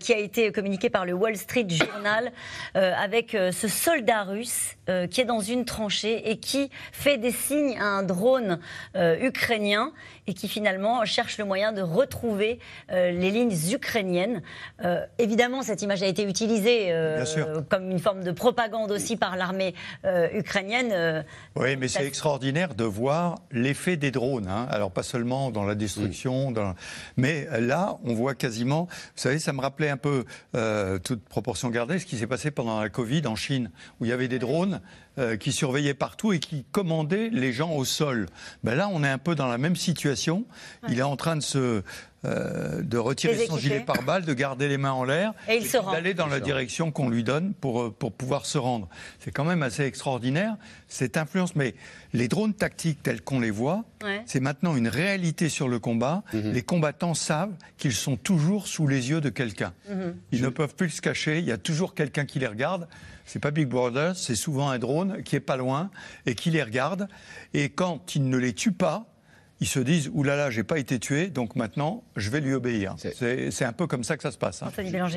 qui 0.00 0.12
a 0.12 0.18
été 0.18 0.52
communiquée 0.52 0.90
par 0.90 1.06
le 1.06 1.14
Wall 1.22 1.36
Street 1.36 1.68
Journal 1.68 2.32
avec 2.74 3.30
ce 3.30 3.68
soldat 3.68 4.24
russe 4.24 4.76
qui 5.10 5.20
est 5.20 5.24
dans 5.24 5.40
une 5.40 5.64
tranchée 5.64 6.30
et 6.30 6.38
qui 6.38 6.68
fait 6.90 7.16
des 7.16 7.30
signes 7.30 7.78
à 7.78 7.84
un 7.84 8.02
drone 8.02 8.58
ukrainien 8.96 9.92
et 10.26 10.34
qui 10.34 10.48
finalement 10.48 11.04
cherche 11.04 11.38
le 11.38 11.44
moyen 11.44 11.72
de 11.72 11.82
retrouver 11.82 12.58
les 12.90 13.30
lignes 13.30 13.54
ukrainiennes. 13.72 14.42
évidemment, 15.18 15.62
cette 15.62 15.82
image 15.82 16.02
a 16.02 16.06
été 16.06 16.24
utilisée 16.24 16.92
comme 17.70 17.90
une 17.90 18.00
forme 18.00 18.24
de 18.24 18.32
propagande 18.32 18.90
aussi 18.90 19.16
par 19.16 19.36
l'armée 19.36 19.74
ukrainienne. 20.34 21.24
oui, 21.54 21.76
mais 21.76 21.86
c'est 21.86 22.06
extraordinaire 22.06 22.74
de 22.74 22.84
voir 22.84 23.36
l'effet 23.52 23.96
des 23.96 24.10
drones. 24.10 24.48
Hein. 24.48 24.66
Alors 24.70 24.90
pas 24.90 25.02
seulement 25.02 25.50
dans 25.50 25.64
la 25.64 25.74
destruction, 25.74 26.50
dans... 26.50 26.74
mais 27.16 27.46
là, 27.60 27.98
on 28.04 28.14
voit 28.14 28.34
quasiment. 28.34 28.88
Vous 28.90 29.22
savez, 29.22 29.38
ça 29.38 29.52
me 29.52 29.60
rappelait 29.60 29.90
un 29.90 29.96
peu, 29.96 30.24
euh, 30.54 30.98
toute 31.12 31.28
proportion 31.28 31.68
gardée, 31.68 31.98
ce 31.98 32.06
qui 32.06 32.16
s'est 32.16 32.26
passé 32.26 32.50
pendant 32.50 32.80
la 32.80 32.88
Covid 32.88 33.26
en 33.26 33.36
Chine, 33.36 33.70
où 34.00 34.06
il 34.06 34.08
y 34.08 34.12
avait 34.12 34.28
des 34.28 34.38
drones 34.38 34.80
euh, 35.18 35.36
qui 35.36 35.52
surveillaient 35.52 35.94
partout 35.94 36.32
et 36.32 36.38
qui 36.38 36.64
commandaient 36.72 37.28
les 37.30 37.52
gens 37.52 37.72
au 37.72 37.84
sol. 37.84 38.26
Ben 38.64 38.74
là, 38.74 38.88
on 38.92 39.04
est 39.04 39.08
un 39.08 39.18
peu 39.18 39.34
dans 39.34 39.48
la 39.48 39.58
même 39.58 39.76
situation. 39.76 40.44
Il 40.88 40.98
est 40.98 41.02
en 41.02 41.16
train 41.16 41.36
de 41.36 41.42
se 41.42 41.82
euh, 42.24 42.82
de 42.82 42.98
retirer 42.98 43.46
son 43.46 43.58
gilet 43.58 43.80
pare-balles, 43.80 44.24
de 44.24 44.32
garder 44.32 44.68
les 44.68 44.78
mains 44.78 44.92
en 44.92 45.02
l'air 45.02 45.34
et, 45.48 45.60
d'aller 45.90 46.14
dans 46.14 46.28
la 46.28 46.38
direction 46.38 46.92
qu'on 46.92 47.08
lui 47.08 47.24
donne 47.24 47.52
pour, 47.52 47.82
euh, 47.82 47.90
pour 47.90 48.12
pouvoir 48.12 48.46
se 48.46 48.58
rendre. 48.58 48.88
C'est 49.18 49.32
quand 49.32 49.44
même 49.44 49.64
assez 49.64 49.82
extraordinaire, 49.82 50.56
cette 50.86 51.16
influence. 51.16 51.56
Mais 51.56 51.74
les 52.12 52.28
drones 52.28 52.54
tactiques 52.54 53.02
tels 53.02 53.22
qu'on 53.22 53.40
les 53.40 53.50
voit, 53.50 53.84
c'est 54.24 54.38
maintenant 54.38 54.76
une 54.76 54.86
réalité 54.86 55.48
sur 55.48 55.66
le 55.66 55.80
combat. 55.80 56.22
Mhm. 56.32 56.52
Les 56.52 56.62
combattants 56.62 57.14
savent 57.14 57.54
qu'ils 57.76 57.92
sont 57.92 58.16
toujours 58.16 58.68
sous 58.68 58.86
les 58.86 59.10
yeux 59.10 59.20
de 59.20 59.28
quelqu'un. 59.28 59.72
Mhm. 59.90 60.14
Ils 60.30 60.42
ne 60.42 60.48
peuvent 60.48 60.76
plus 60.76 60.90
se 60.90 61.02
cacher, 61.02 61.40
il 61.40 61.44
y 61.44 61.52
a 61.52 61.58
toujours 61.58 61.92
quelqu'un 61.92 62.24
qui 62.24 62.38
les 62.38 62.46
regarde. 62.46 62.86
C'est 63.24 63.38
pas 63.38 63.50
Big 63.50 63.68
Brother, 63.68 64.16
c'est 64.16 64.34
souvent 64.34 64.70
un 64.70 64.78
drone 64.78 65.22
qui 65.22 65.36
est 65.36 65.40
pas 65.40 65.56
loin 65.56 65.90
et 66.26 66.34
qui 66.34 66.50
les 66.50 66.62
regarde. 66.62 67.08
Et 67.54 67.70
quand 67.70 68.14
il 68.14 68.28
ne 68.28 68.36
les 68.36 68.52
tue 68.52 68.72
pas, 68.72 69.11
ils 69.62 69.66
se 69.66 69.78
disent 69.78 70.10
oulala, 70.12 70.36
là 70.36 70.44
là, 70.46 70.50
j'ai 70.50 70.64
pas 70.64 70.80
été 70.80 70.98
tué, 70.98 71.28
donc 71.28 71.54
maintenant 71.54 72.02
je 72.16 72.30
vais 72.30 72.40
lui 72.40 72.52
obéir. 72.52 72.96
C'est 72.98 73.64
un 73.64 73.72
peu 73.72 73.86
comme 73.86 74.02
ça 74.02 74.16
que 74.16 74.24
ça 74.24 74.32
se 74.32 74.36
passe. 74.36 74.60
Hein. 74.64 74.72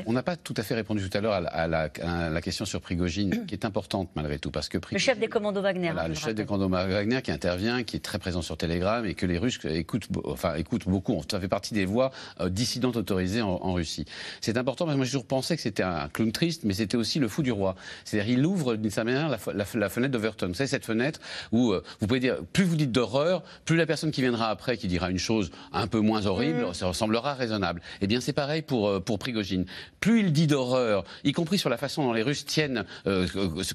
On 0.06 0.14
n'a 0.14 0.22
pas 0.22 0.36
tout 0.36 0.54
à 0.58 0.62
fait 0.62 0.76
répondu 0.76 1.10
tout 1.10 1.18
à 1.18 1.22
l'heure 1.22 1.34
à, 1.34 1.68
la 1.68 2.42
question 2.42 2.64
sur 2.66 2.80
Prigogine, 2.80 3.48
qui 3.48 3.56
est 3.56 3.66
importante 3.66 4.12
malgré 4.16 4.38
tout, 4.38 4.52
parce 4.52 4.70
que 4.70 4.78
le 4.92 5.00
chef 5.00 5.18
des 5.18 5.30
commandos 5.30 5.62
Wagner. 5.62 5.92
Voilà, 5.94 6.08
le 6.08 6.14
chef 6.14 6.36
des 6.36 6.46
commandos 6.46 6.70
Wagner 6.70 7.24
qui 7.24 7.32
intervient, 7.32 7.82
qui 7.82 7.96
est 7.96 8.02
très 8.02 8.20
présent 8.20 8.44
sur 8.44 8.56
Telegram 8.56 9.04
et 9.04 9.16
que 9.16 9.26
les 9.26 9.40
Russes 9.40 9.60
écoutent, 9.66 10.08
enfin 10.26 10.54
écoutent 10.54 10.88
beaucoup. 10.88 11.20
Ça 11.32 11.40
fait 11.40 11.48
partie 11.48 11.74
des 11.74 11.86
voix 11.86 12.12
euh, 12.40 12.50
dissidentes 12.50 12.98
autorisées 12.98 13.42
en, 13.42 13.74
Russie. 13.74 14.06
C'est 14.42 14.58
important 14.58 14.86
parce 14.86 14.94
que 14.94 14.98
moi 14.98 15.06
j'ai 15.06 15.12
toujours 15.12 15.26
pensé 15.26 15.56
que 15.56 15.62
c'était 15.62 15.84
un 15.84 16.08
clown 16.08 16.32
triste, 16.32 16.66
mais 16.66 16.76
c'était 16.76 16.98
aussi 16.98 17.18
le 17.18 17.28
fou 17.28 17.42
du 17.42 17.52
roi. 17.52 17.76
C'est-à-dire 18.04 18.38
il 18.38 18.46
ouvre 18.46 18.76
d'une 18.76 18.92
certaine 18.92 19.16
manière 19.16 19.40
la, 19.54 19.66
fenêtre 19.66 20.12
d'Overton. 20.12 20.48
Vous 20.48 20.54
savez 20.54 20.68
cette 20.68 20.86
fenêtre 20.86 21.20
où 21.52 21.72
euh, 21.72 21.84
vous 22.00 22.08
pouvez 22.08 22.20
dire 22.20 22.38
plus 22.54 22.64
vous 22.64 22.76
dites 22.76 22.92
d'horreur, 22.92 23.44
plus 23.66 23.76
la 23.76 23.88
personne 23.88 24.12
qui 24.12 24.22
viendra 24.36 24.50
après, 24.50 24.78
qui 24.78 24.88
dira 24.88 25.10
une 25.10 25.20
chose 25.20 25.52
un 25.72 25.88
peu 25.88 26.00
moins 26.00 26.26
horrible, 26.26 26.68
mm. 26.68 26.74
ça 26.74 26.88
ressemblera 26.88 27.34
raisonnable. 27.34 27.82
Eh 28.02 28.08
bien, 28.08 28.20
c'est 28.20 28.34
pareil 28.34 28.62
pour, 28.62 28.88
euh, 28.88 29.00
pour 29.00 29.18
Prigogine. 29.18 29.66
Plus 30.00 30.20
il 30.20 30.34
dit 30.34 30.48
d'horreur, 30.48 31.04
y 31.24 31.32
compris 31.32 31.58
sur 31.58 31.70
la 31.70 31.78
façon 31.78 32.04
dont 32.04 32.14
les 32.14 32.22
Russes 32.22 32.46
tiennent, 32.46 32.86
euh, 33.08 33.28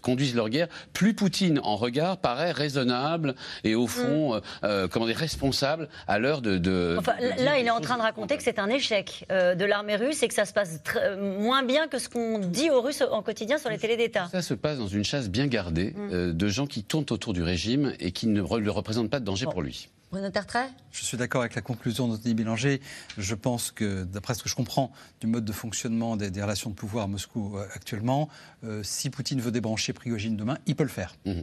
conduisent 0.03 0.35
leur 0.35 0.49
guerre, 0.49 0.69
plus 0.93 1.15
Poutine, 1.15 1.61
en 1.63 1.77
regard, 1.77 2.19
paraît 2.19 2.53
raisonnable 2.53 3.35
et 3.65 3.75
au 3.75 3.87
fond, 3.87 4.37
mm. 4.37 4.41
euh, 4.65 4.89
comment 4.89 5.07
dire, 5.07 5.17
responsable 5.17 5.89
à 6.07 6.19
l'heure 6.19 6.43
de, 6.43 6.99
là, 7.39 7.59
il 7.59 7.67
est 7.67 7.71
en 7.71 7.81
train 7.81 7.97
de 7.97 8.03
raconter 8.03 8.37
que 8.37 8.43
c'est 8.43 8.59
un 8.59 8.69
échec 8.69 9.27
de 9.31 9.65
l'armée 9.65 9.97
russe 9.97 10.23
et 10.23 10.29
que 10.29 10.35
ça 10.35 10.45
se 10.45 10.53
passe 10.53 10.81
moins 11.39 11.63
bien 11.63 11.89
que 11.89 11.99
ce 11.99 12.09
qu'on 12.09 12.39
dit 12.39 12.71
aux 12.71 12.81
Russes 12.81 13.03
en 13.11 13.23
quotidien 13.23 13.59
sur 13.59 13.71
les 13.71 13.79
télés 13.79 13.97
d'État. 13.97 14.29
Ça 14.31 14.43
se 14.43 14.55
passe 14.55 14.79
dans 14.79 14.87
une 14.87 15.05
chasse 15.05 15.29
bien 15.29 15.47
gardée 15.47 15.95
mm. 15.97 16.33
de 16.33 16.49
gens 16.49 16.67
qui 16.67 16.85
tournent 16.85 17.07
autour 17.11 17.33
du 17.33 17.43
régime 17.43 17.95
et 18.01 18.13
qui 18.13 18.27
ne 18.27 18.43
lui 18.59 18.71
représentent 18.71 19.11
pas 19.11 19.21
de 19.21 19.25
danger 19.25 19.47
pour 19.47 19.63
lui. 19.63 19.89
Bruno 20.11 20.29
Tertrais 20.29 20.71
Je 20.91 21.05
suis 21.05 21.17
d'accord 21.17 21.43
avec 21.43 21.55
la 21.55 21.63
conclusion 21.63 22.09
d'Anthony 22.09 22.35
Bélanger. 22.35 22.81
Je 23.17 23.35
pense 23.37 23.71
que, 23.71 24.03
d'après 24.03 24.35
ce 24.35 24.43
que 24.43 24.49
je 24.49 24.57
comprends 24.57 24.91
du 25.21 25.29
mode 25.29 25.45
de 25.45 25.53
fonctionnement 25.53 26.17
des, 26.17 26.43
relations 26.43 26.71
de 26.71 26.75
pouvoir 26.75 27.05
à 27.05 27.07
Moscou 27.07 27.57
euh, 27.57 27.65
actuellement, 27.75 28.29
euh, 28.65 28.83
si 28.83 29.09
Poutine 29.09 29.41
veut 29.41 29.53
débrancher 29.53 29.93
Prigogine 29.93 30.37
demain, 30.37 30.59
il 30.67 30.75
peut 30.75 30.83
le 30.83 30.89
faire. 30.89 31.15
Mmh. 31.27 31.31
Mmh. 31.31 31.43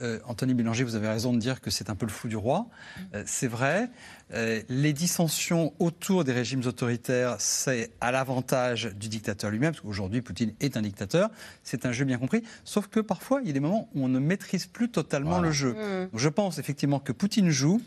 Euh, 0.00 0.18
Anthony 0.24 0.54
Bélanger, 0.54 0.84
vous 0.84 0.94
avez 0.94 1.08
raison 1.08 1.34
de 1.34 1.38
dire 1.38 1.60
que 1.60 1.70
c'est 1.70 1.90
un 1.90 1.94
peu 1.94 2.06
le 2.06 2.12
fou 2.12 2.28
du 2.28 2.36
roi. 2.36 2.68
Mmh. 2.96 3.18
c'est 3.26 3.48
vrai. 3.48 3.90
Les 4.30 4.92
dissensions 4.92 5.72
autour 5.78 6.24
des 6.24 6.32
régimes 6.32 6.62
autoritaires, 6.66 7.36
c'est 7.38 7.90
à 8.00 8.10
l'avantage 8.10 8.90
du 8.94 9.08
dictateur 9.08 9.50
lui-même, 9.50 9.72
parce 9.72 9.82
qu'aujourd'hui, 9.82 10.20
Poutine 10.20 10.52
est 10.60 10.76
un 10.76 10.82
dictateur. 10.82 11.30
C'est 11.62 11.86
un 11.86 11.92
jeu 11.92 12.04
bien 12.04 12.18
compris. 12.18 12.42
Sauf 12.64 12.88
que 12.88 13.00
parfois, 13.00 13.40
il 13.40 13.46
y 13.46 13.50
a 13.50 13.52
des 13.52 13.60
moments 13.60 13.88
où 13.94 14.04
on 14.04 14.08
ne 14.08 14.18
maîtrise 14.18 14.66
plus 14.66 14.90
totalement 14.90 15.40
le 15.40 15.52
jeu. 15.52 15.76
je 16.14 16.28
pense 16.28 16.58
effectivement 16.58 16.98
que 16.98 17.12
Poutine 17.12 17.50
joue. 17.50 17.80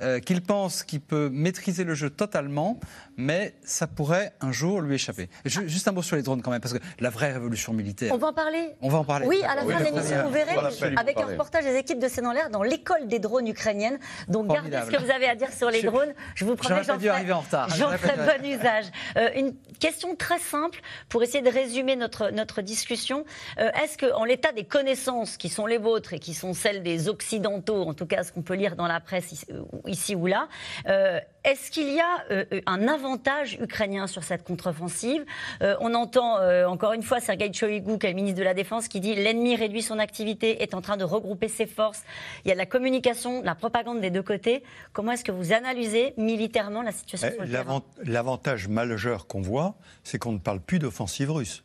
Euh, 0.00 0.20
qu'il 0.20 0.42
pense 0.42 0.82
qu'il 0.82 1.00
peut 1.00 1.28
maîtriser 1.30 1.84
le 1.84 1.94
jeu 1.94 2.10
totalement, 2.10 2.80
mais 3.16 3.54
ça 3.62 3.86
pourrait 3.86 4.32
un 4.40 4.52
jour 4.52 4.80
lui 4.80 4.94
échapper. 4.94 5.28
juste 5.44 5.86
un 5.88 5.92
mot 5.92 6.02
sur 6.02 6.16
les 6.16 6.22
drones 6.22 6.42
quand 6.42 6.50
même, 6.50 6.60
parce 6.60 6.74
que 6.74 6.82
la 6.98 7.10
vraie 7.10 7.32
révolution 7.32 7.72
militaire. 7.72 8.12
On 8.14 8.18
va 8.18 8.28
en 8.28 8.32
parler 8.32 8.70
On 8.80 8.88
va 8.88 8.98
en 8.98 9.04
parler. 9.04 9.26
Oui, 9.26 9.42
à 9.44 9.54
la 9.54 9.62
fin 9.62 9.80
de 9.80 9.84
l'émission, 9.84 10.24
vous 10.24 10.32
verrez, 10.32 10.56
avec 10.96 11.18
un 11.18 11.26
reportage 11.26 11.64
des 11.64 11.76
équipes 11.76 11.98
de 11.98 12.08
C'est 12.08 12.22
dans 12.22 12.32
l'air 12.32 12.50
dans 12.50 12.62
l'école 12.62 13.06
des 13.06 13.18
drones 13.18 13.48
ukrainiennes. 13.48 13.98
Donc 14.28 14.52
gardez 14.52 14.78
ce 14.86 14.90
que 14.90 15.02
vous 15.02 15.10
avez 15.10 15.28
à 15.28 15.34
dire 15.34 15.52
sur 15.52 15.70
les 15.70 15.82
drones. 15.82 16.14
Je 16.34 16.44
vous 16.44 16.56
promets, 16.56 16.82
j'en 16.84 16.98
ferai, 16.98 17.32
en 17.32 17.40
retard. 17.40 17.68
J'en 17.70 17.90
ferai 17.90 18.16
bon 18.16 18.46
usage. 18.46 18.86
Euh, 19.16 19.30
une 19.36 19.54
question 19.78 20.14
très 20.16 20.38
simple 20.38 20.80
pour 21.08 21.22
essayer 21.22 21.42
de 21.42 21.50
résumer 21.50 21.96
notre, 21.96 22.30
notre 22.30 22.62
discussion. 22.62 23.24
Euh, 23.58 23.70
est-ce 23.82 23.98
qu'en 23.98 24.24
l'état 24.24 24.52
des 24.52 24.64
connaissances 24.64 25.36
qui 25.36 25.48
sont 25.48 25.66
les 25.66 25.78
vôtres 25.78 26.14
et 26.14 26.18
qui 26.18 26.34
sont 26.34 26.54
celles 26.54 26.82
des 26.82 27.08
Occidentaux, 27.08 27.82
en 27.82 27.94
tout 27.94 28.06
cas 28.06 28.22
ce 28.22 28.32
qu'on 28.32 28.42
peut 28.42 28.54
lire 28.54 28.76
dans 28.76 28.86
la 28.86 29.00
presse 29.00 29.44
ici 29.86 30.14
ou 30.14 30.26
là, 30.26 30.48
euh, 30.88 31.20
est-ce 31.44 31.70
qu'il 31.70 31.92
y 31.92 32.00
a 32.00 32.24
euh, 32.30 32.44
un 32.66 32.86
avantage 32.86 33.58
ukrainien 33.60 34.06
sur 34.06 34.22
cette 34.22 34.44
contre-offensive? 34.44 35.24
Euh, 35.62 35.76
On 35.80 35.94
entend 35.94 36.38
encore 36.68 36.92
une 36.92 37.02
fois 37.02 37.20
Sergei 37.20 37.52
Shoigu, 37.52 37.98
qui 37.98 38.06
est 38.06 38.10
le 38.10 38.14
ministre 38.14 38.38
de 38.38 38.44
la 38.44 38.54
Défense, 38.54 38.88
qui 38.88 39.00
dit 39.00 39.14
l'ennemi 39.14 39.56
réduit 39.56 39.82
son 39.82 39.98
activité, 39.98 40.62
est 40.62 40.74
en 40.74 40.80
train 40.80 40.96
de 40.96 41.04
regrouper 41.04 41.48
ses 41.48 41.66
forces. 41.66 42.02
Il 42.44 42.48
y 42.48 42.50
a 42.52 42.54
de 42.54 42.58
la 42.58 42.66
communication, 42.66 43.40
de 43.40 43.46
la 43.46 43.54
propagande 43.54 44.00
des 44.00 44.10
deux 44.10 44.22
côtés. 44.22 44.62
Comment 44.92 45.12
est-ce 45.12 45.24
que 45.24 45.32
vous 45.32 45.52
analysez 45.52 46.14
militairement 46.16 46.82
la 46.82 46.92
situation 46.92 47.30
eh, 47.40 48.04
L'avantage 48.04 48.68
majeur 48.68 49.26
qu'on 49.26 49.40
voit, 49.40 49.74
c'est 50.04 50.18
qu'on 50.18 50.32
ne 50.32 50.38
parle 50.38 50.60
plus 50.60 50.78
d'offensive 50.78 51.30
russe. 51.30 51.64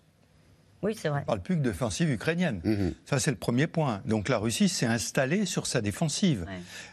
Oui, 0.83 0.95
c'est 0.95 1.09
vrai. 1.09 1.19
On 1.19 1.21
ne 1.21 1.25
parle 1.25 1.41
plus 1.41 1.55
que 1.57 1.61
d'offensive 1.61 2.09
ukrainienne. 2.11 2.61
Mhm. 2.63 2.93
Ça, 3.05 3.19
c'est 3.19 3.31
le 3.31 3.37
premier 3.37 3.67
point. 3.67 4.01
Donc 4.05 4.29
la 4.29 4.37
Russie 4.37 4.69
s'est 4.69 4.85
installée 4.85 5.45
sur 5.45 5.65
sa 5.65 5.81
défensive. 5.81 6.45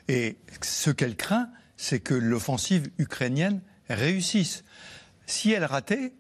Et 0.09 0.37
ce 0.63 0.91
qu'elle 0.91 1.17
craint, 1.17 1.49
c'est 1.77 2.01
que 2.01 2.15
l'offensive 2.15 2.89
ukrainienne 2.99 3.61
réussisse. 3.89 4.65
Si 5.27 5.53
elle 5.53 5.65
ratait, 5.65 6.13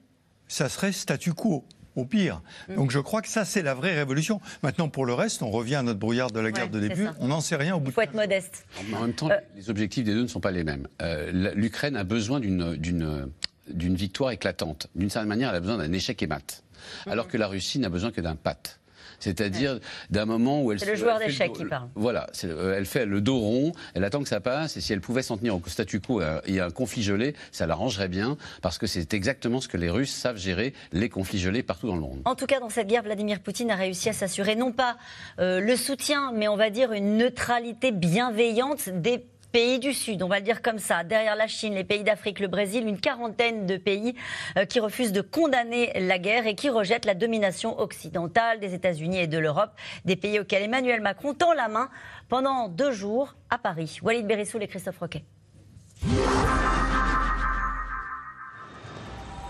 ça 0.48 0.68
serait 0.68 0.92
statu 0.92 1.32
quo 1.32 1.64
au 1.96 2.04
pire. 2.04 2.42
Mm. 2.68 2.74
Donc 2.74 2.90
je 2.90 2.98
crois 2.98 3.22
que 3.22 3.28
ça, 3.28 3.44
c'est 3.44 3.62
la 3.62 3.74
vraie 3.74 3.94
révolution. 3.94 4.40
Maintenant, 4.62 4.88
pour 4.88 5.06
le 5.06 5.14
reste, 5.14 5.42
on 5.42 5.50
revient 5.50 5.76
à 5.76 5.82
notre 5.82 5.98
brouillard 5.98 6.30
de 6.30 6.40
la 6.40 6.50
guerre 6.50 6.70
de 6.70 6.80
début. 6.80 7.06
On 7.20 7.28
n'en 7.28 7.40
sait 7.40 7.56
rien 7.56 7.76
au 7.76 7.80
bout. 7.80 7.90
Il 7.90 7.94
faut 7.94 8.00
être 8.00 8.14
modeste. 8.14 8.66
En 8.94 9.00
même 9.02 9.14
temps, 9.14 9.30
euh. 9.30 9.36
les 9.56 9.70
objectifs 9.70 10.04
des 10.04 10.12
deux 10.12 10.22
ne 10.22 10.28
sont 10.28 10.40
pas 10.40 10.50
les 10.50 10.64
mêmes. 10.64 10.88
Euh, 11.02 11.52
L'Ukraine 11.54 11.96
a 11.96 12.04
besoin 12.04 12.40
d'une 12.40 13.30
victoire 13.68 14.32
éclatante. 14.32 14.88
D'une 14.94 15.10
certaine 15.10 15.28
manière, 15.28 15.50
elle 15.50 15.56
a 15.56 15.60
besoin 15.60 15.78
d'un 15.78 15.92
échec 15.92 16.22
et 16.22 16.26
mat 16.26 16.63
alors 17.06 17.28
que 17.28 17.36
la 17.36 17.46
Russie 17.46 17.78
n'a 17.78 17.88
besoin 17.88 18.10
que 18.10 18.20
d'un 18.20 18.36
pat. 18.36 18.78
C'est-à-dire 19.20 19.78
d'un 20.10 20.26
moment 20.26 20.62
où 20.62 20.72
elle... 20.72 20.80
C'est 20.80 20.86
le 20.86 20.96
joueur 20.96 21.18
d'échecs 21.18 21.52
qui 21.52 21.64
parle. 21.64 21.88
Voilà, 21.94 22.26
euh, 22.44 22.76
elle 22.76 22.84
fait 22.84 23.06
le 23.06 23.20
dos 23.20 23.38
rond, 23.38 23.72
elle 23.94 24.04
attend 24.04 24.22
que 24.22 24.28
ça 24.28 24.40
passe, 24.40 24.76
et 24.76 24.80
si 24.80 24.92
elle 24.92 25.00
pouvait 25.00 25.22
s'en 25.22 25.36
tenir 25.36 25.56
au 25.56 25.62
statu 25.66 26.00
quo 26.00 26.20
et 26.46 26.60
à 26.60 26.66
un 26.66 26.70
conflit 26.70 27.02
gelé, 27.02 27.34
ça 27.52 27.66
l'arrangerait 27.66 28.08
bien, 28.08 28.36
parce 28.60 28.76
que 28.78 28.86
c'est 28.86 29.14
exactement 29.14 29.60
ce 29.60 29.68
que 29.68 29.76
les 29.76 29.90
Russes 29.90 30.12
savent 30.12 30.36
gérer, 30.36 30.74
les 30.92 31.08
conflits 31.08 31.38
gelés 31.38 31.62
partout 31.62 31.86
dans 31.86 31.94
le 31.94 32.02
monde. 32.02 32.20
En 32.24 32.34
tout 32.34 32.46
cas, 32.46 32.60
dans 32.60 32.68
cette 32.68 32.88
guerre, 32.88 33.02
Vladimir 33.02 33.40
Poutine 33.40 33.70
a 33.70 33.76
réussi 33.76 34.08
à 34.08 34.12
s'assurer 34.12 34.56
non 34.56 34.72
pas 34.72 34.96
euh, 35.38 35.60
le 35.60 35.76
soutien, 35.76 36.32
mais 36.32 36.48
on 36.48 36.56
va 36.56 36.70
dire 36.70 36.92
une 36.92 37.16
neutralité 37.16 37.92
bienveillante 37.92 38.88
des 38.88 39.24
pays 39.54 39.78
du 39.78 39.92
Sud, 39.92 40.20
on 40.24 40.26
va 40.26 40.40
le 40.40 40.44
dire 40.44 40.62
comme 40.62 40.80
ça, 40.80 41.04
derrière 41.04 41.36
la 41.36 41.46
Chine, 41.46 41.74
les 41.74 41.84
pays 41.84 42.02
d'Afrique, 42.02 42.40
le 42.40 42.48
Brésil, 42.48 42.88
une 42.88 42.98
quarantaine 42.98 43.66
de 43.66 43.76
pays 43.76 44.16
euh, 44.58 44.64
qui 44.64 44.80
refusent 44.80 45.12
de 45.12 45.20
condamner 45.20 45.92
la 45.94 46.18
guerre 46.18 46.48
et 46.48 46.56
qui 46.56 46.68
rejettent 46.68 47.04
la 47.04 47.14
domination 47.14 47.78
occidentale 47.78 48.58
des 48.58 48.74
États-Unis 48.74 49.20
et 49.20 49.26
de 49.28 49.38
l'Europe, 49.38 49.70
des 50.04 50.16
pays 50.16 50.40
auxquels 50.40 50.64
Emmanuel 50.64 51.00
Macron 51.00 51.34
tend 51.34 51.52
la 51.52 51.68
main 51.68 51.88
pendant 52.28 52.68
deux 52.68 52.90
jours 52.90 53.36
à 53.48 53.58
Paris. 53.58 54.00
Walid 54.02 54.26
Berissoul 54.26 54.60
et 54.64 54.66
Christophe 54.66 54.98
Roquet. 54.98 55.22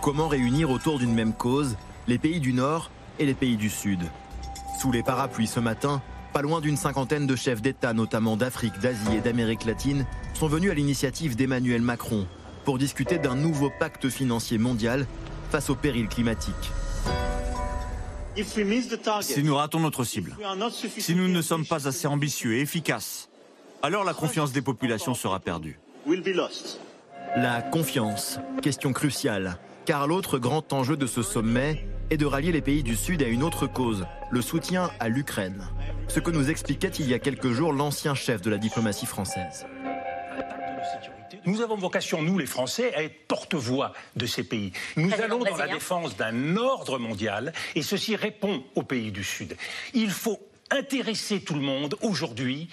Comment 0.02 0.28
réunir 0.28 0.68
autour 0.68 0.98
d'une 0.98 1.14
même 1.14 1.32
cause 1.32 1.78
les 2.08 2.18
pays 2.18 2.40
du 2.40 2.52
Nord 2.52 2.90
et 3.18 3.24
les 3.24 3.32
pays 3.32 3.56
du 3.56 3.70
Sud? 3.70 4.02
Sous 4.78 4.92
les 4.92 5.02
parapluies 5.02 5.46
ce 5.46 5.60
matin, 5.60 6.02
pas 6.35 6.42
loin 6.42 6.61
d'une 6.61 6.77
cinquantaine 6.77 7.29
de 7.29 7.37
chefs 7.37 7.62
d'État, 7.62 7.92
notamment 7.92 8.37
d'Afrique, 8.37 8.81
d'Asie 8.81 9.16
et 9.16 9.20
d'Amérique 9.20 9.64
latine, 9.64 10.05
sont 10.35 10.49
venus 10.49 10.73
à 10.73 10.75
l'initiative 10.75 11.37
d'Emmanuel 11.37 11.81
Macron 11.81 12.27
pour 12.64 12.77
discuter 12.77 13.18
d'un 13.18 13.37
nouveau 13.37 13.70
pacte 13.79 14.09
financier 14.09 14.59
mondial 14.59 15.07
face 15.51 15.70
au 15.70 15.77
péril 15.77 16.09
climatique. 16.09 16.73
Si 19.20 19.42
nous 19.44 19.55
ratons 19.55 19.79
notre 19.79 20.03
cible, 20.03 20.37
si 20.99 21.14
nous 21.14 21.29
ne 21.29 21.40
sommes 21.40 21.64
pas 21.64 21.87
assez 21.87 22.09
ambitieux 22.09 22.57
et 22.57 22.62
efficaces, 22.62 23.29
alors 23.81 24.03
la 24.03 24.12
confiance 24.12 24.51
des 24.51 24.62
populations 24.62 25.14
sera 25.14 25.38
perdue. 25.38 25.79
La 27.37 27.62
confiance, 27.62 28.40
question 28.61 28.92
cruciale, 28.92 29.57
car 29.85 30.07
l'autre 30.07 30.38
grand 30.38 30.73
enjeu 30.73 30.97
de 30.97 31.07
ce 31.07 31.23
sommet 31.23 31.85
est 32.11 32.16
de 32.16 32.26
rallier 32.26 32.53
les 32.53 32.62
pays 32.62 32.82
du 32.82 32.97
Sud 32.97 33.22
à 33.22 33.26
une 33.26 33.43
autre 33.43 33.66
cause, 33.66 34.07
le 34.30 34.41
soutien 34.41 34.91
à 35.01 35.09
l'Ukraine. 35.09 35.66
Ce 36.09 36.20
que 36.20 36.30
nous 36.30 36.51
expliquait 36.51 36.89
il 36.89 37.09
y 37.09 37.14
a 37.14 37.18
quelques 37.18 37.51
jours 37.51 37.72
l'ancien 37.72 38.14
chef 38.14 38.41
de 38.41 38.51
la 38.51 38.59
diplomatie 38.59 39.07
française. 39.07 39.66
Nous 41.47 41.61
avons 41.61 41.76
vocation, 41.76 42.22
nous 42.22 42.39
les 42.39 42.47
Français, 42.47 42.95
à 42.95 43.03
être 43.03 43.26
porte-voix 43.28 43.93
de 44.16 44.24
ces 44.24 44.45
pays. 44.45 44.72
Nous 44.97 45.12
allons 45.14 45.41
dans 45.41 45.57
la 45.57 45.68
défense 45.68 46.16
d'un 46.16 46.57
ordre 46.57 46.99
mondial 46.99 47.53
et 47.74 47.82
ceci 47.82 48.16
répond 48.16 48.64
aux 48.74 48.82
pays 48.82 49.12
du 49.12 49.24
Sud. 49.24 49.57
Il 49.93 50.11
faut 50.11 50.41
intéresser 50.70 51.41
tout 51.41 51.55
le 51.55 51.61
monde 51.61 51.97
aujourd'hui 52.01 52.68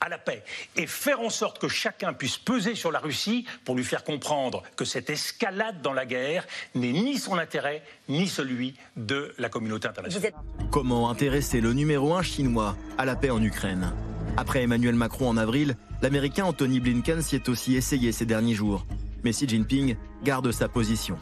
à 0.00 0.08
la 0.08 0.18
paix 0.18 0.42
et 0.76 0.86
faire 0.86 1.20
en 1.20 1.30
sorte 1.30 1.58
que 1.58 1.68
chacun 1.68 2.12
puisse 2.12 2.38
peser 2.38 2.74
sur 2.74 2.92
la 2.92 2.98
Russie 2.98 3.46
pour 3.64 3.74
lui 3.74 3.84
faire 3.84 4.04
comprendre 4.04 4.62
que 4.76 4.84
cette 4.84 5.10
escalade 5.10 5.80
dans 5.82 5.92
la 5.92 6.06
guerre 6.06 6.46
n'est 6.74 6.92
ni 6.92 7.18
son 7.18 7.38
intérêt 7.38 7.82
ni 8.08 8.28
celui 8.28 8.74
de 8.96 9.34
la 9.38 9.48
communauté 9.48 9.88
internationale. 9.88 10.32
Comment 10.70 11.10
intéresser 11.10 11.60
le 11.60 11.72
numéro 11.72 12.14
un 12.14 12.22
chinois 12.22 12.76
à 12.98 13.04
la 13.04 13.16
paix 13.16 13.30
en 13.30 13.42
Ukraine? 13.42 13.92
Après 14.36 14.62
Emmanuel 14.62 14.94
Macron 14.94 15.28
en 15.30 15.36
avril, 15.36 15.76
l'Américain 16.02 16.44
Anthony 16.44 16.80
Blinken 16.80 17.22
s'y 17.22 17.36
est 17.36 17.48
aussi 17.48 17.74
essayé 17.74 18.12
ces 18.12 18.26
derniers 18.26 18.54
jours. 18.54 18.86
Mais 19.24 19.30
Xi 19.30 19.48
Jinping 19.48 19.96
garde 20.22 20.52
sa 20.52 20.68
position. 20.68 21.18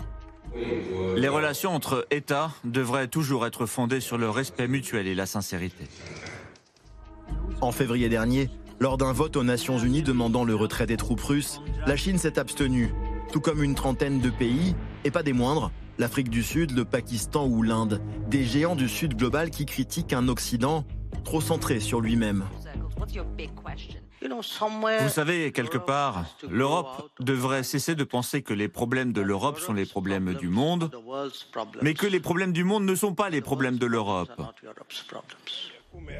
Les 1.16 1.28
relations 1.28 1.74
entre 1.74 2.06
États 2.10 2.50
devraient 2.64 3.08
toujours 3.08 3.46
être 3.46 3.66
fondées 3.66 4.00
sur 4.00 4.18
le 4.18 4.30
respect 4.30 4.68
mutuel 4.68 5.06
et 5.06 5.14
la 5.14 5.26
sincérité. 5.26 5.86
En 7.60 7.72
février 7.72 8.08
dernier, 8.08 8.50
lors 8.80 8.98
d'un 8.98 9.12
vote 9.12 9.36
aux 9.36 9.44
Nations 9.44 9.78
Unies 9.78 10.02
demandant 10.02 10.44
le 10.44 10.54
retrait 10.54 10.86
des 10.86 10.96
troupes 10.96 11.20
russes, 11.20 11.60
la 11.86 11.96
Chine 11.96 12.18
s'est 12.18 12.38
abstenue, 12.38 12.94
tout 13.32 13.40
comme 13.40 13.62
une 13.62 13.74
trentaine 13.74 14.20
de 14.20 14.30
pays, 14.30 14.74
et 15.04 15.10
pas 15.10 15.22
des 15.22 15.32
moindres, 15.32 15.70
l'Afrique 15.98 16.28
du 16.28 16.42
Sud, 16.42 16.72
le 16.72 16.84
Pakistan 16.84 17.46
ou 17.46 17.62
l'Inde, 17.62 18.00
des 18.28 18.44
géants 18.44 18.76
du 18.76 18.88
Sud 18.88 19.16
global 19.16 19.50
qui 19.50 19.66
critiquent 19.66 20.12
un 20.12 20.28
Occident 20.28 20.84
trop 21.24 21.40
centré 21.40 21.80
sur 21.80 22.00
lui-même. 22.00 22.44
Vous 25.00 25.08
savez, 25.08 25.52
quelque 25.52 25.78
part, 25.78 26.24
l'Europe 26.48 27.10
devrait 27.20 27.62
cesser 27.62 27.94
de 27.94 28.04
penser 28.04 28.42
que 28.42 28.54
les 28.54 28.68
problèmes 28.68 29.12
de 29.12 29.20
l'Europe 29.20 29.58
sont 29.58 29.74
les 29.74 29.86
problèmes 29.86 30.34
du 30.34 30.48
monde, 30.48 30.90
mais 31.82 31.94
que 31.94 32.06
les 32.06 32.20
problèmes 32.20 32.52
du 32.52 32.64
monde 32.64 32.84
ne 32.84 32.94
sont 32.94 33.14
pas 33.14 33.28
les 33.28 33.42
problèmes 33.42 33.78
de 33.78 33.86
l'Europe. 33.86 34.32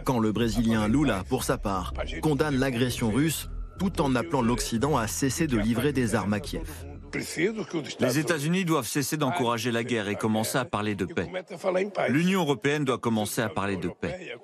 Quand 0.04 0.18
le 0.18 0.32
Brésilien 0.32 0.88
Lula, 0.88 1.24
pour 1.28 1.44
sa 1.44 1.58
part, 1.58 1.92
condamne 2.22 2.58
l'agression 2.58 3.10
russe 3.10 3.48
tout 3.78 4.00
en 4.00 4.14
appelant 4.14 4.42
l'Occident 4.42 4.96
à 4.96 5.06
cesser 5.06 5.46
de 5.46 5.58
livrer 5.58 5.92
des 5.92 6.14
armes 6.14 6.32
à 6.32 6.40
Kiev. 6.40 6.68
Les 8.00 8.18
États-Unis 8.18 8.64
doivent 8.64 8.86
cesser 8.86 9.16
d'encourager 9.16 9.70
la 9.70 9.84
guerre 9.84 10.08
et 10.08 10.16
commencer 10.16 10.58
à 10.58 10.64
parler 10.64 10.94
de 10.94 11.04
paix. 11.04 11.30
L'Union 12.08 12.40
européenne 12.40 12.84
doit 12.84 12.98
commencer 12.98 13.40
à 13.40 13.48
parler 13.48 13.76
de 13.76 13.88
paix. 13.88 14.36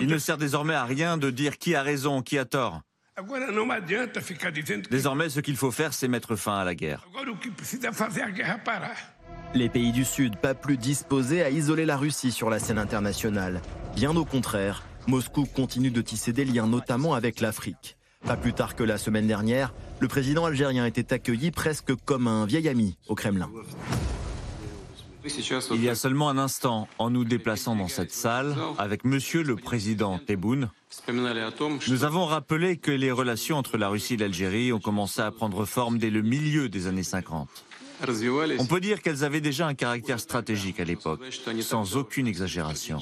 Il 0.00 0.06
ne 0.06 0.18
sert 0.18 0.36
désormais 0.36 0.74
à 0.74 0.84
rien 0.84 1.16
de 1.16 1.30
dire 1.30 1.56
qui 1.56 1.74
a 1.74 1.82
raison, 1.82 2.22
qui 2.22 2.38
a 2.38 2.44
tort. 2.44 2.82
Désormais, 4.90 5.28
ce 5.28 5.40
qu'il 5.40 5.56
faut 5.56 5.70
faire, 5.70 5.92
c'est 5.92 6.08
mettre 6.08 6.36
fin 6.36 6.58
à 6.58 6.64
la 6.64 6.74
guerre. 6.74 7.06
Les 9.54 9.68
pays 9.68 9.92
du 9.92 10.04
Sud, 10.04 10.36
pas 10.36 10.54
plus 10.54 10.78
disposés 10.78 11.42
à 11.42 11.50
isoler 11.50 11.84
la 11.84 11.98
Russie 11.98 12.32
sur 12.32 12.48
la 12.48 12.58
scène 12.58 12.78
internationale. 12.78 13.60
Bien 13.94 14.16
au 14.16 14.24
contraire, 14.24 14.82
Moscou 15.06 15.44
continue 15.44 15.90
de 15.90 16.00
tisser 16.00 16.32
des 16.32 16.46
liens, 16.46 16.66
notamment 16.66 17.12
avec 17.12 17.40
l'Afrique. 17.40 17.98
Pas 18.24 18.36
plus 18.36 18.54
tard 18.54 18.74
que 18.74 18.82
la 18.82 18.96
semaine 18.96 19.26
dernière, 19.26 19.74
le 20.00 20.08
président 20.08 20.46
algérien 20.46 20.86
était 20.86 21.12
accueilli 21.12 21.50
presque 21.50 21.94
comme 22.06 22.28
un 22.28 22.46
vieil 22.46 22.66
ami 22.68 22.96
au 23.08 23.14
Kremlin. 23.14 23.50
Il 25.70 25.84
y 25.84 25.88
a 25.88 25.94
seulement 25.94 26.30
un 26.30 26.38
instant, 26.38 26.88
en 26.98 27.10
nous 27.10 27.24
déplaçant 27.24 27.76
dans 27.76 27.88
cette 27.88 28.12
salle, 28.12 28.56
avec 28.78 29.04
monsieur 29.04 29.42
le 29.42 29.56
président 29.56 30.18
Tebboune, 30.18 30.70
nous 31.88 32.04
avons 32.04 32.26
rappelé 32.26 32.76
que 32.76 32.90
les 32.90 33.10
relations 33.10 33.56
entre 33.56 33.78
la 33.78 33.88
Russie 33.88 34.14
et 34.14 34.16
l'Algérie 34.18 34.72
ont 34.72 34.80
commencé 34.80 35.22
à 35.22 35.30
prendre 35.30 35.64
forme 35.64 35.98
dès 35.98 36.10
le 36.10 36.22
milieu 36.22 36.68
des 36.68 36.86
années 36.86 37.02
50. 37.02 37.48
On 38.58 38.66
peut 38.66 38.80
dire 38.80 39.02
qu'elles 39.02 39.24
avaient 39.24 39.40
déjà 39.40 39.66
un 39.66 39.74
caractère 39.74 40.20
stratégique 40.20 40.80
à 40.80 40.84
l'époque, 40.84 41.20
sans 41.60 41.96
aucune 41.96 42.26
exagération. 42.26 42.98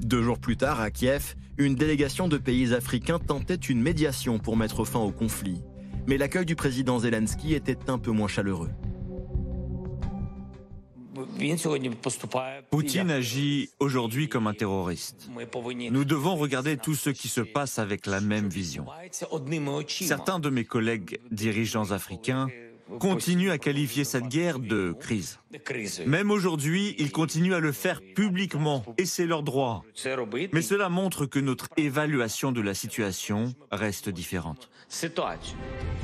Deux 0.00 0.22
jours 0.22 0.38
plus 0.38 0.56
tard, 0.56 0.80
à 0.80 0.90
Kiev, 0.90 1.34
une 1.56 1.74
délégation 1.74 2.28
de 2.28 2.38
pays 2.38 2.72
africains 2.74 3.18
tentait 3.18 3.54
une 3.54 3.80
médiation 3.80 4.38
pour 4.38 4.56
mettre 4.56 4.84
fin 4.84 5.00
au 5.00 5.10
conflit. 5.10 5.62
Mais 6.06 6.16
l'accueil 6.16 6.46
du 6.46 6.56
président 6.56 7.00
Zelensky 7.00 7.54
était 7.54 7.90
un 7.90 7.98
peu 7.98 8.12
moins 8.12 8.28
chaleureux. 8.28 8.70
Poutine 12.70 13.10
agit 13.10 13.70
aujourd'hui 13.80 14.28
comme 14.28 14.46
un 14.46 14.54
terroriste. 14.54 15.28
Nous 15.90 16.04
devons 16.04 16.36
regarder 16.36 16.76
tout 16.76 16.94
ce 16.94 17.10
qui 17.10 17.28
se 17.28 17.40
passe 17.40 17.78
avec 17.78 18.06
la 18.06 18.20
même 18.20 18.48
vision. 18.48 18.86
Certains 19.88 20.38
de 20.38 20.50
mes 20.50 20.64
collègues 20.64 21.20
dirigeants 21.30 21.90
africains 21.90 22.48
continue 22.98 23.50
à 23.50 23.58
qualifier 23.58 24.04
cette 24.04 24.28
guerre 24.28 24.58
de 24.58 24.92
crise. 24.92 25.38
Même 26.06 26.30
aujourd'hui, 26.30 26.94
ils 26.98 27.12
continuent 27.12 27.54
à 27.54 27.60
le 27.60 27.72
faire 27.72 28.00
publiquement, 28.14 28.84
et 28.96 29.04
c'est 29.04 29.26
leur 29.26 29.42
droit. 29.42 29.84
Mais 30.52 30.62
cela 30.62 30.88
montre 30.88 31.26
que 31.26 31.38
notre 31.38 31.68
évaluation 31.76 32.52
de 32.52 32.60
la 32.60 32.74
situation 32.74 33.54
reste 33.70 34.08
différente. 34.08 34.70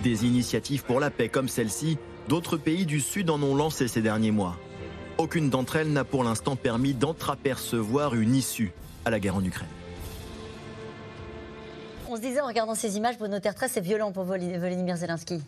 Des 0.02 0.26
initiatives 0.26 0.84
pour 0.84 1.00
la 1.00 1.10
paix 1.10 1.28
comme 1.28 1.48
celle-ci, 1.48 1.98
d'autres 2.28 2.56
pays 2.56 2.86
du 2.86 3.00
Sud 3.00 3.30
en 3.30 3.42
ont 3.42 3.54
lancé 3.54 3.88
ces 3.88 4.02
derniers 4.02 4.30
mois. 4.30 4.58
Aucune 5.16 5.48
d'entre 5.48 5.76
elles 5.76 5.92
n'a 5.92 6.04
pour 6.04 6.24
l'instant 6.24 6.56
permis 6.56 6.92
d'entreapercevoir 6.92 8.14
une 8.14 8.34
issue 8.34 8.72
à 9.04 9.10
la 9.10 9.20
guerre 9.20 9.36
en 9.36 9.44
Ukraine. 9.44 9.68
On 12.08 12.16
se 12.16 12.20
disait 12.20 12.40
en 12.40 12.46
regardant 12.46 12.74
ces 12.74 12.96
images, 12.96 13.18
Bruno 13.18 13.40
Tertres, 13.40 13.64
c'est 13.68 13.80
violent 13.80 14.12
pour 14.12 14.24
Volodymyr 14.24 14.96
Zelensky. 14.96 15.40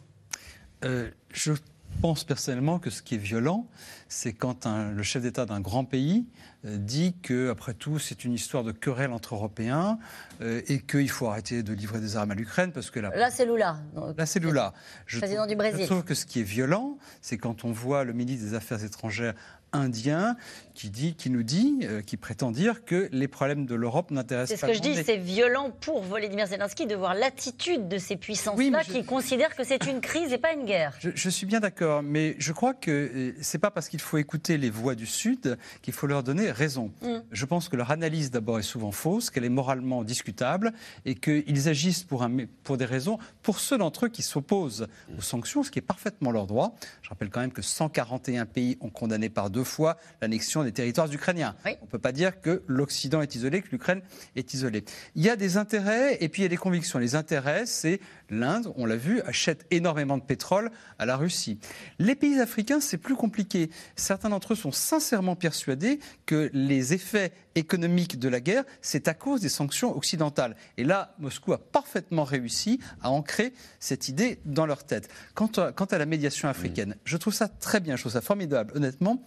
Euh, 0.85 1.11
je 1.33 1.53
pense 2.01 2.24
personnellement 2.24 2.79
que 2.79 2.91
ce 2.91 3.03
qui 3.03 3.14
est 3.14 3.18
violent, 3.18 3.66
c'est 4.09 4.33
quand 4.33 4.66
le 4.66 5.03
chef 5.03 5.22
d'État 5.22 5.47
d'un 5.47 5.61
grand 5.61 5.85
pays 5.85 6.27
euh, 6.64 6.77
dit 6.77 7.14
que, 7.22 7.51
après 7.51 7.74
tout, 7.74 7.99
c'est 7.99 8.24
une 8.24 8.33
histoire 8.33 8.64
de 8.64 8.72
querelle 8.72 9.12
entre 9.12 9.35
Européens 9.35 9.99
euh, 10.41 10.61
et 10.68 10.81
qu'il 10.81 11.09
faut 11.11 11.27
arrêter 11.27 11.62
de 11.62 11.72
livrer 11.72 12.01
des 12.01 12.16
armes 12.16 12.31
à 12.31 12.35
l'Ukraine 12.35 12.72
parce 12.72 12.91
que 12.91 13.01
là, 13.01 13.31
c'est 13.31 13.47
Lula. 13.47 13.79
Là, 14.16 14.27
c'est 14.27 14.41
Lula. 14.41 14.74
Je 15.07 15.18
président 15.18 15.43
trouve, 15.43 15.49
du 15.49 15.57
Brésil. 15.57 15.81
Je 15.83 15.87
trouve 15.87 16.05
que 16.05 16.14
ce 16.14 16.27
qui 16.27 16.41
est 16.41 16.45
violent, 16.45 16.99
c'est 17.22 17.39
quand 17.39 17.64
on 17.64 17.72
voit 17.72 18.05
le 18.05 18.12
ministre 18.12 18.45
des 18.47 18.55
Affaires 18.55 18.85
étrangères 18.85 19.35
indien 19.72 20.37
qui, 20.77 20.91
dit, 20.91 21.14
qui 21.14 21.31
nous 21.31 21.43
dit, 21.43 21.79
euh, 21.85 22.03
qui 22.03 22.18
prétend 22.18 22.51
dire 22.51 22.85
que 22.85 23.09
les 23.11 23.29
problèmes 23.29 23.64
de 23.64 23.74
l'Europe 23.74 24.11
n'intéressent 24.11 24.61
pas. 24.61 24.66
C'est 24.66 24.74
ce 24.74 24.79
que 24.79 24.87
je 24.87 24.95
dis, 24.95 25.03
c'est 25.03 25.16
violent 25.16 25.70
pour 25.70 26.03
Volodymyr 26.03 26.47
Zelensky 26.47 26.87
de 26.87 26.95
voir 26.95 27.14
l'attitude 27.14 27.89
de 27.89 27.97
ces 27.97 28.16
puissances-là 28.16 28.85
qui 28.85 29.03
considèrent 29.05 29.57
que 29.57 29.64
c'est 29.64 29.87
une 29.87 30.03
crise 30.03 30.35
et 30.35 30.39
pas 30.39 30.53
une 30.53 30.66
guerre. 30.66 30.93
Je, 31.01 31.31
suis 31.31 31.47
bien 31.47 31.61
d'accord, 31.61 32.03
mais 32.03 32.37
je 32.39 32.53
crois 32.53 32.74
que 32.74 32.91
euh, 32.91 33.33
c'est 33.41 33.59
pas 33.59 33.70
parce 33.70 33.89
qu'il 33.89 34.01
faut 34.01 34.18
écouter 34.18 34.59
les 34.59 34.68
voix 34.68 34.95
du 34.95 35.07
Sud 35.07 35.57
qu'il 35.81 35.95
faut 35.95 36.07
leur 36.07 36.22
donner 36.22 36.51
raison. 36.51 36.93
Mm. 37.01 37.16
Je 37.33 37.45
pense 37.47 37.70
que 37.70 37.77
leur 37.77 37.91
analyse 37.91 38.31
d'abord 38.31 38.59
est 38.59 38.62
souvent 38.62 38.93
fausse, 38.93 39.31
qu'elle 39.31 39.47
est 39.47 39.49
moralement 39.49 40.05
discutable 40.05 40.74
et 41.07 41.14
qu'ils 41.14 41.68
agissent 41.70 42.05
pour, 42.05 42.22
un, 42.22 42.37
pour 42.64 42.77
des 42.77 42.85
raisons, 42.85 43.18
pour 43.43 43.61
ceux 43.61 43.79
d'entre 43.79 44.07
eux 44.07 44.09
qui 44.11 44.22
s'opposent 44.22 44.89
aux 45.16 45.22
sanctions, 45.22 45.62
ce 45.62 45.70
qui 45.70 45.79
est 45.79 45.83
parfaitement 45.83 46.31
leur 46.31 46.47
droit. 46.47 46.74
Je 47.01 47.09
rappelle 47.09 47.31
quand 47.31 47.41
même 47.41 47.53
que 47.53 47.62
141 47.62 48.45
pays 48.45 48.77
ont 48.83 48.91
condamné 48.91 49.31
par 49.31 49.49
deux 49.49 49.64
fois 49.64 49.97
l'annexion 50.20 50.66
des 50.67 50.73
territoires 50.73 51.11
ukrainiens. 51.12 51.57
On 51.64 51.85
ne 51.85 51.91
peut 51.91 51.99
pas 51.99 52.12
dire 52.12 52.41
que 52.41 52.62
l'Occident 52.67 53.23
est 53.23 53.35
isolé, 53.35 53.62
que 53.62 53.71
l'Ukraine 53.71 54.03
est 54.35 54.55
isolée. 54.55 54.85
Il 55.14 55.23
y 55.23 55.31
a 55.31 55.37
des 55.37 55.57
intérêts 55.57 56.19
et 56.21 56.29
puis 56.29 56.43
il 56.43 56.45
y 56.45 56.47
a 56.47 56.51
des 56.51 56.57
convictions. 56.57 56.99
Les 56.99 57.14
intérêts, 57.14 57.67
c'est 57.67 58.01
l'Inde, 58.31 58.73
on 58.77 58.87
l'a 58.87 58.97
vu, 58.97 59.21
achète 59.23 59.67
énormément 59.71 60.19
de 60.19 60.23
pétrole 60.23 60.71
à 60.99 61.07
la 61.07 61.17
Russie. 61.17 61.59
Les 61.99 62.14
pays 62.14 62.41
africains, 62.41 62.81
c'est 62.81 62.99
plus 62.99 63.17
compliqué. 63.17 63.71
Certains 63.95 64.29
d'entre 64.29 64.53
eux 64.53 64.57
sont 64.57 64.73
sincèrement 64.73 65.37
persuadés 65.37 66.01
que 66.27 66.51
les 66.53 66.93
effets 66.93 67.33
économiques 67.55 68.19
de 68.19 68.29
la 68.29 68.41
guerre, 68.41 68.64
c'est 68.83 69.09
à 69.09 69.14
cause 69.14 69.41
des 69.41 69.49
sanctions 69.49 69.97
occidentales. 69.97 70.57
Et 70.77 70.85
là, 70.85 71.14
Moscou 71.19 71.53
a 71.53 71.59
parfaitement 71.59 72.25
réussi 72.25 72.81
à 73.01 73.11
ancrer 73.11 73.53
cette 73.81 74.09
idée 74.09 74.41
dans 74.45 74.67
leur 74.67 74.85
tête. 74.85 75.09
Quant 75.35 75.51
à, 75.57 75.73
quant 75.73 75.87
à 75.87 75.99
la 75.99 76.07
médiation 76.07 76.49
africaine, 76.49 76.97
je 77.05 77.17
trouve 77.17 77.35
ça 77.35 77.49
très 77.49 77.81
bien, 77.81 77.97
je 77.97 78.03
trouve 78.03 78.12
ça 78.12 78.21
formidable, 78.21 78.73
honnêtement 78.75 79.27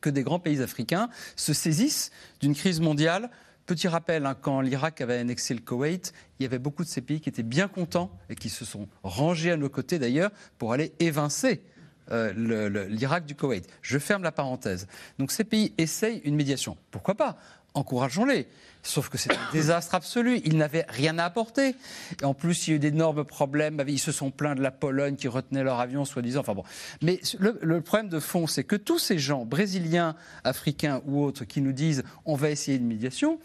que 0.00 0.10
des 0.10 0.22
grands 0.22 0.38
pays 0.38 0.62
africains 0.62 1.08
se 1.36 1.52
saisissent 1.52 2.10
d'une 2.40 2.54
crise 2.54 2.80
mondiale. 2.80 3.30
Petit 3.66 3.88
rappel, 3.88 4.26
hein, 4.26 4.36
quand 4.40 4.60
l'Irak 4.60 5.00
avait 5.00 5.18
annexé 5.18 5.52
le 5.52 5.60
Koweït, 5.60 6.12
il 6.38 6.44
y 6.44 6.46
avait 6.46 6.60
beaucoup 6.60 6.84
de 6.84 6.88
ces 6.88 7.00
pays 7.00 7.20
qui 7.20 7.28
étaient 7.28 7.42
bien 7.42 7.66
contents 7.66 8.10
et 8.28 8.36
qui 8.36 8.48
se 8.48 8.64
sont 8.64 8.88
rangés 9.02 9.50
à 9.50 9.56
nos 9.56 9.68
côtés 9.68 9.98
d'ailleurs 9.98 10.30
pour 10.58 10.72
aller 10.72 10.92
évincer 11.00 11.62
euh, 12.10 12.86
l'Irak 12.88 13.26
du 13.26 13.34
Koweït. 13.34 13.68
Je 13.82 13.98
ferme 13.98 14.22
la 14.22 14.32
parenthèse. 14.32 14.86
Donc 15.18 15.32
ces 15.32 15.44
pays 15.44 15.72
essayent 15.78 16.20
une 16.24 16.36
médiation. 16.36 16.76
Pourquoi 16.90 17.14
pas? 17.14 17.36
Encourageons-les. 17.74 18.46
Sauf 18.82 19.08
que 19.08 19.18
c'est 19.18 19.32
un 19.32 19.52
désastre 19.52 19.94
absolu. 19.96 20.40
Ils 20.44 20.56
n'avaient 20.56 20.86
rien 20.88 21.18
à 21.18 21.24
apporter. 21.24 21.74
En 22.22 22.34
plus, 22.34 22.66
il 22.66 22.70
y 22.70 22.72
a 22.72 22.76
eu 22.76 22.78
d'énormes 22.78 23.24
problèmes. 23.24 23.82
Ils 23.86 23.98
se 23.98 24.12
sont 24.12 24.30
plaints 24.30 24.54
de 24.54 24.62
la 24.62 24.70
Pologne 24.70 25.16
qui 25.16 25.28
retenait 25.28 25.64
leur 25.64 25.80
avion, 25.80 26.04
soi-disant. 26.04 26.40
Enfin 26.40 26.54
bon. 26.54 26.62
Mais 27.02 27.20
le 27.40 27.80
problème 27.80 28.08
de 28.08 28.20
fond, 28.20 28.46
c'est 28.46 28.64
que 28.64 28.76
tous 28.76 28.98
ces 28.98 29.18
gens, 29.18 29.44
brésiliens, 29.44 30.14
africains 30.44 31.02
ou 31.04 31.22
autres, 31.22 31.44
qui 31.44 31.60
nous 31.60 31.72
disent 31.72 32.04
on 32.24 32.36
va 32.36 32.50
essayer 32.50 32.78
une 32.78 32.86
médiation, 32.86 33.40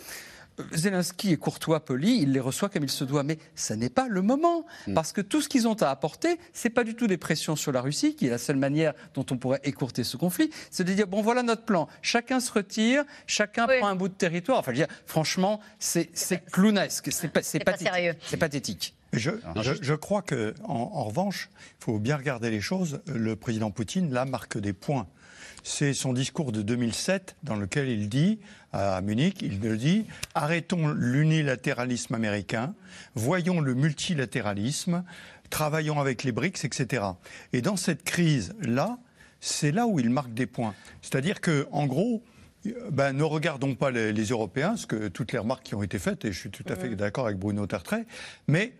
Zelensky 0.71 1.33
est 1.33 1.37
courtois, 1.37 1.83
poli, 1.83 2.21
il 2.21 2.31
les 2.31 2.39
reçoit 2.39 2.69
comme 2.69 2.83
il 2.83 2.89
se 2.89 3.03
doit, 3.03 3.23
mais 3.23 3.37
ce 3.55 3.73
n'est 3.73 3.89
pas 3.89 4.07
le 4.07 4.21
moment, 4.21 4.65
mm. 4.87 4.93
parce 4.93 5.11
que 5.11 5.21
tout 5.21 5.41
ce 5.41 5.49
qu'ils 5.49 5.67
ont 5.67 5.81
à 5.81 5.89
apporter, 5.89 6.39
c'est 6.53 6.69
pas 6.69 6.83
du 6.83 6.95
tout 6.95 7.07
des 7.07 7.17
pressions 7.17 7.55
sur 7.55 7.71
la 7.71 7.81
Russie, 7.81 8.15
qui 8.15 8.27
est 8.27 8.29
la 8.29 8.37
seule 8.37 8.57
manière 8.57 8.93
dont 9.13 9.25
on 9.31 9.37
pourrait 9.37 9.61
écourter 9.63 10.03
ce 10.03 10.17
conflit, 10.17 10.49
c'est 10.69 10.83
de 10.83 10.93
dire 10.93 11.07
bon 11.07 11.21
voilà 11.21 11.43
notre 11.43 11.63
plan, 11.63 11.87
chacun 12.01 12.39
se 12.39 12.51
retire, 12.51 13.03
chacun 13.27 13.67
prend 13.67 13.87
un 13.87 13.95
bout 13.95 14.09
de 14.09 14.13
territoire. 14.13 14.59
Enfin, 14.59 14.71
je 14.73 14.81
veux 14.81 14.85
dire, 14.85 14.95
franchement, 15.05 15.59
c'est 15.79 16.11
clownesque, 16.51 17.09
c'est 17.11 17.27
pas, 17.27 17.41
pathétique. 17.41 18.17
C'est 18.25 18.37
pathétique. 18.37 18.95
Je, 19.13 19.31
je, 19.81 19.93
crois 19.93 20.21
que, 20.21 20.53
en 20.63 21.03
revanche, 21.03 21.49
il 21.79 21.83
faut 21.83 21.99
bien 21.99 22.15
regarder 22.15 22.49
les 22.49 22.61
choses. 22.61 23.01
Le 23.07 23.35
président 23.35 23.69
Poutine, 23.69 24.13
là, 24.13 24.23
marque 24.23 24.57
des 24.57 24.71
points 24.71 25.07
c'est 25.63 25.93
son 25.93 26.13
discours 26.13 26.51
de 26.51 26.61
2007 26.61 27.35
dans 27.43 27.55
lequel 27.55 27.89
il 27.89 28.09
dit, 28.09 28.39
à 28.73 29.01
Munich, 29.01 29.41
il 29.41 29.59
le 29.59 29.77
dit, 29.77 30.05
arrêtons 30.33 30.89
l'unilatéralisme 30.89 32.15
américain, 32.15 32.73
voyons 33.15 33.59
le 33.59 33.73
multilatéralisme, 33.73 35.03
travaillons 35.49 35.99
avec 35.99 36.23
les 36.23 36.31
BRICS, 36.31 36.65
etc. 36.65 37.03
Et 37.53 37.61
dans 37.61 37.75
cette 37.75 38.03
crise-là, 38.03 38.97
c'est 39.39 39.71
là 39.71 39.87
où 39.87 39.99
il 39.99 40.09
marque 40.09 40.33
des 40.33 40.45
points. 40.45 40.73
C'est-à-dire 41.01 41.41
que, 41.41 41.67
en 41.71 41.85
gros, 41.85 42.23
ben, 42.91 43.13
ne 43.13 43.23
regardons 43.23 43.75
pas 43.75 43.91
les, 43.91 44.23
Européens, 44.23 44.77
ce 44.77 44.85
que 44.85 45.07
toutes 45.07 45.31
les 45.31 45.39
remarques 45.39 45.63
qui 45.63 45.75
ont 45.75 45.83
été 45.83 45.99
faites, 45.99 46.25
et 46.25 46.31
je 46.31 46.39
suis 46.39 46.51
tout 46.51 46.65
à 46.67 46.75
fait 46.75 46.95
d'accord 46.95 47.25
avec 47.25 47.37
Bruno 47.37 47.65
Tertrais, 47.65 48.05
mais 48.47 48.73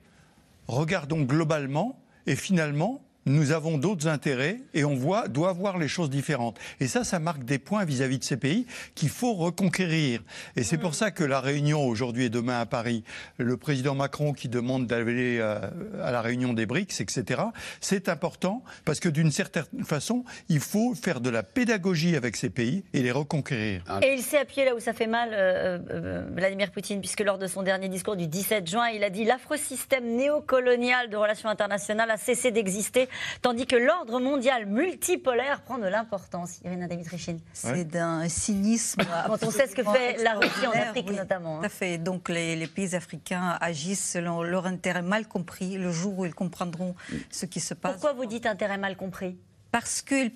regardons 0.67 1.21
globalement, 1.21 1.99
et 2.27 2.35
finalement, 2.35 3.03
nous 3.25 3.51
avons 3.51 3.77
d'autres 3.77 4.07
intérêts 4.07 4.57
et 4.73 4.83
on 4.83 4.95
voit, 4.95 5.27
doit 5.27 5.53
voir 5.53 5.77
les 5.77 5.87
choses 5.87 6.09
différentes. 6.09 6.57
Et 6.79 6.87
ça, 6.87 7.03
ça 7.03 7.19
marque 7.19 7.43
des 7.43 7.59
points 7.59 7.85
vis-à-vis 7.85 8.19
de 8.19 8.23
ces 8.23 8.37
pays 8.37 8.65
qu'il 8.95 9.09
faut 9.09 9.33
reconquérir. 9.33 10.21
Et 10.55 10.63
c'est 10.63 10.77
pour 10.77 10.95
ça 10.95 11.11
que 11.11 11.23
la 11.23 11.39
réunion 11.39 11.85
aujourd'hui 11.85 12.25
et 12.25 12.29
demain 12.29 12.59
à 12.59 12.65
Paris, 12.65 13.03
le 13.37 13.57
président 13.57 13.95
Macron 13.95 14.33
qui 14.33 14.49
demande 14.49 14.87
d'aller 14.87 15.37
euh, 15.39 15.59
à 16.01 16.11
la 16.11 16.21
réunion 16.21 16.53
des 16.53 16.65
BRICS, 16.65 17.01
etc., 17.01 17.41
c'est 17.79 18.09
important 18.09 18.63
parce 18.85 18.99
que 18.99 19.09
d'une 19.09 19.31
certaine 19.31 19.83
façon, 19.83 20.23
il 20.49 20.59
faut 20.59 20.95
faire 20.95 21.21
de 21.21 21.29
la 21.29 21.43
pédagogie 21.43 22.15
avec 22.15 22.35
ces 22.35 22.49
pays 22.49 22.83
et 22.93 23.03
les 23.03 23.11
reconquérir. 23.11 23.83
Et 24.01 24.13
il 24.13 24.21
s'est 24.21 24.39
appuyé 24.39 24.65
là 24.65 24.75
où 24.75 24.79
ça 24.79 24.93
fait 24.93 25.07
mal, 25.07 25.29
euh, 25.33 25.79
euh, 25.91 26.25
Vladimir 26.31 26.71
Poutine, 26.71 26.99
puisque 26.99 27.21
lors 27.21 27.37
de 27.37 27.47
son 27.47 27.61
dernier 27.61 27.89
discours 27.89 28.15
du 28.15 28.27
17 28.27 28.67
juin, 28.67 28.89
il 28.89 29.03
a 29.03 29.09
dit 29.09 29.25
l'afro-système 29.25 30.05
néocolonial 30.15 31.09
de 31.09 31.17
relations 31.17 31.49
internationales 31.49 32.09
a 32.09 32.17
cessé 32.17 32.51
d'exister 32.51 33.07
tandis 33.41 33.65
que 33.65 33.75
l'ordre 33.75 34.19
mondial 34.19 34.65
multipolaire 34.65 35.61
prend 35.61 35.77
de 35.77 35.87
l'importance. 35.87 36.59
Irina 36.63 36.87
Dimitrichine. 36.87 37.39
C'est 37.53 37.85
d'un 37.85 38.27
cynisme. 38.29 39.01
Quand 39.27 39.43
on 39.43 39.51
sait 39.51 39.67
ce 39.67 39.75
que 39.75 39.83
fait 39.83 40.21
la 40.23 40.35
Russie 40.35 40.67
en 40.67 40.71
Afrique 40.71 41.11
notamment. 41.11 41.57
Tout 41.57 41.63
à 41.63 41.65
hein. 41.67 41.69
fait. 41.69 41.97
Donc 41.97 42.29
les, 42.29 42.67
pays 42.67 42.95
africains 42.95 43.57
agissent 43.59 44.11
selon 44.11 44.43
leur 44.43 44.65
intérêt 44.65 45.01
mal 45.01 45.27
compris 45.27 45.77
le 45.77 45.91
jour 45.91 46.19
où 46.19 46.25
ils 46.25 46.33
comprendront 46.33 46.95
ce 47.29 47.45
qui 47.45 47.59
se 47.59 47.73
passe. 47.73 47.93
Pourquoi 47.93 48.13
vous 48.13 48.25
dites 48.25 48.45
intérêt 48.45 48.77
mal 48.77 48.95
compris? 48.95 49.37
Parce 49.71 50.01
qu'ils 50.01 50.31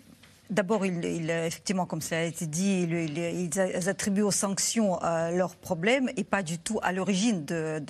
D'abord, 0.51 0.85
il, 0.85 1.29
effectivement, 1.29 1.87
comme 1.87 2.01
ça 2.01 2.19
a 2.19 2.21
été 2.21 2.45
dit, 2.45 2.83
ils 2.83 3.89
attribuent 3.89 4.21
aux 4.21 4.31
sanctions 4.31 5.03
euh, 5.03 5.31
leurs 5.31 5.55
problèmes 5.55 6.09
et 6.17 6.23
pas 6.23 6.43
du 6.43 6.59
tout 6.59 6.79
à 6.83 6.91
l'origine, 6.91 7.45
de, 7.45 7.81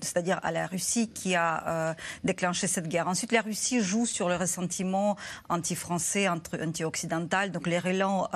c'est-à-dire 0.00 0.40
à 0.42 0.50
la 0.50 0.66
Russie 0.66 1.08
qui 1.08 1.34
a 1.34 1.68
euh, 1.68 1.94
déclenché 2.24 2.66
cette 2.66 2.88
guerre. 2.88 3.08
Ensuite, 3.08 3.32
la 3.32 3.42
Russie 3.42 3.82
joue 3.82 4.06
sur 4.06 4.30
le 4.30 4.36
ressentiment 4.36 5.16
anti-français, 5.50 6.28
anti-occidental, 6.28 7.50
donc 7.50 7.66
les 7.66 7.78
relents 7.78 8.28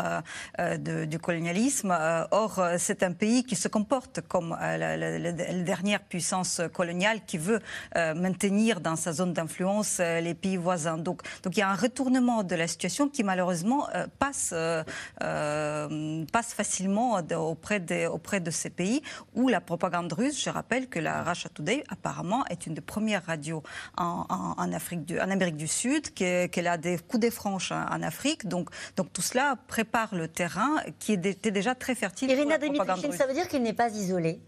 euh, 0.58 0.76
du 1.06 1.18
colonialisme. 1.18 1.96
or, 2.30 2.60
c'est 2.76 3.02
un 3.02 3.12
pays 3.12 3.42
qui 3.44 3.56
se 3.56 3.68
comporte 3.68 4.20
comme 4.20 4.50
la, 4.60 5.32
dernière 5.32 6.02
puissance 6.02 6.60
coloniale 6.74 7.20
qui 7.26 7.38
veut 7.38 7.60
maintenir 7.94 8.80
dans 8.80 8.96
sa 8.96 9.12
zone 9.12 9.32
d'influence 9.32 9.98
les 9.98 10.34
pays 10.34 10.56
voisins. 10.56 10.98
Donc, 10.98 11.22
il 11.46 11.58
y 11.58 11.62
a 11.62 11.70
un 11.70 11.74
retournement 11.74 12.42
de 12.42 12.54
la 12.54 12.66
situation 12.66 13.08
qui 13.08 13.24
malheureusement 13.24 13.61
euh, 13.64 14.06
passe, 14.18 14.50
euh, 14.52 14.82
euh, 15.22 16.24
passe 16.32 16.54
facilement 16.54 17.20
auprès, 17.36 17.80
des, 17.80 18.06
auprès 18.06 18.40
de 18.40 18.50
ces 18.50 18.70
pays 18.70 19.02
où 19.34 19.48
la 19.48 19.60
propagande 19.60 20.12
russe, 20.12 20.42
je 20.42 20.50
rappelle 20.50 20.88
que 20.88 20.98
la 20.98 21.22
Russia 21.22 21.50
Today 21.52 21.84
apparemment 21.88 22.44
est 22.46 22.66
une 22.66 22.74
des 22.74 22.80
premières 22.80 23.24
radios 23.24 23.62
en, 23.96 24.26
en, 24.28 24.72
Afrique 24.72 25.04
du, 25.04 25.18
en 25.20 25.30
Amérique 25.30 25.56
du 25.56 25.68
Sud, 25.68 26.12
qu'elle 26.14 26.66
a 26.66 26.76
des 26.76 26.98
coups 26.98 27.20
des 27.20 27.30
franches 27.30 27.72
en, 27.72 28.02
Afrique. 28.02 28.48
Donc, 28.48 28.70
donc 28.96 29.12
tout 29.12 29.22
cela 29.22 29.56
prépare 29.68 30.14
le 30.14 30.28
terrain 30.28 30.76
qui 30.98 31.12
était 31.12 31.50
déjà 31.50 31.74
très 31.74 31.94
fertile. 31.94 32.30
Irina 32.30 32.58
Dimitrichine, 32.58 33.12
ça 33.12 33.26
veut 33.26 33.34
dire 33.34 33.48
qu'il 33.48 33.62
n'est 33.62 33.72
pas 33.72 33.90
isolé 33.90 34.40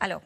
Alors, 0.00 0.22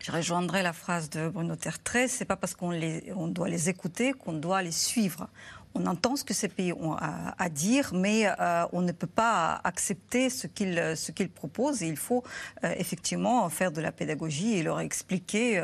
je 0.00 0.12
rejoindrai 0.12 0.62
la 0.62 0.72
phrase 0.72 1.10
de 1.10 1.28
Bruno 1.28 1.56
Tertrais, 1.56 2.08
c'est 2.08 2.24
pas 2.24 2.36
parce 2.36 2.54
qu'on 2.54 2.72
on 3.14 3.28
doit 3.28 3.48
les 3.48 3.68
écouter 3.68 4.12
qu'on 4.12 4.32
doit 4.32 4.62
les 4.62 4.72
suivre 4.72 5.28
on 5.74 5.86
entend 5.86 6.16
ce 6.16 6.24
que 6.24 6.34
ces 6.34 6.48
pays 6.48 6.72
ont 6.72 6.96
à, 6.96 7.48
dire, 7.48 7.90
mais 7.94 8.26
euh, 8.26 8.64
on 8.72 8.80
ne 8.80 8.92
peut 8.92 9.06
pas 9.06 9.60
accepter 9.64 10.30
ce 10.30 10.46
qu'ils 10.46 10.96
ce 10.96 11.12
qu'ils 11.12 11.30
proposent. 11.30 11.80
Il 11.82 11.96
faut 11.96 12.22
euh, 12.64 12.74
effectivement 12.76 13.48
faire 13.48 13.72
de 13.72 13.80
la 13.80 13.92
pédagogie 13.92 14.56
et 14.56 14.62
leur 14.62 14.80
expliquer 14.80 15.58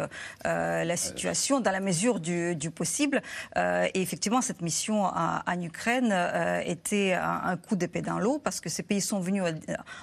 euh, 0.46 0.84
la 0.84 0.96
situation 0.96 1.60
dans 1.60 1.70
la 1.70 1.80
mesure 1.80 2.20
du, 2.20 2.56
possible. 2.74 3.22
et 3.56 4.02
effectivement, 4.02 4.42
cette 4.42 4.60
mission 4.60 5.04
en, 5.04 5.60
Ukraine 5.60 6.14
était 6.64 7.14
un, 7.14 7.56
coup 7.56 7.76
d'épée 7.76 8.02
dans 8.02 8.18
l'eau 8.18 8.38
parce 8.38 8.60
que 8.60 8.68
ces 8.68 8.82
pays 8.82 9.00
sont 9.00 9.20
venus 9.20 9.42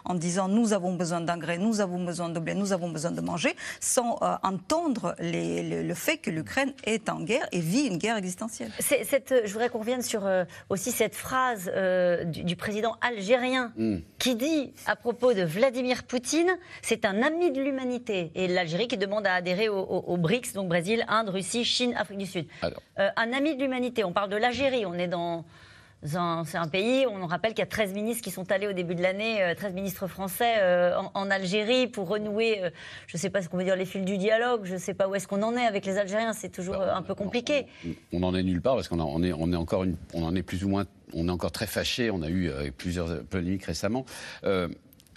en 0.05 0.15
disant 0.15 0.47
nous 0.47 0.73
avons 0.73 0.95
besoin 0.95 1.21
d'engrais, 1.21 1.57
nous 1.57 1.81
avons 1.81 2.03
besoin 2.03 2.29
de 2.29 2.39
blé, 2.39 2.55
nous 2.55 2.73
avons 2.73 2.89
besoin 2.89 3.11
de 3.11 3.21
manger, 3.21 3.55
sans 3.79 4.19
entendre 4.41 5.15
le 5.19 5.93
fait 5.93 6.17
que 6.17 6.29
l'Ukraine 6.29 6.73
est 6.85 7.09
en 7.09 7.21
guerre 7.21 7.47
et 7.51 7.59
vit 7.59 7.85
une 7.85 7.97
guerre 7.97 8.17
existentielle. 8.17 8.71
Cette, 8.79 9.33
je 9.45 9.51
voudrais 9.51 9.69
qu'on 9.69 9.79
revienne 9.79 9.92
sur 10.01 10.25
euh, 10.25 10.45
aussi 10.69 10.91
cette 10.91 11.15
phrase 11.15 11.71
euh, 11.75 12.23
du, 12.23 12.55
président 12.55 12.95
algérien 13.01 13.71
hmm. 13.77 13.97
qui 14.19 14.35
dit 14.35 14.73
à 14.85 14.95
propos 14.95 15.33
de 15.33 15.43
Vladimir 15.43 16.03
Poutine, 16.03 16.51
c'est 16.81 17.05
un 17.05 17.21
ami 17.21 17.51
de 17.51 17.61
l'humanité. 17.61 18.31
Et 18.35 18.47
l'Algérie 18.47 18.87
qui 18.87 18.97
demande 18.97 19.27
à 19.27 19.33
adhérer 19.33 19.69
au, 19.69 20.17
BRICS, 20.17 20.53
donc 20.53 20.67
Brésil, 20.67 21.05
Inde, 21.07 21.29
Russie, 21.29 21.65
Chine, 21.65 21.93
Afrique 21.97 22.19
du 22.19 22.25
Sud. 22.25 22.47
Euh, 22.63 23.09
un 23.15 23.33
ami 23.33 23.55
de 23.55 23.61
l'humanité, 23.61 24.03
on 24.03 24.13
parle 24.13 24.29
de 24.29 24.37
l'Algérie, 24.37 24.85
on 24.85 24.93
est 24.93 25.07
dans 25.07 25.45
c'est 26.05 26.57
un 26.57 26.67
pays, 26.67 27.05
on 27.07 27.25
rappelle 27.25 27.51
qu'il 27.51 27.59
y 27.59 27.63
a 27.63 27.67
13 27.67 27.93
ministres 27.93 28.23
qui 28.23 28.31
sont 28.31 28.51
allés 28.51 28.67
au 28.67 28.73
début 28.73 28.95
de 28.95 29.01
l'année, 29.01 29.53
13 29.55 29.73
ministres 29.73 30.07
français 30.07 30.93
en, 31.13 31.29
Algérie 31.31 31.87
pour 31.87 32.09
renouer, 32.09 32.61
je 33.07 33.17
ne 33.17 33.19
sais 33.19 33.29
pas 33.29 33.41
ce 33.41 33.49
qu'on 33.49 33.57
veut 33.57 33.63
dire, 33.63 33.75
les 33.75 33.85
fils 33.85 34.03
du 34.03 34.17
dialogue, 34.17 34.61
je 34.65 34.73
ne 34.73 34.79
sais 34.79 34.93
pas 34.93 35.07
où 35.07 35.15
est-ce 35.15 35.27
qu'on 35.27 35.41
en 35.41 35.55
est 35.55 35.65
avec 35.65 35.85
les 35.85 35.97
Algériens, 35.97 36.33
c'est 36.33 36.49
toujours 36.49 36.77
bah, 36.77 36.95
un 36.95 37.01
peu 37.01 37.15
compliqué. 37.15 37.67
On 38.11 38.19
n'en 38.19 38.35
est 38.35 38.43
nulle 38.43 38.61
part 38.61 38.75
parce 38.75 38.87
qu'on 38.87 38.99
on 38.99 39.23
est, 39.23 39.33
on 39.33 39.51
est 39.51 39.55
encore 39.55 39.85
on 40.13 40.23
en 40.23 40.35
est 40.35 40.43
plus 40.43 40.63
ou 40.63 40.69
moins, 40.69 40.85
on 41.13 41.27
est 41.27 41.31
encore 41.31 41.51
très 41.51 41.67
fâché, 41.67 42.11
on 42.11 42.21
a 42.21 42.29
eu 42.29 42.51
plusieurs 42.77 43.23
polémiques 43.23 43.65
récemment. 43.65 44.05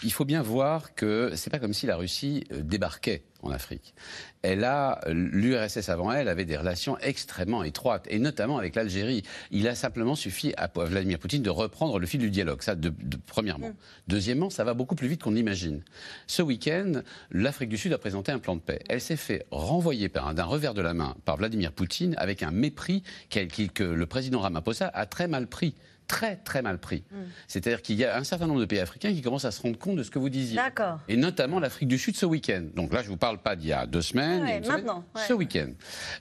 Il 0.03 0.11
faut 0.11 0.25
bien 0.25 0.41
voir 0.41 0.93
que 0.95 1.31
c'est 1.35 1.49
pas 1.49 1.59
comme 1.59 1.73
si 1.73 1.85
la 1.85 1.95
Russie 1.95 2.45
débarquait 2.51 3.23
en 3.41 3.51
Afrique. 3.51 3.93
Elle 4.41 4.63
a, 4.63 4.99
l'URSS 5.07 5.89
avant 5.89 6.11
elle 6.11 6.27
avait 6.27 6.45
des 6.45 6.57
relations 6.57 6.97
extrêmement 6.99 7.63
étroites, 7.63 8.05
et 8.09 8.19
notamment 8.19 8.57
avec 8.57 8.75
l'Algérie. 8.75 9.23
Il 9.51 9.67
a 9.67 9.75
simplement 9.75 10.15
suffi 10.15 10.53
à 10.57 10.69
Vladimir 10.75 11.19
Poutine 11.19 11.43
de 11.43 11.49
reprendre 11.49 11.99
le 11.99 12.07
fil 12.07 12.19
du 12.19 12.29
dialogue, 12.29 12.61
ça, 12.61 12.75
de, 12.75 12.93
premièrement. 13.25 13.69
Mm. 13.69 13.75
Deuxièmement, 14.07 14.49
ça 14.49 14.63
va 14.63 14.73
beaucoup 14.73 14.95
plus 14.95 15.07
vite 15.07 15.23
qu'on 15.23 15.31
l'imagine. 15.31 15.83
Ce 16.27 16.41
week-end, 16.41 17.01
l'Afrique 17.31 17.69
du 17.69 17.77
Sud 17.77 17.93
a 17.93 17.97
présenté 17.97 18.31
un 18.31 18.39
plan 18.39 18.55
de 18.55 18.61
paix. 18.61 18.79
Elle 18.89 19.01
s'est 19.01 19.15
fait 19.15 19.45
renvoyer 19.51 20.09
d'un 20.09 20.43
revers 20.43 20.73
de 20.73 20.81
la 20.81 20.93
main 20.93 21.15
par 21.25 21.37
Vladimir 21.37 21.71
Poutine 21.71 22.15
avec 22.17 22.43
un 22.43 22.51
mépris 22.51 23.03
que 23.29 23.83
le 23.83 24.05
président 24.05 24.39
Ramaphosa 24.39 24.87
a 24.93 25.05
très 25.05 25.27
mal 25.27 25.47
pris 25.47 25.75
très 26.07 26.37
très 26.37 26.61
mal 26.61 26.77
pris. 26.79 27.03
Mm. 27.11 27.15
C'est-à-dire 27.47 27.81
qu'il 27.81 27.95
y 27.95 28.05
a 28.05 28.17
un 28.17 28.23
certain 28.23 28.47
nombre 28.47 28.59
de 28.59 28.65
pays 28.65 28.79
africains 28.79 29.13
qui 29.13 29.21
commencent 29.21 29.45
à 29.45 29.51
se 29.51 29.61
rendre 29.61 29.77
compte 29.77 29.97
de 29.97 30.03
ce 30.03 30.11
que 30.11 30.19
vous 30.19 30.29
disiez. 30.29 30.55
D'accord. 30.55 30.99
Et 31.07 31.17
notamment 31.17 31.59
l'Afrique 31.59 31.87
du 31.87 31.97
Sud 31.97 32.15
ce 32.15 32.25
week-end. 32.25 32.65
Donc 32.75 32.93
là, 32.93 33.01
je 33.01 33.07
ne 33.07 33.11
vous 33.11 33.17
parle 33.17 33.37
pas 33.37 33.55
d'il 33.55 33.69
y 33.69 33.73
a 33.73 33.85
deux 33.85 34.01
semaines. 34.01 34.61
maintenant. 34.67 35.03
Ce 35.27 35.33
week-end. 35.33 35.69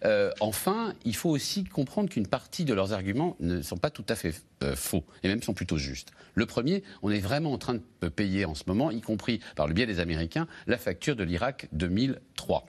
Euh, 0.05 0.31
enfin, 0.41 0.95
il 1.05 1.15
faut 1.15 1.31
aussi 1.31 1.65
comprendre 1.65 2.09
qu'une 2.09 2.27
partie 2.27 2.65
de 2.65 2.75
leurs 2.75 2.93
arguments 2.93 3.37
ne 3.41 3.63
sont 3.63 3.77
pas 3.77 3.91
tout 3.91 4.05
à 4.09 4.15
fait 4.15 4.35
euh, 4.63 4.75
faux, 4.75 5.05
et 5.23 5.29
même 5.29 5.43
sont 5.43 5.55
plutôt 5.55 5.77
justes. 5.77 6.13
Le 6.35 6.47
premier, 6.47 6.83
on 7.03 7.11
est 7.11 7.21
vraiment 7.21 7.53
en 7.53 7.59
train 7.59 7.75
de 7.75 8.09
payer 8.09 8.45
en 8.45 8.55
ce 8.55 8.65
moment, 8.67 8.91
y 8.91 9.01
compris 9.01 9.41
par 9.55 9.67
le 9.67 9.75
biais 9.75 9.87
des 9.87 10.01
Américains, 10.01 10.47
la 10.67 10.79
facture 10.79 11.17
de 11.17 11.25
l'Irak 11.25 11.69
2003. 11.73 12.67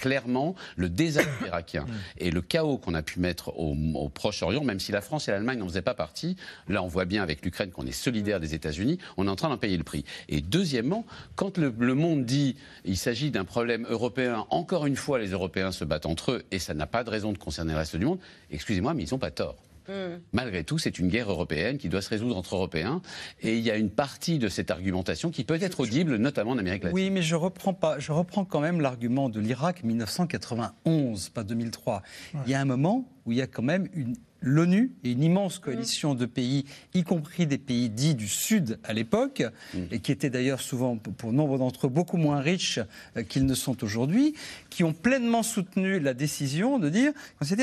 Clairement 0.00 0.54
le 0.76 0.88
désastre 0.88 1.30
irakien 1.46 1.84
et 2.18 2.30
le 2.30 2.40
chaos 2.40 2.78
qu'on 2.78 2.94
a 2.94 3.02
pu 3.02 3.20
mettre 3.20 3.52
au, 3.58 4.08
Proche-Orient, 4.08 4.64
même 4.64 4.80
si 4.80 4.92
la 4.92 5.02
France 5.02 5.28
et 5.28 5.30
l'Allemagne 5.30 5.58
n'en 5.58 5.68
faisaient 5.68 5.82
pas 5.82 5.94
partie. 5.94 6.36
Là, 6.68 6.82
on 6.82 6.88
voit 6.88 7.04
bien 7.04 7.22
avec 7.22 7.44
l'Ukraine 7.44 7.70
qu'on 7.70 7.86
est 7.86 7.92
solidaire 7.92 8.40
des 8.40 8.54
États-Unis. 8.54 8.98
On 9.18 9.26
est 9.26 9.30
en 9.30 9.36
train 9.36 9.50
d'en 9.50 9.58
payer 9.58 9.76
le 9.76 9.84
prix. 9.84 10.04
Et 10.28 10.40
deuxièmement, 10.40 11.04
quand 11.36 11.58
le, 11.58 11.72
le 11.78 11.94
monde 11.94 12.24
dit 12.24 12.56
il 12.84 12.96
s'agit 12.96 13.30
d'un 13.30 13.44
problème 13.44 13.86
européen, 13.88 14.46
encore 14.48 14.86
une 14.86 14.96
fois, 14.96 15.18
les 15.18 15.30
Européens 15.30 15.70
se 15.70 15.84
battent 15.84 16.06
entre 16.06 16.32
eux 16.32 16.44
et 16.50 16.58
ça 16.58 16.72
n'a 16.72 16.86
pas 16.86 17.04
de 17.04 17.10
raison 17.10 17.32
de 17.32 17.38
concerner 17.38 17.72
le 17.72 17.78
reste 17.78 17.96
du 17.96 18.06
monde. 18.06 18.18
Excusez-moi, 18.50 18.94
mais 18.94 19.04
ils 19.04 19.12
n'ont 19.12 19.18
pas 19.18 19.30
tort. 19.30 19.56
Hmm. 19.88 20.18
Malgré 20.32 20.64
tout, 20.64 20.78
c'est 20.78 20.98
une 20.98 21.08
guerre 21.08 21.30
européenne 21.30 21.78
qui 21.78 21.88
doit 21.88 22.02
se 22.02 22.08
résoudre 22.08 22.36
entre 22.36 22.54
Européens. 22.54 23.02
Et 23.40 23.56
il 23.56 23.62
y 23.62 23.70
a 23.70 23.76
une 23.76 23.90
partie 23.90 24.38
de 24.38 24.48
cette 24.48 24.70
argumentation 24.70 25.30
qui 25.30 25.44
peut 25.44 25.58
être 25.60 25.80
audible, 25.80 26.16
notamment 26.16 26.52
en 26.52 26.58
Amérique 26.58 26.84
latine. 26.84 26.94
Oui, 26.94 27.10
mais 27.10 27.22
je 27.22 27.34
reprends, 27.34 27.74
pas, 27.74 27.98
je 27.98 28.12
reprends 28.12 28.44
quand 28.44 28.60
même 28.60 28.80
l'argument 28.80 29.28
de 29.28 29.40
l'Irak 29.40 29.84
1991, 29.84 31.30
pas 31.30 31.44
2003. 31.44 32.02
Il 32.46 32.50
y 32.50 32.54
a 32.54 32.60
un 32.60 32.64
moment 32.64 33.08
où 33.26 33.32
il 33.32 33.38
y 33.38 33.42
a 33.42 33.46
quand 33.46 33.62
même 33.62 33.88
une 33.92 34.16
l'ONU 34.40 34.92
et 35.04 35.12
une 35.12 35.22
immense 35.22 35.58
mm. 35.58 35.62
coalition 35.62 36.14
de 36.14 36.26
pays, 36.26 36.64
y 36.94 37.02
compris 37.02 37.46
des 37.46 37.58
pays 37.58 37.88
dits 37.88 38.14
du 38.14 38.28
Sud 38.28 38.78
à 38.84 38.92
l'époque, 38.92 39.42
mm. 39.74 39.78
et 39.90 39.98
qui 40.00 40.12
étaient 40.12 40.30
d'ailleurs 40.30 40.60
souvent, 40.60 40.96
pour 40.96 41.32
nombre 41.32 41.58
d'entre 41.58 41.86
eux, 41.86 41.90
beaucoup 41.90 42.16
moins 42.16 42.40
riches 42.40 42.80
euh, 43.16 43.22
qu'ils 43.22 43.46
ne 43.46 43.54
sont 43.54 43.82
aujourd'hui, 43.84 44.34
qui 44.68 44.84
ont 44.84 44.92
pleinement 44.92 45.42
soutenu 45.42 46.00
la 46.00 46.14
décision 46.14 46.78
de 46.78 46.88
dire 46.88 47.12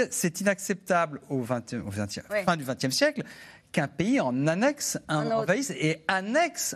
c'est 0.10 0.42
inacceptable 0.42 1.22
au, 1.30 1.42
20, 1.42 1.74
au 1.86 1.92
fin 2.46 2.58
du 2.58 2.64
XXe 2.64 2.90
siècle 2.90 3.24
qu'un 3.72 3.88
pays 3.88 4.20
en 4.20 4.48
annexe 4.48 4.98
un, 5.08 5.30
envahisse 5.32 5.72
et 5.72 6.04
annexe. 6.08 6.76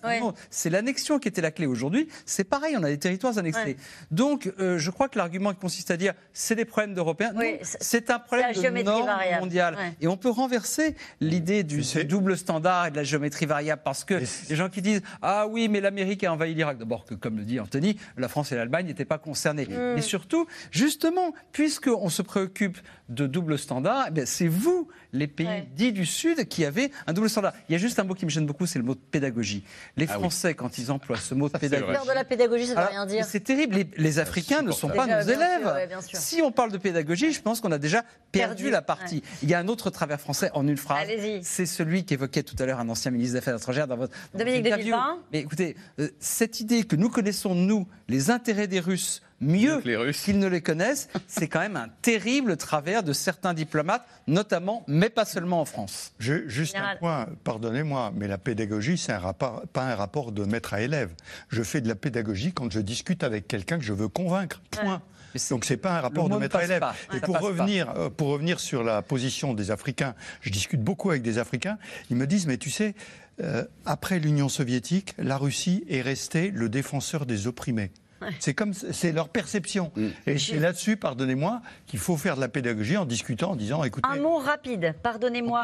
C'est 0.50 0.70
l'annexion 0.70 1.20
qui 1.20 1.28
était 1.28 1.42
la 1.42 1.52
clé. 1.52 1.66
Aujourd'hui, 1.66 2.08
c'est 2.26 2.44
pareil, 2.44 2.76
on 2.78 2.84
a 2.84 2.90
des 2.90 3.00
territoires 3.00 3.38
annexés. 3.38 3.78
Donc, 4.12 4.52
euh, 4.60 4.78
je 4.78 4.92
crois 4.92 5.10
que 5.10 5.18
l'argument 5.18 5.54
qui 5.54 5.60
consiste 5.60 5.92
à 5.92 5.98
dire 5.98 6.14
c'est 6.34 6.56
des 6.56 6.66
problèmes 6.66 6.94
d'Européens, 6.94 7.34
c'est 7.62 8.10
un 8.10 8.20
problème 8.20 8.54
de 8.54 8.82
norme 8.84 9.10
mondiale. 9.40 9.78
Et 10.02 10.08
on 10.08 10.18
peut 10.18 10.30
renverser 10.30 10.96
l'idée 11.20 11.64
du, 11.64 11.82
double 12.06 12.38
standard 12.38 12.88
et 12.88 12.92
de 12.92 12.96
la 12.96 13.04
géométrie 13.04 13.46
variable 13.46 13.82
parce 13.84 14.04
que 14.04 14.16
les 14.50 14.56
gens 14.56 14.70
qui 14.70 14.82
disent 14.82 15.02
ah 15.22 15.48
oui, 15.48 15.68
mais 15.70 15.82
l'Amérique 15.82 16.24
a 16.24 16.34
envahi 16.34 16.54
l'Irak. 16.54 16.78
D'abord 16.78 17.06
que, 17.06 17.16
comme 17.16 17.38
le 17.38 17.44
dit 17.44 17.60
Anthony, 17.60 17.98
la 18.18 18.28
France 18.28 18.52
et 18.52 18.56
l'Allemagne 18.56 18.86
n'étaient 18.86 19.06
pas 19.06 19.18
concernés. 19.18 19.66
Mm. 19.66 19.96
Mais 19.96 20.02
surtout, 20.02 20.48
justement, 20.72 21.34
puisqu'on 21.52 22.10
se 22.10 22.22
préoccupe 22.22 22.78
de 23.10 23.28
double 23.28 23.58
standard, 23.58 24.08
eh 24.16 24.26
c'est 24.26 24.48
vous, 24.48 24.88
les 25.14 25.28
pays 25.28 25.68
dits 25.76 25.94
du 25.94 26.06
Sud, 26.06 26.48
qui 26.48 26.66
avez 26.66 26.81
un 27.08 27.14
double 27.14 27.30
standard. 27.30 27.54
Il 27.70 27.74
y 27.74 27.76
a 27.76 27.78
juste 27.78 28.00
un 28.00 28.04
mot 28.04 28.14
qui 28.14 28.26
me 28.26 28.32
gêne 28.32 28.46
beaucoup, 28.46 28.66
c'est 28.66 28.80
le 28.80 28.86
mot 28.86 28.96
de 28.96 29.00
pédagogie. 29.00 29.64
Les 29.98 30.08
ah 30.10 30.14
Français, 30.14 30.54
quand 30.54 30.78
ils 30.78 30.92
emploient 30.92 31.18
ce 31.18 31.36
mot 31.36 31.50
de 31.50 31.58
pédagogie. 31.58 31.92
Faire 31.92 32.06
de 32.06 32.12
la 32.12 32.24
pédagogie, 32.24 32.68
ça 32.68 32.76
ne 32.76 32.82
veut 32.82 32.88
rien 32.90 33.06
dire. 33.06 33.26
C'est 33.26 33.42
terrible. 33.42 33.86
Les, 33.98 34.20
Africains 34.20 34.62
ne 34.62 34.72
sont 34.72 34.90
pas 34.90 35.08
nos 35.08 35.28
élèves. 35.28 36.00
si 36.14 36.42
on 36.42 36.52
parle 36.52 36.72
de 36.72 36.78
pédagogie, 36.78 37.32
je 37.32 37.42
pense 37.42 37.62
qu'on 37.62 37.72
a 37.72 37.78
déjà 37.78 38.04
perdu, 38.32 38.70
la 38.70 38.82
partie. 38.82 39.24
Il 39.44 39.50
y 39.50 39.54
a 39.54 39.60
un 39.60 39.68
autre 39.68 39.90
travers 39.90 40.20
français 40.20 40.50
en 40.54 40.68
une 40.68 40.78
phrase. 40.78 41.08
C'est 41.44 41.66
celui 41.66 42.06
qu'évoquait 42.06 42.44
tout 42.44 42.56
à 42.60 42.66
l'heure 42.66 42.80
un 42.80 42.90
ancien 42.90 43.12
ministre 43.12 43.34
des 43.34 43.40
Affaires 43.40 43.58
étrangères 43.58 43.88
dans 43.88 43.98
votre, 43.98 44.14
Dominique 44.34 44.66
interview. 44.66 44.96
Mais 45.32 45.40
écoutez, 45.40 45.76
euh, 46.00 46.10
cette 46.20 46.60
idée 46.60 46.84
que 46.84 46.96
nous 46.96 47.10
connaissons, 47.10 47.56
nous, 47.56 47.88
les 48.08 48.30
intérêts 48.30 48.68
des 48.68 48.80
Russes 48.80 49.22
mieux 49.42 49.82
qu'ils 50.14 50.40
ne 50.40 50.48
les 50.48 50.62
connaissent, 50.62 51.10
c'est 51.28 51.48
quand 51.48 51.60
même 51.60 51.76
un 51.76 51.90
terrible 52.02 52.58
travers 52.58 53.04
de 53.04 53.14
certains 53.14 53.54
diplomates, 53.54 54.06
notamment, 54.28 54.84
mais 54.88 55.10
pas 55.10 55.26
seulement 55.26 55.62
en 55.62 55.66
France. 55.66 56.14
juste 56.20 56.76
un 56.76 56.96
point, 56.98 57.28
pardonnez-moi, 57.44 58.14
mais 58.16 58.28
la 58.28 58.38
pédagogie, 58.38 58.98
c'est 58.98 59.12
un 59.12 59.20
rapport, 59.20 59.64
pas 59.74 59.84
un 59.84 59.96
rapport 59.96 60.32
de 60.32 60.46
maître 60.46 60.74
à 60.74 60.82
élève. 60.82 61.12
Je 61.50 61.64
fais 61.64 61.82
de 61.82 61.88
la 61.88 61.96
pédagogie 61.96 62.54
quand 62.54 62.72
je 62.72 62.80
discute 62.80 63.24
avec 63.24 63.48
quelqu'un 63.48 63.78
que 63.78 63.84
je 63.84 63.94
veux 63.94 64.08
convaincre. 64.08 64.62
Point. 64.72 65.02
Donc 65.50 65.66
c'est 65.66 65.78
pas 65.78 65.98
un 65.98 66.02
rapport 66.02 66.30
de 66.30 66.36
maître 66.36 66.58
à 66.58 66.64
élève. 66.64 66.84
Et 67.14 67.20
pour 67.20 67.40
revenir, 67.40 67.90
euh, 67.96 68.10
pour 68.10 68.30
revenir 68.30 68.60
sur 68.60 68.84
la 68.84 69.02
position 69.02 69.54
des 69.54 69.72
Africains, 69.72 70.14
je 70.42 70.50
discute 70.50 70.82
beaucoup 70.82 71.10
avec 71.10 71.22
des 71.22 71.38
Africains. 71.38 71.78
Ils 72.10 72.18
me 72.18 72.28
disent, 72.28 72.48
mais 72.48 72.58
tu 72.58 72.70
sais, 72.70 72.96
euh, 73.42 73.64
après 73.86 74.20
l'Union 74.20 74.50
soviétique, 74.50 75.16
la 75.18 75.38
Russie 75.38 75.86
est 75.90 76.02
restée 76.02 76.52
le 76.52 76.70
défenseur 76.70 77.26
des 77.26 77.48
opprimés. 77.48 77.92
C'est 78.40 78.54
comme 78.54 78.74
c'est 78.74 79.12
leur 79.12 79.30
perception. 79.30 79.92
Mm. 79.96 80.08
Et 80.28 80.38
c'est 80.38 80.60
là-dessus, 80.60 80.98
pardonnez-moi, 80.98 81.62
qu'il 81.88 82.00
faut 82.00 82.18
faire 82.18 82.36
de 82.36 82.42
la 82.42 82.48
pédagogie 82.48 82.98
en 82.98 83.06
discutant, 83.06 83.52
en 83.52 83.56
disant, 83.56 83.84
écoutez. 83.84 84.08
Un 84.10 84.18
mot 84.18 84.38
rapide, 84.38 84.96
pardonnez-moi 85.02 85.64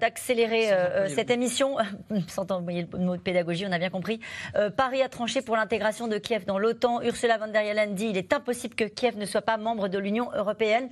d'accélérer 0.00 0.72
euh, 0.72 1.08
cette 1.08 1.30
émission, 1.30 1.76
sans 2.28 2.50
envoyer 2.50 2.86
le 2.92 2.98
mot 2.98 3.16
de 3.16 3.22
pédagogie, 3.22 3.64
on 3.66 3.72
a 3.72 3.78
bien 3.78 3.90
compris. 3.90 4.20
Euh, 4.56 4.70
Paris 4.70 5.02
a 5.02 5.08
tranché 5.08 5.42
pour 5.42 5.56
l'intégration 5.56 6.08
de 6.08 6.18
Kiev 6.18 6.44
dans 6.46 6.58
l'OTAN. 6.58 7.02
Ursula 7.02 7.38
von 7.38 7.48
der 7.48 7.62
Leyen 7.62 7.88
dit, 7.88 8.06
il 8.10 8.16
est 8.16 8.32
impossible 8.32 8.74
que 8.74 8.84
Kiev 8.84 9.16
ne 9.16 9.26
soit 9.26 9.42
pas 9.42 9.56
membre 9.56 9.88
de 9.88 9.98
l'Union 9.98 10.30
européenne. 10.34 10.88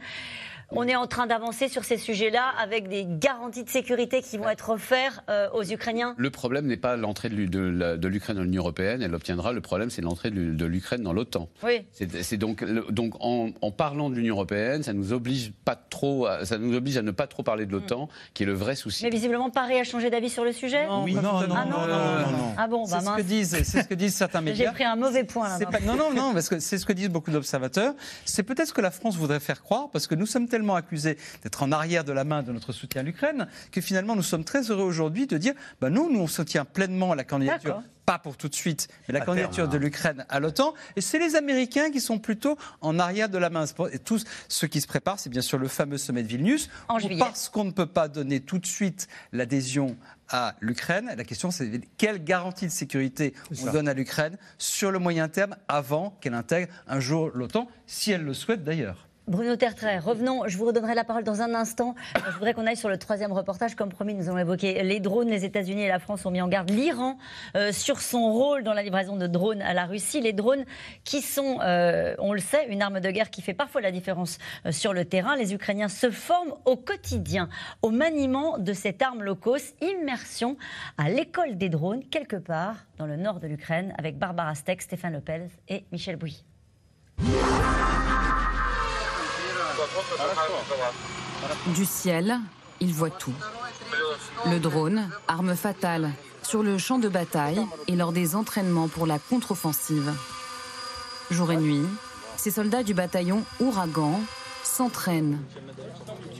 On 0.71 0.87
est 0.87 0.97
en 0.97 1.07
train 1.07 1.27
d'avancer 1.27 1.69
sur 1.69 1.85
ces 1.85 1.97
sujets-là 1.97 2.45
avec 2.61 2.89
des 2.89 3.07
garanties 3.09 3.65
de 3.65 3.71
sécurité 3.71 4.21
qui 4.21 4.37
vont 4.37 4.51
être 4.51 4.69
offertes 4.69 5.23
euh, 5.31 5.49
aux 5.55 5.65
Ukrainiens 5.65 6.15
Le 6.19 6.29
problème 6.29 6.67
n'est 6.67 6.77
pas 6.77 6.97
l'entrée 6.97 7.31
de 7.31 8.09
l'Ukraine 8.09 8.37
dans 8.37 8.43
l'Union 8.43 8.61
européenne, 8.61 9.01
elle 9.01 9.11
l'obtiendra. 9.11 9.53
Le 9.53 9.63
problème, 9.63 9.89
c'est 9.89 10.03
l'entrée 10.03 10.31
de 10.31 10.65
l'Ukraine 10.67 11.03
dans 11.03 11.15
l'OTAN. 11.15 11.49
Oui. 11.63 11.87
C'est 11.93 12.37
donc, 12.37 12.65
donc 12.91 13.15
en, 13.21 13.71
parlant 13.71 14.11
de 14.11 14.17
l'Union 14.17 14.35
européenne, 14.35 14.83
ça 14.83 14.93
nous 14.93 15.13
oblige 15.13 15.53
pas 15.65 15.77
trop, 15.77 16.27
à, 16.27 16.45
ça 16.45 16.59
nous 16.59 16.77
oblige 16.77 16.99
à 16.99 17.03
ne 17.03 17.13
pas 17.13 17.27
trop 17.27 17.43
parler 17.43 17.65
de 17.65 17.73
l'OTAN, 17.73 18.05
mm. 18.05 18.09
qui 18.35 18.43
est 18.43 18.47
le 18.47 18.53
vrai 18.53 18.75
souci. 18.75 19.05
Mais 19.05 19.11
visiblement, 19.11 19.49
Paris 19.49 19.79
a 19.79 19.85
changé 19.85 20.11
d'avis 20.11 20.31
sur 20.31 20.45
le 20.45 20.53
sujet. 20.53 20.87
Non, 20.87 21.05
oui, 21.05 21.15
non, 21.15 21.23
non, 21.23 21.33
ah, 21.57 21.65
non, 21.65 21.87
non, 21.87 22.55
Ah 22.59 22.67
bon, 22.69 22.87
bah, 22.87 23.01
c'est 23.01 23.07
ce 23.07 23.17
que 23.17 23.23
disent, 23.23 23.63
c'est 23.63 23.83
ce 23.83 23.89
que 23.89 23.95
disent 23.95 24.15
certains 24.15 24.41
médias. 24.43 24.67
J'ai 24.67 24.73
pris 24.73 24.85
un 24.85 24.97
mauvais 24.97 25.25
point. 25.25 25.59
Là, 25.59 25.67
non, 25.87 25.97
non, 25.97 26.13
non, 26.13 26.35
parce 26.35 26.51
que 26.51 26.59
c'est 26.59 26.77
ce 26.77 26.85
que 26.85 26.93
disent 26.93 27.09
beaucoup 27.09 27.31
d'observateurs. 27.31 27.95
C'est 28.27 28.43
peut-être 28.43 28.69
ce 28.69 28.75
que 28.75 28.83
la 28.83 28.91
France 28.91 29.17
voudrait 29.17 29.41
faire 29.41 29.63
croire, 29.63 29.89
parce 29.91 30.07
que 30.07 30.15
nous 30.15 30.27
sommes 30.27 30.47
tellement 30.47 30.58
accusés 30.77 31.19
d'être 31.43 31.63
en 31.63 31.73
arrière 31.73 32.05
de 32.05 32.13
la 32.13 32.25
main 32.25 32.43
de 32.43 32.53
notre 32.53 32.73
soutien 32.73 33.01
à 33.01 33.05
l'Ukraine, 33.05 33.49
que 33.73 33.81
finalement 33.81 34.17
nous 34.17 34.23
sommes 34.23 34.45
très 34.45 34.71
heureux 34.71 34.85
aujourd'hui 34.85 35.27
de 35.27 35.39
dire 35.39 35.55
bah 35.81 35.91
nous, 35.91 36.11
nous 36.11 36.21
on 36.21 36.27
soutient 36.27 36.65
pleinement 36.65 37.15
la 37.15 37.25
candidature 37.25 37.83
pas 38.09 38.19
pour 38.19 38.39
tout 38.39 38.49
de 38.49 38.55
suite, 38.55 38.89
mais 39.07 39.13
la 39.13 39.21
candidature 39.21 39.69
de 39.69 39.77
l'Ukraine 39.77 40.25
à 40.31 40.41
l'OTAN. 40.41 40.73
Et 40.97 41.03
c'est 41.03 41.19
les 41.19 41.37
Américains 41.37 41.91
qui 41.91 42.01
sont 42.01 42.19
plutôt 42.19 42.57
en 42.81 42.99
arrière 42.99 43.29
de 43.29 43.37
la 43.37 43.51
main. 43.51 43.67
Et 43.93 43.99
tout 43.99 44.19
ce 44.49 44.65
qui 44.65 44.81
se 44.81 44.87
prépare, 44.87 45.21
c'est 45.21 45.29
bien 45.29 45.43
sûr 45.43 45.59
le 45.59 45.69
fameux 45.69 45.99
sommet 45.99 46.23
de 46.23 46.29
Vilnius. 46.29 46.71
parce 47.19 47.51
qu'on 47.51 47.65
ne 47.65 47.71
peut 47.71 47.85
pas 47.85 48.09
donner 48.09 48.41
tout 48.41 48.59
de 48.59 48.65
suite 48.65 49.09
l'adhésion 49.33 49.95
à 50.31 50.55
l'Ukraine, 50.61 51.13
la 51.19 51.25
question 51.25 51.51
c'est 51.51 51.83
quelle 51.99 52.25
garantie 52.25 52.67
de 52.67 52.71
sécurité 52.71 53.35
on 53.63 53.73
donne 53.73 53.89
à 53.89 53.95
l'Ukraine 53.95 54.39
sur 54.57 54.91
le 54.91 54.99
moyen 54.99 55.29
terme 55.29 55.57
avant 55.69 56.17
qu'elle 56.23 56.35
intègre 56.35 56.73
un 56.87 57.01
jour 57.01 57.31
l'OTAN, 57.35 57.69
si 57.87 58.11
elle 58.11 58.25
le 58.25 58.35
souhaite 58.35 58.65
d'ailleurs. 58.65 59.08
Bruno 59.29 59.57
Tertrais, 59.57 59.99
revenons, 59.99 60.45
je 60.47 60.57
vous 60.57 60.65
redonnerai 60.65 60.95
la 60.95 61.05
parole 61.05 61.23
dans 61.23 61.43
un 61.43 61.55
instant. 61.55 61.95
Je 62.17 62.33
voudrais 62.33 62.55
qu'on 62.55 62.67
aille 62.67 62.79
sur 62.79 62.89
le 62.89 62.97
troisième 62.97 63.31
reportage. 63.31 63.75
Comme 63.75 63.91
promis, 63.91 64.15
nous 64.15 64.31
allons 64.31 64.39
évoquer 64.39 64.83
les 64.83 65.01
drones. 65.01 65.29
Les 65.29 65.45
États-Unis 65.45 65.83
et 65.83 65.89
la 65.89 65.99
France 65.99 66.25
ont 66.25 66.31
mis 66.31 66.41
en 66.41 66.49
garde 66.49 66.71
l'Iran 66.71 67.19
euh, 67.55 67.71
sur 67.71 68.01
son 68.01 68.33
rôle 68.33 68.65
dans 68.65 68.73
la 68.73 68.83
livraison 68.83 69.17
de 69.17 69.27
drones 69.27 69.61
à 69.61 69.75
la 69.75 69.85
Russie. 69.85 70.23
Les 70.23 70.33
drones 70.33 70.65
qui 71.05 71.21
sont, 71.21 71.59
euh, 71.61 72.15
on 72.19 72.33
le 72.33 72.39
sait, 72.39 72.69
une 72.71 72.81
arme 72.81 73.01
de 73.01 73.11
guerre 73.11 73.29
qui 73.29 73.43
fait 73.43 73.53
parfois 73.53 73.83
la 73.83 73.91
différence 73.91 74.39
euh, 74.65 74.73
sur 74.73 74.95
le 74.95 75.05
terrain. 75.05 75.37
Les 75.37 75.53
Ukrainiens 75.53 75.89
se 75.89 76.11
forment 76.11 76.55
au 76.65 76.77
quotidien 76.77 77.51
au 77.83 77.91
maniement 77.91 78.57
de 78.57 78.73
cette 78.73 79.03
arme 79.03 79.23
low 79.23 79.37
cost. 79.37 79.77
Immersion 79.83 80.57
à 80.97 81.11
l'école 81.11 81.59
des 81.59 81.69
drones, 81.69 82.03
quelque 82.09 82.37
part 82.37 82.77
dans 82.97 83.07
le 83.07 83.17
nord 83.17 83.41
de 83.41 83.47
l'Ukraine, 83.47 83.93
avec 83.99 84.17
Barbara 84.17 84.55
Steck, 84.55 84.81
Stéphane 84.81 85.13
Lopez 85.13 85.49
et 85.69 85.85
Michel 85.93 86.17
Bouy. 86.17 86.43
Du 91.75 91.85
ciel, 91.85 92.41
il 92.81 92.93
voit 92.93 93.11
tout. 93.11 93.35
Le 94.47 94.59
drone, 94.59 95.11
arme 95.27 95.55
fatale, 95.55 96.13
sur 96.43 96.63
le 96.63 96.79
champ 96.79 96.99
de 96.99 97.09
bataille 97.09 97.65
et 97.87 97.97
lors 97.97 98.13
des 98.13 98.35
entraînements 98.35 98.89
pour 98.89 99.07
la 99.07 99.19
contre-offensive. 99.19 100.13
Jour 101.31 101.53
et 101.53 101.57
nuit, 101.57 101.85
ces 102.37 102.51
soldats 102.51 102.83
du 102.83 102.95
bataillon 102.95 103.45
Ouragan 103.61 104.21
s'entraînent 104.63 105.41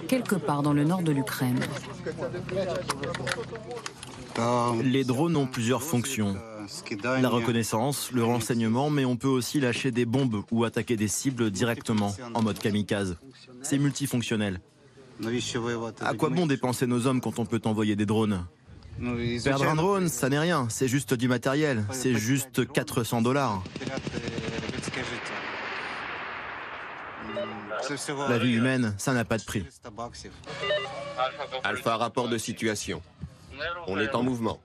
quelque 0.09 0.37
part 0.37 0.63
dans 0.63 0.73
le 0.73 0.85
nord 0.85 1.03
de 1.03 1.13
l'Ukraine. 1.13 1.61
Les 4.83 5.05
drones 5.05 5.37
ont 5.37 5.47
plusieurs 5.47 5.83
fonctions. 5.83 6.37
La 7.21 7.29
reconnaissance, 7.29 8.11
le 8.13 8.25
renseignement, 8.25 8.91
mais 8.91 9.05
on 9.05 9.17
peut 9.17 9.29
aussi 9.29 9.61
lâcher 9.61 9.91
des 9.91 10.05
bombes 10.05 10.43
ou 10.51 10.65
attaquer 10.65 10.97
des 10.97 11.09
cibles 11.09 11.51
directement, 11.51 12.15
en 12.35 12.43
mode 12.43 12.59
kamikaze. 12.59 13.17
C'est 13.63 13.79
multifonctionnel. 13.79 14.61
À 16.01 16.15
quoi 16.15 16.31
bon 16.31 16.47
dépenser 16.47 16.87
nos 16.87 17.07
hommes 17.07 17.21
quand 17.21 17.39
on 17.39 17.47
peut 17.47 17.61
envoyer 17.65 17.97
des 17.97 18.07
drones 18.07 18.47
Perdre 19.45 19.69
un 19.69 19.77
drone, 19.77 20.09
ça 20.09 20.29
n'est 20.29 20.39
rien, 20.39 20.67
c'est 20.69 20.89
juste 20.89 21.15
du 21.15 21.29
matériel, 21.29 21.85
c'est 21.93 22.15
juste 22.15 22.71
400 22.73 23.23
dollars. 23.23 23.63
La 28.29 28.39
vie 28.39 28.53
humaine, 28.53 28.95
ça 28.99 29.13
n'a 29.13 29.25
pas 29.25 29.39
de 29.39 29.45
prix. 29.45 29.65
Alpha 31.65 31.97
rapport 31.97 32.29
de 32.29 32.39
situation. 32.39 33.01
On 33.87 33.99
est 33.99 34.15
en 34.15 34.23
mouvement. 34.23 34.61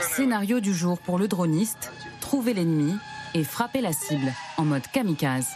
Scénario 0.00 0.60
du 0.60 0.74
jour 0.74 0.98
pour 0.98 1.18
le 1.18 1.28
droniste, 1.28 1.92
trouver 2.20 2.54
l'ennemi 2.54 2.94
et 3.34 3.44
frapper 3.44 3.80
la 3.80 3.92
cible 3.92 4.32
en 4.56 4.64
mode 4.64 4.86
kamikaze. 4.92 5.48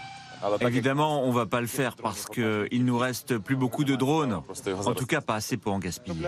Évidemment, 0.61 1.23
on 1.23 1.29
ne 1.29 1.35
va 1.35 1.47
pas 1.47 1.63
le 1.63 1.67
faire 1.67 1.97
parce 1.97 2.27
qu'il 2.27 2.85
nous 2.85 2.99
reste 2.99 3.39
plus 3.39 3.57
beaucoup 3.57 3.85
de 3.85 3.97
drones. 3.97 4.43
En 4.85 4.95
tout 4.95 5.07
cas, 5.07 5.23
pas 5.23 5.37
assez 5.37 5.57
pour 5.57 5.73
en 5.73 5.79
gaspiller. 5.79 6.27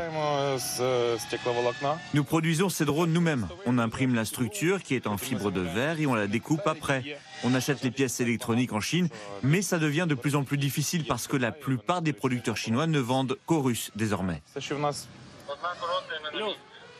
Nous 2.14 2.24
produisons 2.24 2.68
ces 2.70 2.86
drones 2.86 3.12
nous-mêmes. 3.12 3.46
On 3.66 3.78
imprime 3.78 4.14
la 4.14 4.24
structure 4.24 4.82
qui 4.82 4.94
est 4.94 5.06
en 5.06 5.18
fibre 5.18 5.50
de 5.50 5.60
verre 5.60 6.00
et 6.00 6.06
on 6.06 6.14
la 6.14 6.28
découpe 6.28 6.66
après. 6.66 7.18
On 7.44 7.54
achète 7.54 7.82
les 7.82 7.90
pièces 7.90 8.20
électroniques 8.20 8.72
en 8.72 8.80
Chine, 8.80 9.08
mais 9.42 9.60
ça 9.60 9.78
devient 9.78 10.06
de 10.08 10.14
plus 10.14 10.34
en 10.34 10.44
plus 10.44 10.56
difficile 10.56 11.04
parce 11.06 11.26
que 11.26 11.36
la 11.36 11.52
plupart 11.52 12.00
des 12.00 12.14
producteurs 12.14 12.56
chinois 12.56 12.86
ne 12.86 12.98
vendent 12.98 13.36
qu'aux 13.44 13.60
Russes 13.60 13.90
désormais. 13.96 14.42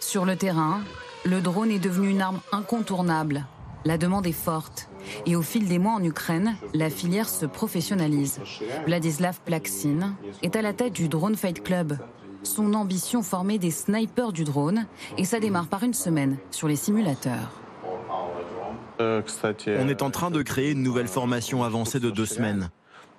Sur 0.07 0.25
le 0.25 0.37
terrain, 0.37 0.83
le 1.25 1.41
drone 1.41 1.73
est 1.73 1.81
devenu 1.81 2.11
une 2.11 2.21
arme 2.21 2.39
incontournable. 2.53 3.45
La 3.85 3.99
demande 3.99 4.25
est 4.29 4.31
forte. 4.31 4.89
Et 5.27 5.35
au 5.35 5.43
fil 5.43 5.67
des 5.67 5.81
mois 5.81 5.95
en 5.95 6.05
Ukraine, 6.05 6.55
la 6.75 6.91
filière 6.91 7.29
se 7.29 7.45
professionnalise. 7.45 8.39
Vladislav 8.87 9.41
Plaksin 9.45 10.15
est 10.45 10.55
à 10.55 10.63
la 10.63 10.73
tête 10.75 10.93
du 10.93 11.09
Drone 11.09 11.35
Fight 11.35 11.61
Club. 11.61 11.99
Son 12.45 12.75
ambition 12.75 13.25
former 13.25 13.59
des 13.59 13.73
snipers 13.73 14.31
du 14.31 14.45
drone 14.45 14.87
et 15.19 15.25
ça 15.25 15.41
démarre 15.41 15.67
par 15.67 15.83
une 15.83 15.93
semaine 15.93 16.37
sur 16.53 16.69
les 16.69 16.77
simulateurs. 16.77 17.61
On 19.01 19.89
est 19.89 20.03
en 20.03 20.11
train 20.11 20.31
de 20.31 20.43
créer 20.43 20.71
une 20.71 20.85
nouvelle 20.85 21.09
formation 21.09 21.65
avancée 21.65 21.99
de 21.99 22.11
deux 22.11 22.27
semaines 22.27 22.71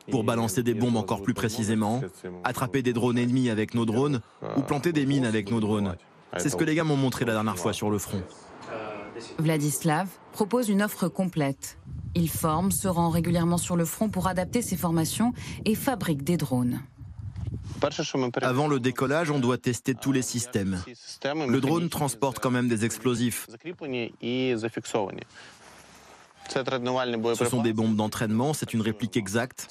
pour 0.10 0.24
balancer 0.24 0.64
des 0.64 0.74
bombes 0.74 0.96
encore 0.96 1.22
plus 1.22 1.34
précisément, 1.34 2.02
attraper 2.46 2.82
des 2.82 2.94
drones 2.94 3.18
ennemis 3.18 3.50
avec 3.50 3.74
nos 3.74 3.86
drones 3.86 4.22
ou 4.56 4.62
planter 4.62 4.94
des 4.94 5.06
mines 5.06 5.26
avec 5.26 5.52
nos 5.52 5.60
drones. 5.60 5.98
C'est 6.38 6.50
ce 6.50 6.56
que 6.56 6.64
les 6.64 6.76
gars 6.76 6.84
m'ont 6.84 6.98
montré 6.98 7.26
la 7.26 7.34
dernière 7.34 7.58
fois 7.58 7.74
sur 7.74 7.90
le 7.90 7.98
front. 7.98 8.22
Vladislav 9.40 10.08
propose 10.32 10.70
une 10.70 10.84
offre 10.84 11.08
complète. 11.08 11.78
Il 12.16 12.30
forme, 12.30 12.72
se 12.72 12.88
rend 12.88 13.10
régulièrement 13.10 13.58
sur 13.58 13.76
le 13.76 13.86
front 13.86 14.10
pour 14.10 14.28
adapter 14.28 14.62
ses 14.62 14.78
formations 14.78 15.34
et 15.66 15.76
fabrique 15.76 16.24
des 16.24 16.38
drones. 16.38 16.82
Avant 18.42 18.68
le 18.68 18.80
décollage, 18.80 19.30
on 19.30 19.40
doit 19.40 19.58
tester 19.58 19.94
tous 19.94 20.12
les 20.12 20.22
systèmes. 20.22 20.84
Le 21.24 21.60
drone 21.60 21.90
transporte 21.90 22.40
quand 22.40 22.52
même 22.52 22.68
des 22.68 22.86
explosifs. 22.86 23.48
Ce 26.50 27.46
sont 27.46 27.62
des 27.62 27.74
bombes 27.74 27.96
d'entraînement, 27.96 28.54
c'est 28.54 28.74
une 28.74 28.82
réplique 28.82 29.18
exacte. 29.18 29.68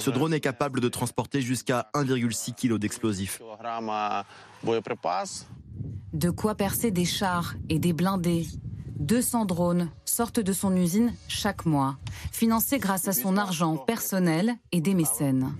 Ce 0.00 0.10
drone 0.10 0.32
est 0.32 0.40
capable 0.40 0.80
de 0.80 0.88
transporter 0.88 1.40
jusqu'à 1.42 1.90
1,6 1.94 2.54
kg 2.54 2.78
d'explosifs. 2.78 3.40
De 6.12 6.28
quoi 6.28 6.54
percer 6.54 6.90
des 6.90 7.06
chars 7.06 7.54
et 7.70 7.78
des 7.78 7.94
blindés. 7.94 8.46
200 8.98 9.46
drones 9.46 9.88
sortent 10.04 10.40
de 10.40 10.52
son 10.52 10.76
usine 10.76 11.14
chaque 11.26 11.64
mois, 11.64 11.96
financés 12.30 12.78
grâce 12.78 13.08
à 13.08 13.12
son 13.12 13.38
argent 13.38 13.78
personnel 13.78 14.54
et 14.72 14.82
des 14.82 14.94
mécènes. 14.94 15.54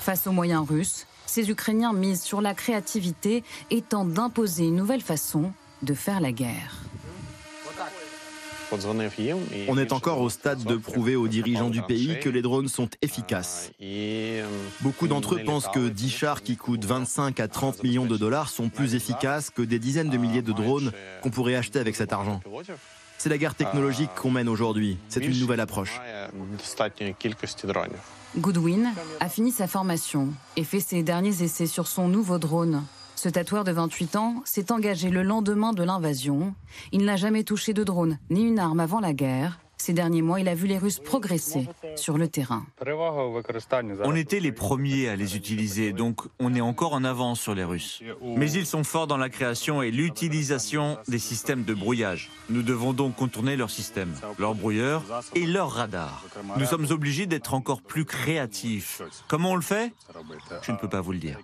Face 0.00 0.28
aux 0.28 0.32
moyens 0.32 0.66
russes, 0.66 1.06
ces 1.26 1.50
Ukrainiens 1.50 1.92
misent 1.92 2.22
sur 2.22 2.40
la 2.40 2.54
créativité 2.54 3.42
et 3.70 3.82
tentent 3.82 4.12
d'imposer 4.12 4.68
une 4.68 4.76
nouvelle 4.76 5.02
façon 5.02 5.52
de 5.82 5.94
faire 5.94 6.20
la 6.20 6.30
guerre. 6.30 6.85
On 9.68 9.78
est 9.78 9.92
encore 9.92 10.20
au 10.20 10.30
stade 10.30 10.62
de 10.64 10.76
prouver 10.76 11.16
aux 11.16 11.28
dirigeants 11.28 11.70
du 11.70 11.82
pays 11.82 12.18
que 12.20 12.28
les 12.28 12.42
drones 12.42 12.68
sont 12.68 12.88
efficaces. 13.02 13.70
Beaucoup 14.80 15.08
d'entre 15.08 15.34
eux 15.36 15.44
pensent 15.44 15.68
que 15.68 15.88
10 15.88 16.10
chars 16.10 16.42
qui 16.42 16.56
coûtent 16.56 16.84
25 16.84 17.40
à 17.40 17.48
30 17.48 17.82
millions 17.82 18.06
de 18.06 18.16
dollars 18.16 18.48
sont 18.48 18.68
plus 18.68 18.94
efficaces 18.94 19.50
que 19.50 19.62
des 19.62 19.78
dizaines 19.78 20.10
de 20.10 20.16
milliers 20.16 20.42
de 20.42 20.52
drones 20.52 20.92
qu'on 21.22 21.30
pourrait 21.30 21.56
acheter 21.56 21.78
avec 21.78 21.96
cet 21.96 22.12
argent. 22.12 22.40
C'est 23.18 23.30
la 23.30 23.38
guerre 23.38 23.54
technologique 23.54 24.10
qu'on 24.14 24.30
mène 24.30 24.48
aujourd'hui. 24.48 24.98
C'est 25.08 25.24
une 25.24 25.38
nouvelle 25.38 25.60
approche. 25.60 26.00
Goodwin 28.36 28.92
a 29.20 29.28
fini 29.28 29.50
sa 29.50 29.66
formation 29.66 30.28
et 30.56 30.64
fait 30.64 30.80
ses 30.80 31.02
derniers 31.02 31.42
essais 31.42 31.66
sur 31.66 31.86
son 31.86 32.08
nouveau 32.08 32.38
drone. 32.38 32.84
Ce 33.16 33.30
tatoueur 33.30 33.64
de 33.64 33.72
28 33.72 34.16
ans 34.16 34.42
s'est 34.44 34.70
engagé 34.70 35.08
le 35.08 35.22
lendemain 35.22 35.72
de 35.72 35.82
l'invasion. 35.82 36.54
Il 36.92 37.06
n'a 37.06 37.16
jamais 37.16 37.44
touché 37.44 37.72
de 37.72 37.82
drone 37.82 38.18
ni 38.28 38.44
une 38.44 38.58
arme 38.58 38.78
avant 38.78 39.00
la 39.00 39.14
guerre. 39.14 39.58
Ces 39.78 39.92
derniers 39.92 40.22
mois, 40.22 40.40
il 40.40 40.48
a 40.48 40.54
vu 40.54 40.66
les 40.66 40.78
Russes 40.78 40.98
progresser 40.98 41.68
sur 41.96 42.18
le 42.18 42.28
terrain. 42.28 42.66
On 44.04 44.14
était 44.14 44.40
les 44.40 44.52
premiers 44.52 45.08
à 45.08 45.16
les 45.16 45.36
utiliser, 45.36 45.92
donc 45.92 46.22
on 46.40 46.54
est 46.54 46.60
encore 46.60 46.94
en 46.94 47.04
avance 47.04 47.40
sur 47.40 47.54
les 47.54 47.64
Russes. 47.64 48.02
Mais 48.22 48.50
ils 48.50 48.66
sont 48.66 48.84
forts 48.84 49.06
dans 49.06 49.18
la 49.18 49.28
création 49.28 49.82
et 49.82 49.90
l'utilisation 49.90 50.98
des 51.08 51.18
systèmes 51.18 51.64
de 51.64 51.74
brouillage. 51.74 52.30
Nous 52.48 52.62
devons 52.62 52.94
donc 52.94 53.16
contourner 53.16 53.56
leur 53.56 53.70
système, 53.70 54.14
leur 54.38 54.54
brouilleur 54.54 55.04
et 55.34 55.46
leur 55.46 55.72
radar. 55.72 56.24
Nous 56.56 56.66
sommes 56.66 56.86
obligés 56.90 57.26
d'être 57.26 57.54
encore 57.54 57.82
plus 57.82 58.04
créatifs. 58.04 59.02
Comment 59.28 59.52
on 59.52 59.56
le 59.56 59.62
fait? 59.62 59.92
Je 60.62 60.72
ne 60.72 60.76
peux 60.78 60.88
pas 60.88 61.00
vous 61.00 61.12
le 61.12 61.18
dire. 61.18 61.38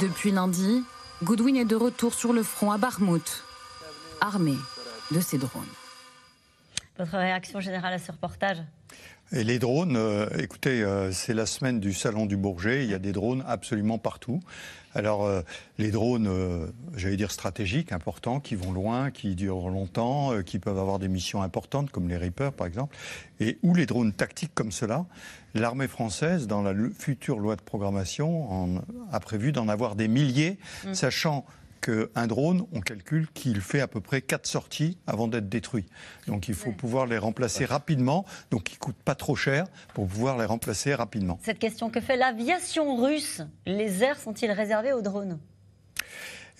Depuis 0.00 0.32
lundi, 0.32 0.82
Goodwin 1.22 1.54
est 1.56 1.64
de 1.64 1.76
retour 1.76 2.14
sur 2.14 2.32
le 2.32 2.42
front 2.42 2.72
à 2.72 2.78
Barmouth, 2.78 3.44
armé 4.20 4.56
de 5.12 5.20
ces 5.20 5.38
drones. 5.38 5.62
Votre 6.98 7.16
réaction 7.16 7.60
générale 7.60 7.94
à 7.94 7.98
ce 7.98 8.10
reportage? 8.10 8.58
Et 9.32 9.42
les 9.42 9.58
drones, 9.58 9.96
euh, 9.96 10.28
écoutez, 10.38 10.82
euh, 10.82 11.10
c'est 11.10 11.34
la 11.34 11.46
semaine 11.46 11.80
du 11.80 11.92
Salon 11.92 12.26
du 12.26 12.36
Bourget, 12.36 12.84
il 12.84 12.90
y 12.90 12.94
a 12.94 12.98
des 12.98 13.12
drones 13.12 13.42
absolument 13.46 13.98
partout. 13.98 14.40
Alors, 14.94 15.24
euh, 15.24 15.40
les 15.78 15.90
drones, 15.90 16.30
j'allais 16.94 17.16
dire 17.16 17.32
stratégiques, 17.32 17.90
importants, 17.90 18.38
qui 18.38 18.54
vont 18.54 18.70
loin, 18.70 19.10
qui 19.10 19.34
durent 19.34 19.70
longtemps, 19.70 20.30
qui 20.42 20.60
peuvent 20.60 20.78
avoir 20.78 21.00
des 21.00 21.08
missions 21.08 21.42
importantes, 21.42 21.90
comme 21.90 22.08
les 22.08 22.16
Reapers 22.16 22.52
par 22.52 22.66
exemple, 22.66 22.96
et 23.40 23.58
ou 23.62 23.74
les 23.74 23.86
drones 23.86 24.12
tactiques 24.12 24.54
comme 24.54 24.70
cela. 24.70 25.06
L'armée 25.54 25.88
française, 25.88 26.46
dans 26.46 26.62
la 26.62 26.72
future 26.96 27.38
loi 27.40 27.56
de 27.56 27.62
programmation, 27.62 28.82
a 29.10 29.20
prévu 29.20 29.50
d'en 29.50 29.68
avoir 29.68 29.96
des 29.96 30.06
milliers, 30.06 30.58
mmh. 30.84 30.94
sachant 30.94 31.44
un 32.14 32.26
drone, 32.26 32.66
on 32.72 32.80
calcule 32.80 33.28
qu'il 33.32 33.60
fait 33.60 33.80
à 33.80 33.88
peu 33.88 34.00
près 34.00 34.22
4 34.22 34.46
sorties 34.46 34.98
avant 35.06 35.28
d'être 35.28 35.48
détruit. 35.48 35.86
Donc 36.26 36.48
il 36.48 36.54
faut 36.54 36.72
pouvoir 36.72 37.06
les 37.06 37.18
remplacer 37.18 37.64
rapidement, 37.64 38.24
donc 38.50 38.70
ils 38.70 38.74
ne 38.74 38.78
coûtent 38.78 39.02
pas 39.04 39.14
trop 39.14 39.36
cher 39.36 39.66
pour 39.94 40.06
pouvoir 40.06 40.38
les 40.38 40.44
remplacer 40.44 40.94
rapidement. 40.94 41.38
Cette 41.42 41.58
question 41.58 41.90
que 41.90 42.00
fait 42.00 42.16
l'aviation 42.16 42.96
russe, 42.96 43.42
les 43.66 44.02
airs 44.02 44.18
sont-ils 44.18 44.50
réservés 44.50 44.92
aux 44.92 45.02
drones? 45.02 45.38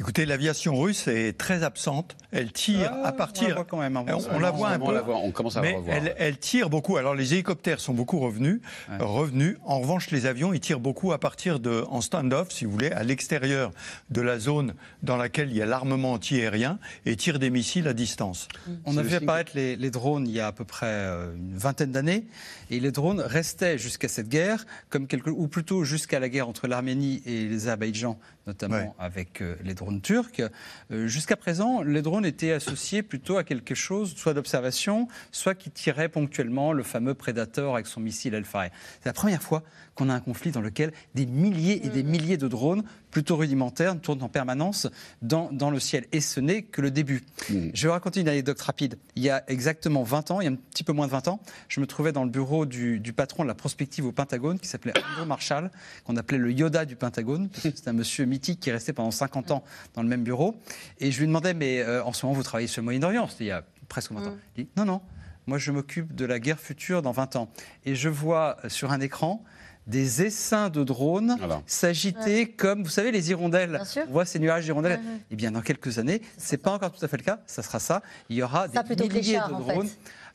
Écoutez, 0.00 0.26
l'aviation 0.26 0.76
russe 0.76 1.06
est 1.06 1.38
très 1.38 1.62
absente. 1.62 2.16
Elle 2.32 2.50
tire 2.50 2.90
ah, 2.92 3.08
à 3.08 3.12
partir. 3.12 3.44
On 3.44 3.48
la 3.48 3.54
voit 3.54 3.64
quand 3.64 3.78
même. 3.78 3.96
Hein. 3.96 4.04
On, 4.32 4.40
la 4.40 4.50
voit 4.50 4.70
un 4.70 4.78
peu. 4.80 5.00
On, 5.08 5.30
commence 5.30 5.56
à 5.56 5.60
mais 5.60 5.78
Elle, 6.18 6.36
tire 6.36 6.68
beaucoup. 6.68 6.96
Alors 6.96 7.14
les 7.14 7.34
hélicoptères 7.34 7.78
sont 7.78 7.94
beaucoup 7.94 8.18
revenus. 8.18 8.60
Revenus. 8.98 9.56
En 9.64 9.78
revanche, 9.78 10.10
les 10.10 10.26
avions, 10.26 10.52
ils 10.52 10.58
tirent 10.58 10.80
beaucoup 10.80 11.12
à 11.12 11.20
partir 11.20 11.60
de 11.60 11.84
en 11.88 12.00
stand-off, 12.00 12.50
si 12.50 12.64
vous 12.64 12.72
voulez, 12.72 12.90
à 12.90 13.04
l'extérieur 13.04 13.70
de 14.10 14.20
la 14.20 14.40
zone 14.40 14.74
dans 15.04 15.16
laquelle 15.16 15.50
il 15.50 15.56
y 15.56 15.62
a 15.62 15.66
l'armement 15.66 16.14
anti-aérien 16.14 16.80
et 17.06 17.14
tirent 17.14 17.38
des 17.38 17.50
missiles 17.50 17.86
à 17.86 17.92
distance. 17.92 18.48
On 18.86 18.96
a 18.96 19.02
vu 19.02 19.14
apparaître 19.14 19.52
les, 19.54 19.76
les, 19.76 19.90
drones 19.90 20.26
il 20.26 20.34
y 20.34 20.40
a 20.40 20.48
à 20.48 20.52
peu 20.52 20.64
près 20.64 20.86
euh, 20.86 21.36
une 21.36 21.56
vingtaine 21.56 21.92
d'années, 21.92 22.26
et 22.70 22.80
les 22.80 22.90
drones 22.90 23.20
restaient 23.20 23.78
jusqu'à 23.78 24.08
cette 24.08 24.28
guerre, 24.28 24.66
comme 24.90 25.06
quelque, 25.06 25.30
ou 25.30 25.46
plutôt 25.46 25.84
jusqu'à 25.84 26.18
la 26.18 26.28
guerre 26.28 26.48
entre 26.48 26.66
l'Arménie 26.66 27.22
et 27.26 27.46
les 27.46 27.54
Azerbaïdjan, 27.68 28.18
notamment 28.46 28.94
avec 28.98 29.40
euh, 29.40 29.54
les 29.62 29.74
drones 29.74 29.83
turcs. 30.00 30.42
Euh, 30.90 31.06
jusqu'à 31.06 31.36
présent, 31.36 31.82
les 31.82 32.02
drones 32.02 32.26
étaient 32.26 32.52
associés 32.52 33.02
plutôt 33.02 33.36
à 33.36 33.44
quelque 33.44 33.74
chose, 33.74 34.14
soit 34.16 34.34
d'observation, 34.34 35.08
soit 35.32 35.54
qui 35.54 35.70
tirait 35.70 36.08
ponctuellement 36.08 36.72
le 36.72 36.82
fameux 36.82 37.14
Predator 37.14 37.74
avec 37.74 37.86
son 37.86 38.00
missile 38.00 38.34
Hellfire. 38.34 38.70
C'est 39.00 39.08
la 39.08 39.12
première 39.12 39.42
fois 39.42 39.62
qu'on 39.94 40.08
a 40.08 40.14
un 40.14 40.20
conflit 40.20 40.50
dans 40.50 40.60
lequel 40.60 40.92
des 41.14 41.26
milliers 41.26 41.84
et 41.86 41.88
des 41.88 42.02
milliers 42.02 42.36
de 42.36 42.48
drones 42.48 42.82
plutôt 43.10 43.36
rudimentaires 43.36 43.98
tournent 44.00 44.22
en 44.22 44.28
permanence 44.28 44.88
dans, 45.22 45.50
dans 45.52 45.70
le 45.70 45.78
ciel. 45.78 46.04
Et 46.12 46.20
ce 46.20 46.40
n'est 46.40 46.62
que 46.62 46.80
le 46.80 46.90
début. 46.90 47.22
Mm. 47.48 47.68
Je 47.72 47.86
vais 47.86 47.92
raconter 47.92 48.20
une 48.20 48.28
anecdote 48.28 48.60
rapide. 48.60 48.98
Il 49.14 49.22
y 49.22 49.30
a 49.30 49.44
exactement 49.46 50.02
20 50.02 50.32
ans, 50.32 50.40
il 50.40 50.44
y 50.44 50.48
a 50.48 50.50
un 50.50 50.56
petit 50.56 50.82
peu 50.82 50.92
moins 50.92 51.06
de 51.06 51.12
20 51.12 51.28
ans, 51.28 51.40
je 51.68 51.80
me 51.80 51.86
trouvais 51.86 52.12
dans 52.12 52.24
le 52.24 52.30
bureau 52.30 52.66
du, 52.66 52.98
du 52.98 53.12
patron 53.12 53.44
de 53.44 53.48
la 53.48 53.54
prospective 53.54 54.04
au 54.04 54.12
Pentagone 54.12 54.58
qui 54.58 54.66
s'appelait 54.66 54.94
Andrew 54.96 55.26
Marshall, 55.26 55.70
qu'on 56.04 56.16
appelait 56.16 56.38
le 56.38 56.52
Yoda 56.52 56.84
du 56.84 56.96
Pentagone, 56.96 57.48
c'est 57.62 57.88
un 57.88 57.92
monsieur 57.92 58.24
mythique 58.24 58.60
qui 58.60 58.70
est 58.70 58.72
resté 58.72 58.92
pendant 58.92 59.10
50 59.10 59.52
ans 59.52 59.64
dans 59.94 60.02
le 60.02 60.08
même 60.08 60.24
bureau. 60.24 60.56
Et 60.98 61.12
je 61.12 61.20
lui 61.20 61.26
demandais, 61.26 61.54
mais 61.54 61.80
euh, 61.80 62.04
en 62.04 62.12
ce 62.12 62.26
moment, 62.26 62.36
vous 62.36 62.42
travaillez 62.42 62.68
sur 62.68 62.82
le 62.82 62.84
Moyen-Orient? 62.84 63.28
C'était 63.28 63.44
il 63.44 63.48
y 63.48 63.52
a 63.52 63.64
presque 63.88 64.12
20 64.12 64.26
ans. 64.26 64.30
Mm. 64.30 64.38
Il 64.56 64.64
dit, 64.64 64.70
non, 64.76 64.84
non, 64.84 65.00
moi 65.46 65.58
je 65.58 65.70
m'occupe 65.70 66.14
de 66.14 66.24
la 66.24 66.38
guerre 66.38 66.58
future 66.58 67.02
dans 67.02 67.12
20 67.12 67.36
ans. 67.36 67.48
Et 67.84 67.94
je 67.94 68.08
vois 68.08 68.56
sur 68.68 68.92
un 68.92 69.00
écran 69.00 69.44
des 69.86 70.22
essaims 70.22 70.70
de 70.70 70.82
drones 70.82 71.36
s'agiter 71.66 72.46
comme, 72.48 72.82
vous 72.82 72.90
savez, 72.90 73.10
les 73.10 73.30
hirondelles. 73.30 73.80
On 74.08 74.12
voit 74.12 74.24
ces 74.24 74.38
nuages 74.38 74.64
d'hirondelles. 74.64 75.00
Eh 75.30 75.36
bien, 75.36 75.50
dans 75.50 75.60
quelques 75.60 75.98
années, 75.98 76.22
c'est 76.38 76.56
pas 76.56 76.72
encore 76.72 76.92
tout 76.92 77.04
à 77.04 77.08
fait 77.08 77.16
le 77.18 77.22
cas. 77.22 77.40
Ça 77.46 77.62
sera 77.62 77.78
ça. 77.78 78.02
Il 78.28 78.36
y 78.36 78.42
aura 78.42 78.68
des 78.68 79.08
milliers 79.08 79.40
de 79.48 79.52
drones. 79.58 79.88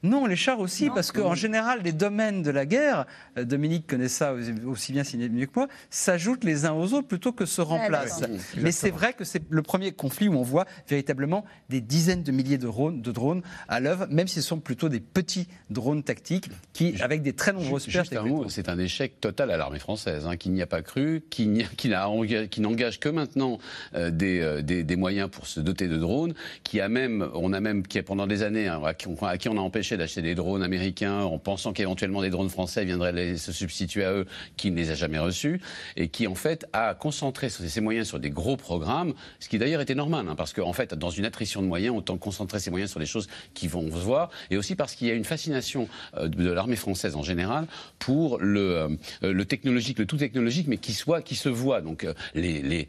Non, 0.04 0.26
les 0.26 0.36
chars 0.36 0.60
aussi, 0.60 0.90
parce 0.90 1.12
qu'en 1.12 1.36
général, 1.36 1.82
les 1.84 1.92
domaines 1.92 2.42
de 2.42 2.52
la 2.52 2.66
guerre, 2.66 3.06
euh, 3.38 3.44
Dominique 3.44 3.88
connaît 3.88 4.08
ça 4.08 4.34
aussi 4.66 4.94
bien, 4.94 5.04
si 5.04 5.18
mieux 5.18 5.46
que 5.46 5.52
moi, 5.56 5.68
s'ajoutent 5.90 6.44
les 6.44 6.66
uns 6.66 6.74
aux 6.74 6.94
autres 6.94 7.08
plutôt 7.08 7.32
que 7.34 7.46
se 7.46 7.62
remplacent. 7.62 8.24
Mais 8.58 8.72
c'est 8.72 8.92
vrai 8.92 9.14
que 9.14 9.24
c'est 9.24 9.42
le 9.50 9.62
premier 9.62 9.92
conflit 9.92 10.28
où 10.28 10.36
on 10.36 10.44
voit 10.44 10.66
véritablement 10.88 11.44
des 11.70 11.82
dizaines 11.82 12.24
de 12.24 12.32
milliers 12.32 12.58
de 12.58 12.68
drones, 12.68 13.02
de 13.02 13.12
drones 13.12 13.42
à 13.68 13.80
l'œuvre, 13.80 14.08
même 14.10 14.28
si 14.28 14.36
ce 14.36 14.48
sont 14.48 14.60
plutôt 14.60 14.90
des 14.90 15.00
petits 15.00 15.48
drones 15.70 16.04
tactiques 16.04 16.50
qui, 16.74 16.96
avec 17.02 17.22
des 17.22 17.34
très 17.34 17.52
nombreuses 17.52 17.88
pertes. 17.88 18.14
C'est 18.48 18.70
un 18.70 18.80
échec 18.80 19.20
total 19.20 19.52
à 19.52 19.58
l'armée 19.58 19.80
française, 19.80 20.26
hein, 20.26 20.38
qui 20.38 20.50
n'y 20.50 20.62
a 20.62 20.68
pas 20.68 20.82
cru, 20.82 21.24
qui 21.30 21.48
n'engage 22.60 23.00
que 23.00 23.10
maintenant 23.10 23.60
euh, 23.96 24.10
euh, 24.22 24.62
des, 24.62 24.84
des, 24.84 24.96
moyens 24.96 25.30
pour 25.30 25.48
se 25.48 25.60
doter 25.60 25.88
de 25.88 25.98
drones, 25.98 26.34
qui 26.64 26.80
a 26.82 26.90
même, 26.90 27.28
on 27.34 27.54
a 27.54 27.60
même, 27.60 27.86
qui 27.86 28.00
a 28.00 28.04
pendant 28.04 28.28
des 28.28 28.44
années, 28.44 28.68
hein, 28.68 28.82
à, 28.84 28.94
qui, 28.94 29.08
à 29.22 29.38
qui 29.38 29.50
on 29.50 29.58
a 29.58 29.62
empêché 29.62 29.89
d'acheter 29.98 30.22
des 30.22 30.36
drones 30.36 30.64
américains 30.64 31.22
en 31.22 31.38
pensant 31.38 31.74
qu'éventuellement 31.74 32.22
des 32.22 32.30
drones 32.30 32.50
français 32.50 32.86
viendraient 32.86 33.38
se 33.38 33.52
substituer 33.52 34.04
à 34.04 34.14
eux, 34.14 34.26
qui 34.58 34.72
ne 34.72 34.76
les 34.76 34.92
a 34.92 34.96
jamais 34.96 35.20
reçus, 35.20 35.62
et 35.96 36.08
qui 36.08 36.28
en 36.28 36.36
fait 36.36 36.66
a 36.74 36.94
concentré 36.94 37.50
ses 37.50 37.82
moyens 37.82 38.08
sur 38.08 38.20
des 38.20 38.30
gros 38.30 38.58
programmes, 38.58 39.14
ce 39.40 39.50
qui 39.50 39.58
d'ailleurs 39.58 39.82
était 39.82 39.96
normal, 39.96 40.26
hein, 40.30 40.36
parce 40.36 40.54
qu'en 40.54 40.74
fait, 40.74 40.94
dans 40.94 41.10
une 41.10 41.26
attrition 41.26 41.62
de 41.62 41.68
moyens, 41.68 41.96
autant 41.96 42.18
concentrer 42.18 42.60
ses 42.60 42.70
moyens 42.70 42.92
sur 42.92 43.00
des 43.00 43.06
choses 43.06 43.28
qui 43.54 43.68
vont 43.68 43.90
se 43.92 44.04
voir, 44.04 44.30
et 44.50 44.58
aussi 44.58 44.76
parce 44.76 44.96
qu'il 44.96 45.08
y 45.08 45.12
a 45.12 45.14
une 45.14 45.26
fascination 45.26 45.88
euh, 46.18 46.28
de 46.28 46.52
l'armée 46.52 46.76
française 46.76 47.16
en 47.16 47.24
général 47.24 47.68
pour 47.98 48.40
le, 48.40 48.98
euh, 49.24 49.34
le 49.34 49.46
technologique, 49.46 50.00
le 50.00 50.06
tout 50.06 50.18
technologique, 50.18 50.68
mais 50.68 50.78
qui 50.78 50.94
soit, 50.94 51.22
qui 51.22 51.36
se 51.36 51.50
voit. 51.50 51.82
Donc 51.82 52.04
euh, 52.04 52.14
les, 52.34 52.62
les, 52.62 52.88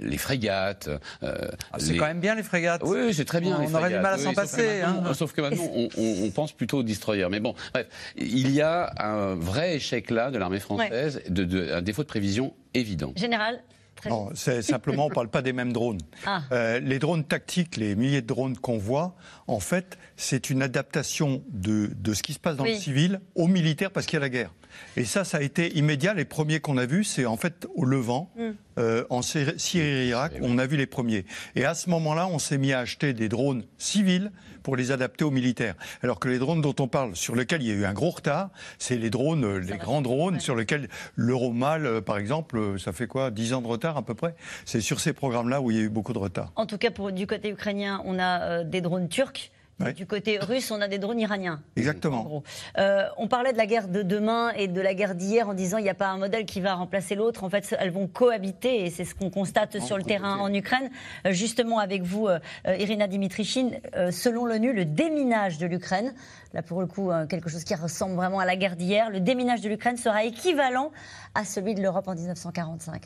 les 0.00 0.18
frégates. 0.18 0.88
Ah, 1.22 1.78
c'est 1.78 1.96
quand 1.96 2.06
même 2.06 2.20
bien 2.20 2.34
les 2.34 2.42
frégates. 2.42 2.82
Oui, 2.84 3.12
c'est 3.14 3.24
très 3.24 3.40
bien. 3.40 3.58
On, 3.60 3.74
aurait 3.74 3.90
du 3.90 3.98
mal 3.98 4.14
à 4.14 4.18
s'en 4.18 4.32
passer. 4.32 4.82
Sauf 5.14 5.32
que 5.32 5.40
maintenant, 5.40 5.68
on, 5.74 5.88
on, 5.96 6.29
pense 6.30 6.52
plutôt 6.52 6.78
aux 6.78 6.82
destroyers. 6.82 7.28
Mais 7.30 7.40
bon, 7.40 7.54
bref, 7.72 7.86
il 8.16 8.50
y 8.50 8.60
a 8.60 8.92
un 8.98 9.34
vrai 9.34 9.76
échec 9.76 10.10
là 10.10 10.30
de 10.30 10.38
l'armée 10.38 10.60
française, 10.60 11.22
de, 11.28 11.44
de, 11.44 11.72
un 11.72 11.82
défaut 11.82 12.02
de 12.02 12.08
prévision 12.08 12.54
évident. 12.74 13.12
Général, 13.16 13.62
non, 14.08 14.30
c'est 14.34 14.62
simplement, 14.62 15.06
on 15.06 15.08
ne 15.08 15.14
parle 15.14 15.28
pas 15.28 15.42
des 15.42 15.52
mêmes 15.52 15.72
drones. 15.72 16.00
Ah. 16.26 16.42
Euh, 16.52 16.80
les 16.80 16.98
drones 16.98 17.24
tactiques, 17.24 17.76
les 17.76 17.94
milliers 17.94 18.20
de 18.20 18.26
drones 18.26 18.56
qu'on 18.56 18.76
voit, 18.76 19.16
en 19.46 19.58
fait, 19.58 19.96
c'est 20.16 20.50
une 20.50 20.62
adaptation 20.62 21.42
de, 21.48 21.90
de, 21.96 22.12
ce 22.12 22.22
qui 22.22 22.34
se 22.34 22.38
passe 22.38 22.56
dans 22.56 22.64
le 22.64 22.74
civil 22.74 23.20
au 23.34 23.46
militaire 23.46 23.90
parce 23.90 24.04
qu'il 24.04 24.16
y 24.16 24.18
a 24.18 24.20
la 24.20 24.28
guerre. 24.28 24.52
Et 24.96 25.04
ça, 25.04 25.24
ça 25.24 25.38
a 25.38 25.40
été 25.42 25.76
immédiat. 25.76 26.14
Les 26.14 26.24
premiers 26.24 26.60
qu'on 26.60 26.76
a 26.76 26.86
vus, 26.86 27.04
c'est 27.04 27.26
en 27.26 27.36
fait 27.36 27.66
au 27.74 27.84
Levant, 27.84 28.30
mm. 28.36 28.50
euh, 28.78 29.04
en 29.10 29.22
Syrie 29.22 29.54
et 29.74 30.08
Irak, 30.08 30.32
on 30.40 30.58
a 30.58 30.66
vu 30.66 30.76
les 30.76 30.86
premiers. 30.86 31.24
Et 31.56 31.64
à 31.64 31.74
ce 31.74 31.90
moment-là, 31.90 32.28
on 32.28 32.38
s'est 32.38 32.58
mis 32.58 32.72
à 32.72 32.80
acheter 32.80 33.12
des 33.12 33.28
drones 33.28 33.64
civils 33.78 34.30
pour 34.62 34.76
les 34.76 34.92
adapter 34.92 35.24
aux 35.24 35.30
militaires. 35.30 35.74
Alors 36.02 36.18
que 36.18 36.28
les 36.28 36.38
drones 36.38 36.60
dont 36.60 36.74
on 36.78 36.88
parle, 36.88 37.16
sur 37.16 37.34
lesquels 37.34 37.62
il 37.62 37.68
y 37.68 37.72
a 37.72 37.74
eu 37.74 37.84
un 37.84 37.92
gros 37.92 38.10
retard, 38.10 38.50
c'est 38.78 38.96
les 38.96 39.10
drones, 39.10 39.44
euh, 39.44 39.58
les 39.58 39.76
grands 39.76 40.02
drones, 40.02 40.40
sur 40.40 40.56
lesquels 40.56 40.88
l'Euromal, 41.16 41.86
euh, 41.86 42.00
par 42.00 42.18
exemple, 42.18 42.58
euh, 42.58 42.78
ça 42.78 42.92
fait 42.92 43.06
quoi 43.06 43.30
10 43.30 43.54
ans 43.54 43.62
de 43.62 43.66
retard 43.66 43.96
à 43.96 44.02
peu 44.02 44.14
près? 44.14 44.34
C'est 44.64 44.80
sur 44.80 45.00
ces 45.00 45.12
programmes-là 45.12 45.60
où 45.60 45.70
il 45.70 45.76
y 45.76 45.80
a 45.80 45.82
eu 45.82 45.88
beaucoup 45.88 46.12
de 46.12 46.18
retard. 46.18 46.52
En 46.56 46.66
tout 46.66 46.78
cas, 46.78 46.90
pour, 46.90 47.12
du 47.12 47.26
côté 47.26 47.50
ukrainien, 47.50 48.02
on 48.04 48.18
a 48.18 48.64
des 48.64 48.80
drones 48.80 49.08
turcs 49.08 49.50
du 49.94 50.06
côté 50.06 50.38
russe, 50.38 50.70
on 50.70 50.80
a 50.80 50.88
des 50.88 50.98
drones 50.98 51.18
iraniens. 51.18 51.62
Exactement. 51.76 52.42
Euh, 52.78 53.04
on 53.16 53.28
parlait 53.28 53.52
de 53.52 53.58
la 53.58 53.66
guerre 53.66 53.88
de 53.88 54.02
demain 54.02 54.50
et 54.50 54.68
de 54.68 54.80
la 54.80 54.94
guerre 54.94 55.14
d'hier 55.14 55.48
en 55.48 55.54
disant 55.54 55.78
il 55.78 55.84
n'y 55.84 55.90
a 55.90 55.94
pas 55.94 56.08
un 56.08 56.18
modèle 56.18 56.44
qui 56.44 56.60
va 56.60 56.74
remplacer 56.74 57.14
l'autre. 57.14 57.44
En 57.44 57.50
fait, 57.50 57.74
elles 57.78 57.90
vont 57.90 58.06
cohabiter 58.06 58.84
et 58.84 58.90
c'est 58.90 59.04
ce 59.04 59.14
qu'on 59.14 59.30
constate 59.30 59.80
sur 59.80 59.96
le 59.96 60.04
terrain 60.04 60.38
en 60.38 60.52
Ukraine. 60.52 60.90
Euh, 61.26 61.32
justement, 61.32 61.78
avec 61.78 62.02
vous, 62.02 62.28
euh, 62.28 62.38
Irina 62.66 63.06
Dimitrichine, 63.06 63.80
selon 64.10 64.44
l'ONU, 64.44 64.72
le 64.72 64.84
déminage 64.84 65.58
de 65.58 65.66
l'Ukraine, 65.66 66.14
là 66.52 66.62
pour 66.62 66.80
le 66.80 66.86
coup, 66.86 67.10
quelque 67.28 67.48
chose 67.48 67.64
qui 67.64 67.74
ressemble 67.74 68.14
vraiment 68.14 68.40
à 68.40 68.44
la 68.44 68.56
guerre 68.56 68.76
d'hier, 68.76 69.10
le 69.10 69.20
déminage 69.20 69.60
de 69.60 69.68
l'Ukraine 69.68 69.96
sera 69.96 70.24
équivalent 70.24 70.90
à 71.34 71.44
celui 71.44 71.74
de 71.74 71.82
l'Europe 71.82 72.08
en 72.08 72.14
1945. 72.14 73.02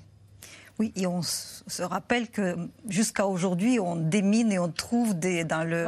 Oui, 0.81 0.93
et 0.97 1.07
on 1.07 1.23
se 1.23 1.83
rappelle 1.83 2.29
que 2.29 2.57
jusqu'à 2.89 3.27
aujourd'hui, 3.27 3.79
on 3.79 3.95
démine 3.95 4.51
et 4.51 4.59
on 4.59 4.69
trouve 4.69 5.17
des, 5.17 5.45
dans 5.45 5.63
le, 5.63 5.87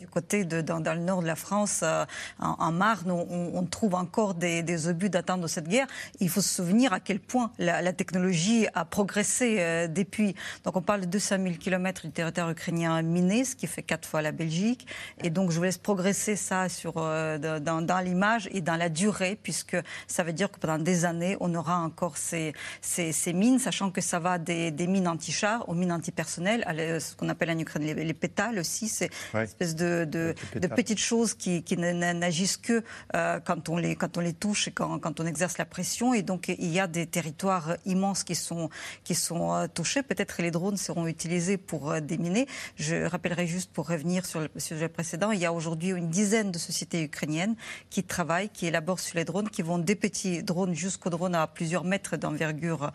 du, 0.00 0.08
côté 0.08 0.44
de, 0.44 0.60
dans, 0.60 0.80
le 0.80 0.98
nord 0.98 1.22
de 1.22 1.26
la 1.28 1.36
France, 1.36 1.82
euh, 1.84 2.04
en, 2.40 2.72
Marne, 2.72 3.12
on, 3.12 3.64
trouve 3.64 3.94
encore 3.94 4.34
des, 4.34 4.88
obus 4.88 5.08
datant 5.08 5.38
de 5.38 5.46
cette 5.46 5.68
guerre. 5.68 5.86
Il 6.18 6.28
faut 6.28 6.40
se 6.40 6.48
souvenir 6.48 6.92
à 6.92 6.98
quel 6.98 7.20
point 7.20 7.52
la, 7.58 7.92
technologie 7.92 8.66
a 8.74 8.84
progressé 8.84 9.58
euh, 9.60 9.86
depuis. 9.86 10.34
Donc 10.64 10.76
on 10.76 10.82
parle 10.82 11.02
de 11.02 11.06
200 11.06 11.36
000 11.40 11.54
km 11.54 12.02
du 12.04 12.10
territoire 12.10 12.50
ukrainien 12.50 13.00
miné, 13.02 13.44
ce 13.44 13.54
qui 13.54 13.68
fait 13.68 13.84
quatre 13.84 14.08
fois 14.08 14.20
la 14.20 14.32
Belgique. 14.32 14.84
Et 15.22 15.30
donc 15.30 15.52
je 15.52 15.58
vous 15.58 15.62
laisse 15.62 15.78
progresser 15.78 16.34
ça 16.34 16.68
sur, 16.68 16.94
euh, 16.96 17.38
dans, 17.60 17.82
dans 17.82 18.00
l'image 18.00 18.48
et 18.50 18.62
dans 18.62 18.76
la 18.76 18.88
durée, 18.88 19.38
puisque 19.40 19.76
ça 20.08 20.24
veut 20.24 20.32
dire 20.32 20.50
que 20.50 20.58
pendant 20.58 20.78
des 20.78 21.04
années, 21.04 21.36
on 21.38 21.54
aura 21.54 21.78
encore 21.78 22.16
ces, 22.16 22.52
ces, 22.80 23.12
ces 23.12 23.32
mines, 23.32 23.60
sachant 23.60 23.92
que 23.92 24.00
ça 24.00 24.18
va 24.18 24.23
des, 24.38 24.86
mines 24.86 25.08
anti-chars 25.08 25.68
aux 25.68 25.74
mines 25.74 25.92
antipersonnelles, 25.92 26.64
ce 27.00 27.14
qu'on 27.14 27.28
appelle 27.28 27.50
en 27.50 27.58
Ukraine 27.58 27.84
les, 27.84 28.14
pétales 28.14 28.58
aussi. 28.58 28.88
C'est 28.88 29.10
une 29.34 29.40
espèce 29.40 29.74
de, 29.74 30.04
de, 30.04 30.34
petites 30.68 30.98
choses 30.98 31.34
qui, 31.34 31.62
qui 31.62 31.76
n'agissent 31.76 32.56
que 32.56 32.82
euh, 33.14 33.40
quand, 33.40 33.68
on 33.68 33.76
les, 33.76 33.96
quand 33.96 34.16
on 34.16 34.20
les 34.20 34.32
touche 34.32 34.68
et 34.68 34.70
quand, 34.70 34.98
quand, 34.98 35.20
on 35.20 35.26
exerce 35.26 35.58
la 35.58 35.64
pression. 35.64 36.14
Et 36.14 36.22
donc, 36.22 36.48
il 36.48 36.70
y 36.70 36.80
a 36.80 36.86
des 36.86 37.06
territoires 37.06 37.76
immenses 37.84 38.24
qui 38.24 38.34
sont, 38.34 38.70
qui 39.04 39.14
sont 39.14 39.54
euh, 39.54 39.66
touchés. 39.66 40.02
Peut-être 40.02 40.36
que 40.36 40.42
les 40.42 40.50
drones 40.50 40.76
seront 40.76 41.06
utilisés 41.06 41.56
pour 41.56 41.90
euh, 41.90 42.00
déminer. 42.00 42.46
Je 42.76 43.04
rappellerai 43.04 43.46
juste 43.46 43.72
pour 43.72 43.88
revenir 43.88 44.26
sur 44.26 44.40
le 44.40 44.48
sujet 44.56 44.88
précédent, 44.88 45.30
il 45.30 45.40
y 45.40 45.46
a 45.46 45.52
aujourd'hui 45.52 45.90
une 45.90 46.08
dizaine 46.08 46.50
de 46.50 46.58
sociétés 46.58 47.02
ukrainiennes 47.02 47.56
qui 47.90 48.02
travaillent, 48.02 48.48
qui 48.48 48.66
élaborent 48.66 49.00
sur 49.00 49.16
les 49.16 49.24
drones, 49.24 49.48
qui 49.48 49.62
vont 49.62 49.78
des 49.78 49.94
petits 49.94 50.42
drones 50.42 50.74
jusqu'aux 50.74 51.10
drones 51.10 51.34
à 51.34 51.46
plusieurs 51.46 51.84
mètres 51.84 52.16
d'envergure 52.16 52.92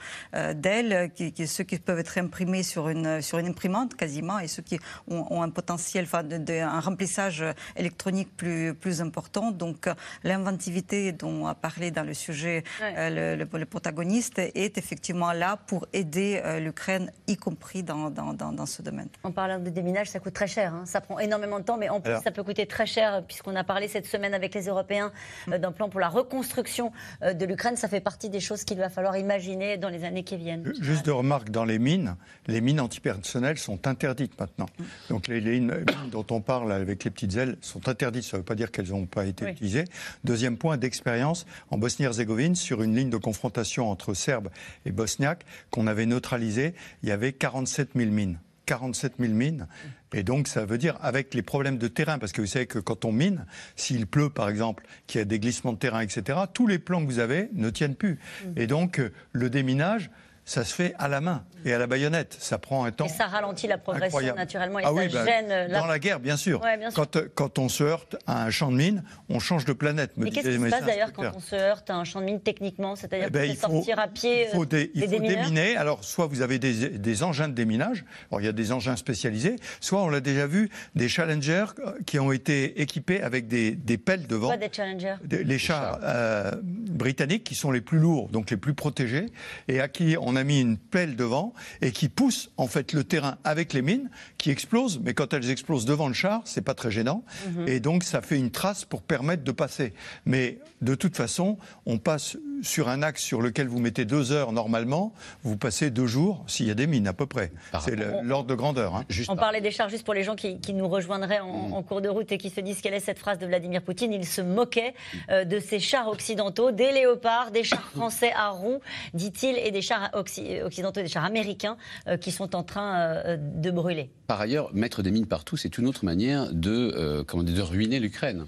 d'ailes, 0.56 1.12
qui, 1.20 1.48
ceux 1.48 1.64
qui 1.64 1.78
peuvent 1.78 2.00
être 2.00 2.18
imprimés 2.18 2.64
sur 2.64 2.90
une, 2.90 3.22
sur 3.22 3.38
une 3.38 3.48
imprimante 3.48 3.96
quasiment, 3.96 4.40
et 4.40 4.48
ceux 4.48 4.64
qui 4.64 4.80
ont, 5.08 5.42
un 5.42 5.50
potentiel, 5.50 6.06
enfin, 6.06 6.24
de, 6.24 6.62
un 6.62 6.80
remplissage 6.80 7.44
électronique 7.76 8.30
plus, 8.36 8.74
plus 8.74 9.02
important. 9.02 9.52
Donc 9.52 9.88
l'inventivité 10.24 11.12
dont 11.12 11.48
a 11.48 11.56
parlé 11.56 11.92
dans 11.92 12.04
le 12.04 12.14
sujet 12.14 12.64
euh, 12.82 13.36
le, 13.36 13.66
protagoniste 13.66 14.40
est 14.40 14.78
effectivement 14.78 15.32
là 15.32 15.58
pour 15.68 15.88
aider 15.94 16.42
euh, 16.44 16.60
l'Ukraine, 16.60 17.12
y 17.28 17.38
compris 17.38 17.84
dans, 17.84 18.10
dans, 18.10 18.34
dans, 18.34 18.66
ce 18.66 18.82
domaine. 18.82 19.10
En 19.24 19.32
parlant 19.32 19.60
de 19.60 19.70
déminage, 19.70 20.10
ça 20.10 20.20
coûte 20.20 20.34
très 20.34 20.48
cher. 20.48 20.74
Hein. 20.74 20.84
Ça 20.86 21.02
prend 21.02 21.20
énormément 21.20 21.60
de 21.60 21.66
temps, 21.66 21.78
mais 21.78 21.90
en 21.90 22.02
plus, 22.02 22.14
ça 22.24 22.32
peut 22.32 22.44
coûter 22.44 22.66
très 22.66 22.86
cher, 22.86 23.24
puisqu'on 23.28 23.56
a 23.56 23.64
parlé 23.64 23.88
cette 23.88 24.06
semaine 24.06 24.34
avec 24.34 24.56
les 24.56 24.68
Européens 24.68 25.12
euh, 25.50 25.58
d'un 25.58 25.72
plan 25.72 25.90
pour 25.90 26.00
la 26.00 26.10
reconstruction 26.10 26.92
de 27.22 27.46
l'Ukraine. 27.46 27.76
Ça 27.76 27.88
fait 27.88 28.00
partie 28.00 28.30
des 28.30 28.40
choses 28.40 28.64
qu'il 28.64 28.78
va 28.78 28.90
falloir 28.90 29.18
imaginer 29.18 29.78
dans 29.78 29.90
les 29.90 30.04
années 30.04 30.24
qui 30.24 30.38
viennent. 30.38 30.72
Juste 30.80 31.09
de 31.10 31.14
remarque, 31.14 31.50
dans 31.50 31.66
les 31.66 31.80
mines, 31.80 32.16
les 32.46 32.62
mines 32.62 32.80
antipersonnelles 32.80 33.58
sont 33.58 33.88
interdites 33.88 34.40
maintenant. 34.40 34.68
Donc 35.10 35.28
les, 35.28 35.42
mines 35.42 35.74
dont 36.12 36.26
on 36.30 36.40
parle 36.40 36.72
avec 36.72 37.04
les 37.04 37.10
petites 37.10 37.36
ailes 37.36 37.58
sont 37.62 37.90
interdites. 37.90 38.26
Ça 38.26 38.38
ne 38.38 38.42
veut 38.42 38.46
pas 38.46 38.54
dire 38.54 38.70
qu'elles 38.70 38.90
n'ont 38.90 39.08
pas 39.08 39.26
été 39.26 39.50
utilisées. 39.50 39.86
Deuxième 40.24 40.56
point 40.56 40.78
d'expérience, 40.78 41.48
en 41.72 41.80
Bosnie-Herzégovine, 41.80 42.54
sur 42.54 42.84
une 42.84 42.96
ligne 42.96 43.10
de 43.10 43.18
confrontation 43.18 43.90
entre 43.90 44.14
Serbes 44.14 44.50
et 44.86 44.92
Bosniaques 44.92 45.46
qu'on 45.72 45.88
avait 45.88 46.06
neutralisée, 46.06 46.76
il 47.02 47.10
y 47.10 47.12
avait 47.12 47.34
47 47.34 47.90
000 47.96 48.12
mines. 48.12 48.38
47 48.68 49.14
000 49.20 49.34
mines. 49.34 49.68
Et 50.14 50.22
donc, 50.22 50.48
ça 50.48 50.64
veut 50.64 50.78
dire, 50.78 50.96
avec 51.02 51.34
les 51.34 51.42
problèmes 51.42 51.80
de 51.80 51.88
terrain, 51.88 52.20
parce 52.20 52.32
que 52.32 52.42
vous 52.42 52.48
savez 52.48 52.68
que 52.68 52.78
quand 52.78 53.04
on 53.04 53.12
mine, 53.12 53.48
s'il 53.76 54.06
pleut, 54.06 54.30
par 54.30 54.48
exemple, 54.48 54.86
qu'il 55.08 55.18
y 55.18 55.22
a 55.24 55.26
des 55.26 55.40
glissements 55.40 55.74
de 55.74 55.80
terrain, 55.80 56.02
etc., 56.02 56.38
tous 56.54 56.68
les 56.68 56.78
plans 56.78 57.02
que 57.02 57.08
vous 57.08 57.18
avez 57.18 57.50
ne 57.54 57.72
tiennent 57.72 57.96
plus. 57.96 58.20
Mm. 58.46 58.48
Et 58.58 58.68
donc, 58.68 59.02
le 59.32 59.50
déminage, 59.50 60.12
ça 60.50 60.66
se 60.66 60.74
fait 60.74 60.96
à 60.98 61.08
la 61.08 61.22
main 61.22 61.44
et 61.64 61.74
à 61.74 61.78
la 61.78 61.86
baïonnette. 61.86 62.36
Ça 62.40 62.58
prend 62.58 62.84
un 62.84 62.92
temps. 62.92 63.06
Et 63.06 63.10
ça 63.10 63.28
ralentit 63.28 63.68
la 63.68 63.78
progression 63.78 64.34
naturellement 64.34 64.80
et 64.80 64.84
ah 64.84 64.88
ça 64.88 64.94
oui, 64.94 65.08
bah, 65.08 65.24
gêne. 65.24 65.72
Dans 65.72 65.86
la 65.86 66.00
guerre, 66.00 66.20
bien 66.20 66.38
sûr. 66.38 66.60
Quand, 66.96 67.20
quand, 67.36 67.60
on 67.60 67.70
se 67.70 67.84
heurte 67.84 68.16
à 68.26 68.46
un 68.46 68.50
champ 68.50 68.72
de 68.72 68.78
mine, 68.78 69.04
on 69.30 69.38
change 69.38 69.66
de 69.66 69.74
planète. 69.74 70.14
Mais 70.18 70.32
qu'est-ce 70.32 70.50
qui 70.50 70.56
se 70.56 70.70
passe 70.70 70.86
d'ailleurs 70.86 71.14
quand 71.14 71.32
on 71.36 71.40
se 71.40 71.54
heurte 71.54 71.92
à 71.92 71.96
un 71.96 72.04
champ 72.04 72.20
de 72.20 72.26
mine 72.26 72.42
techniquement 72.42 72.96
C'est-à-dire 72.96 73.28
eh 73.28 73.32
ben, 73.32 73.56
sortir 73.56 74.00
à 74.00 74.08
pied. 74.08 74.46
Il 74.46 74.50
faut, 74.50 74.66
il 74.66 75.08
faut 75.08 75.20
déminer. 75.20 75.78
Alors, 75.78 76.04
soit 76.04 76.26
vous 76.26 76.42
avez 76.42 76.58
des, 76.58 76.98
des, 76.98 77.24
engins 77.24 77.48
de 77.48 77.54
déminage. 77.54 78.04
Alors, 78.32 78.42
il 78.42 78.46
y 78.46 78.50
a 78.50 78.52
des 78.52 78.72
engins 78.72 78.96
spécialisés. 78.96 79.58
Soit, 79.82 80.02
on 80.02 80.10
l'a 80.10 80.20
déjà 80.20 80.48
vu, 80.48 80.72
des 80.96 81.10
Challengers 81.10 81.68
qui 82.08 82.18
ont 82.18 82.32
été 82.32 82.82
équipés 82.82 83.22
avec 83.22 83.48
des, 83.48 83.76
des 83.76 84.00
pelles 84.00 84.26
devant. 84.26 84.48
Quoi 84.48 84.58
des 84.58 84.74
Challengers 84.74 85.18
Les 85.30 85.60
chars 85.60 86.00
euh, 86.02 86.54
britanniques 86.64 87.44
qui 87.44 87.54
sont 87.54 87.70
les 87.70 87.82
plus 87.82 88.00
lourds, 88.00 88.30
donc 88.30 88.50
les 88.50 88.58
plus 88.58 88.74
protégés, 88.74 89.28
et 89.68 89.80
à 89.80 89.88
qui 89.88 90.18
on 90.20 90.36
a 90.36 90.39
mis 90.44 90.62
une 90.62 90.78
pelle 90.78 91.16
devant 91.16 91.54
et 91.82 91.92
qui 91.92 92.10
pousse 92.10 92.52
en 92.58 92.68
fait 92.68 92.94
le 92.94 93.04
terrain 93.04 93.38
avec 93.44 93.74
les 93.74 93.82
mines 93.82 94.10
qui 94.38 94.52
explosent. 94.52 95.00
Mais 95.04 95.14
quand 95.14 95.34
elles 95.34 95.50
explosent 95.50 95.86
devant 95.86 96.08
le 96.08 96.14
char, 96.14 96.42
c'est 96.46 96.62
pas 96.62 96.74
très 96.74 96.92
gênant. 96.92 97.24
Mhm. 97.48 97.68
Et 97.68 97.80
donc 97.80 98.04
ça 98.04 98.22
fait 98.22 98.38
une 98.38 98.52
trace 98.52 98.86
pour 98.86 99.02
permettre 99.02 99.44
de 99.44 99.52
passer. 99.52 99.94
Mais 100.26 100.60
de 100.82 100.96
toute 100.96 101.16
façon, 101.16 101.58
on 101.86 101.98
passe 101.98 102.38
sur 102.62 102.90
un 102.90 103.02
axe 103.02 103.24
sur 103.24 103.42
lequel 103.42 103.68
vous 103.68 103.80
mettez 103.80 104.06
deux 104.06 104.32
heures 104.32 104.52
normalement, 104.52 105.14
vous 105.44 105.58
passez 105.58 105.90
deux 105.90 106.08
jours 106.08 106.44
s'il 106.48 106.68
y 106.68 106.72
a 106.72 106.74
des 106.74 106.88
mines 106.88 107.08
à 107.08 107.14
peu 107.14 107.26
près. 107.26 107.52
C'est 107.84 107.96
l'ordre 108.24 108.48
de 108.48 108.56
grandeur. 108.56 108.96
Hein. 108.96 109.06
On 109.28 109.36
parlait 109.36 109.62
des 109.62 109.72
chars 109.72 109.90
juste 109.90 110.04
pour 110.04 110.14
les 110.14 110.24
gens 110.24 110.36
qui, 110.36 110.74
nous 110.74 110.88
rejoindraient 110.88 111.40
mm. 111.40 111.74
en, 111.74 111.84
cours 111.84 112.02
de 112.02 112.10
route 112.10 112.32
et 112.32 112.38
qui 112.38 112.50
se 112.50 112.62
disent 112.62 112.82
quelle 112.82 112.94
est 112.94 113.00
cette 113.00 113.20
phrase 113.20 113.40
de 113.40 113.46
Vladimir 113.46 113.82
Poutine. 113.82 114.14
Il 114.14 114.26
se 114.26 114.42
moquait 114.42 114.94
euh, 115.30 115.46
de 115.46 115.60
ces 115.60 115.80
chars 115.80 116.08
occidentaux, 116.08 116.72
des 116.72 116.92
léopards, 116.92 117.52
des 117.52 117.64
chars 117.64 117.90
français 117.96 118.32
à 118.36 118.50
roues, 118.50 118.80
dit-il, 119.14 119.58
et 119.58 119.72
des 119.72 119.82
chars 119.82 120.10
occidentaux, 120.14 120.29
des 120.38 121.08
chars 121.08 121.26
américains 121.26 121.78
euh, 122.08 122.18
qui 122.18 122.32
sont 122.32 122.56
en 122.56 122.64
train 122.64 123.00
euh, 123.00 123.38
de 123.38 123.72
brûler. 123.72 124.10
Par 124.28 124.42
ailleurs, 124.42 124.74
mettre 124.74 125.02
des 125.02 125.12
mines 125.12 125.28
partout, 125.28 125.58
c'est 125.58 125.78
une 125.78 125.88
autre 125.88 126.06
manière 126.06 126.52
de, 126.52 127.24
comment 127.28 127.44
de 127.44 127.62
ruiner 127.62 128.00
l'Ukraine. 128.00 128.46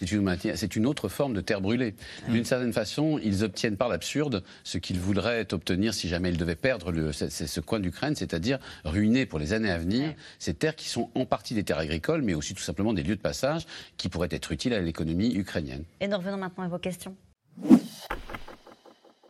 C'est 0.00 0.76
une, 0.76 0.86
autre 0.86 1.08
forme 1.08 1.32
de 1.32 1.40
terre 1.40 1.62
brûlée. 1.62 1.94
D'une 2.28 2.44
certaine 2.44 2.72
façon, 2.72 3.18
ils 3.22 3.44
obtiennent 3.44 3.78
par 3.78 3.88
l'absurde 3.88 4.42
ce 4.62 4.76
qu'ils 4.76 5.00
voudraient 5.00 5.52
obtenir 5.54 5.94
si 5.94 6.08
jamais 6.08 6.28
ils 6.28 6.36
devaient 6.36 6.54
perdre 6.54 6.92
le, 6.92 7.12
ce, 7.12 7.60
coin 7.60 7.80
d'Ukraine, 7.80 8.14
c'est-à-dire 8.14 8.58
ruiner 8.84 9.24
pour 9.24 9.38
les 9.38 9.54
années 9.54 9.70
à 9.70 9.78
venir 9.78 10.12
ces 10.38 10.52
terres 10.52 10.76
qui 10.76 10.88
sont 10.88 11.10
en 11.14 11.24
partie 11.24 11.54
des 11.54 11.64
terres 11.64 11.78
agricoles, 11.78 12.20
mais 12.22 12.34
aussi 12.34 12.52
tout 12.52 12.62
simplement 12.62 12.92
des 12.92 13.02
lieux 13.02 13.16
de 13.16 13.20
passage 13.22 13.66
qui 13.96 14.10
pourraient 14.10 14.28
être 14.30 14.52
utiles 14.52 14.74
à 14.74 14.80
l'économie 14.80 15.34
ukrainienne. 15.34 15.84
Et 16.00 16.08
nous 16.08 16.18
revenons 16.18 16.36
maintenant 16.36 16.64
à 16.64 16.68
vos 16.68 16.78
questions. 16.78 17.16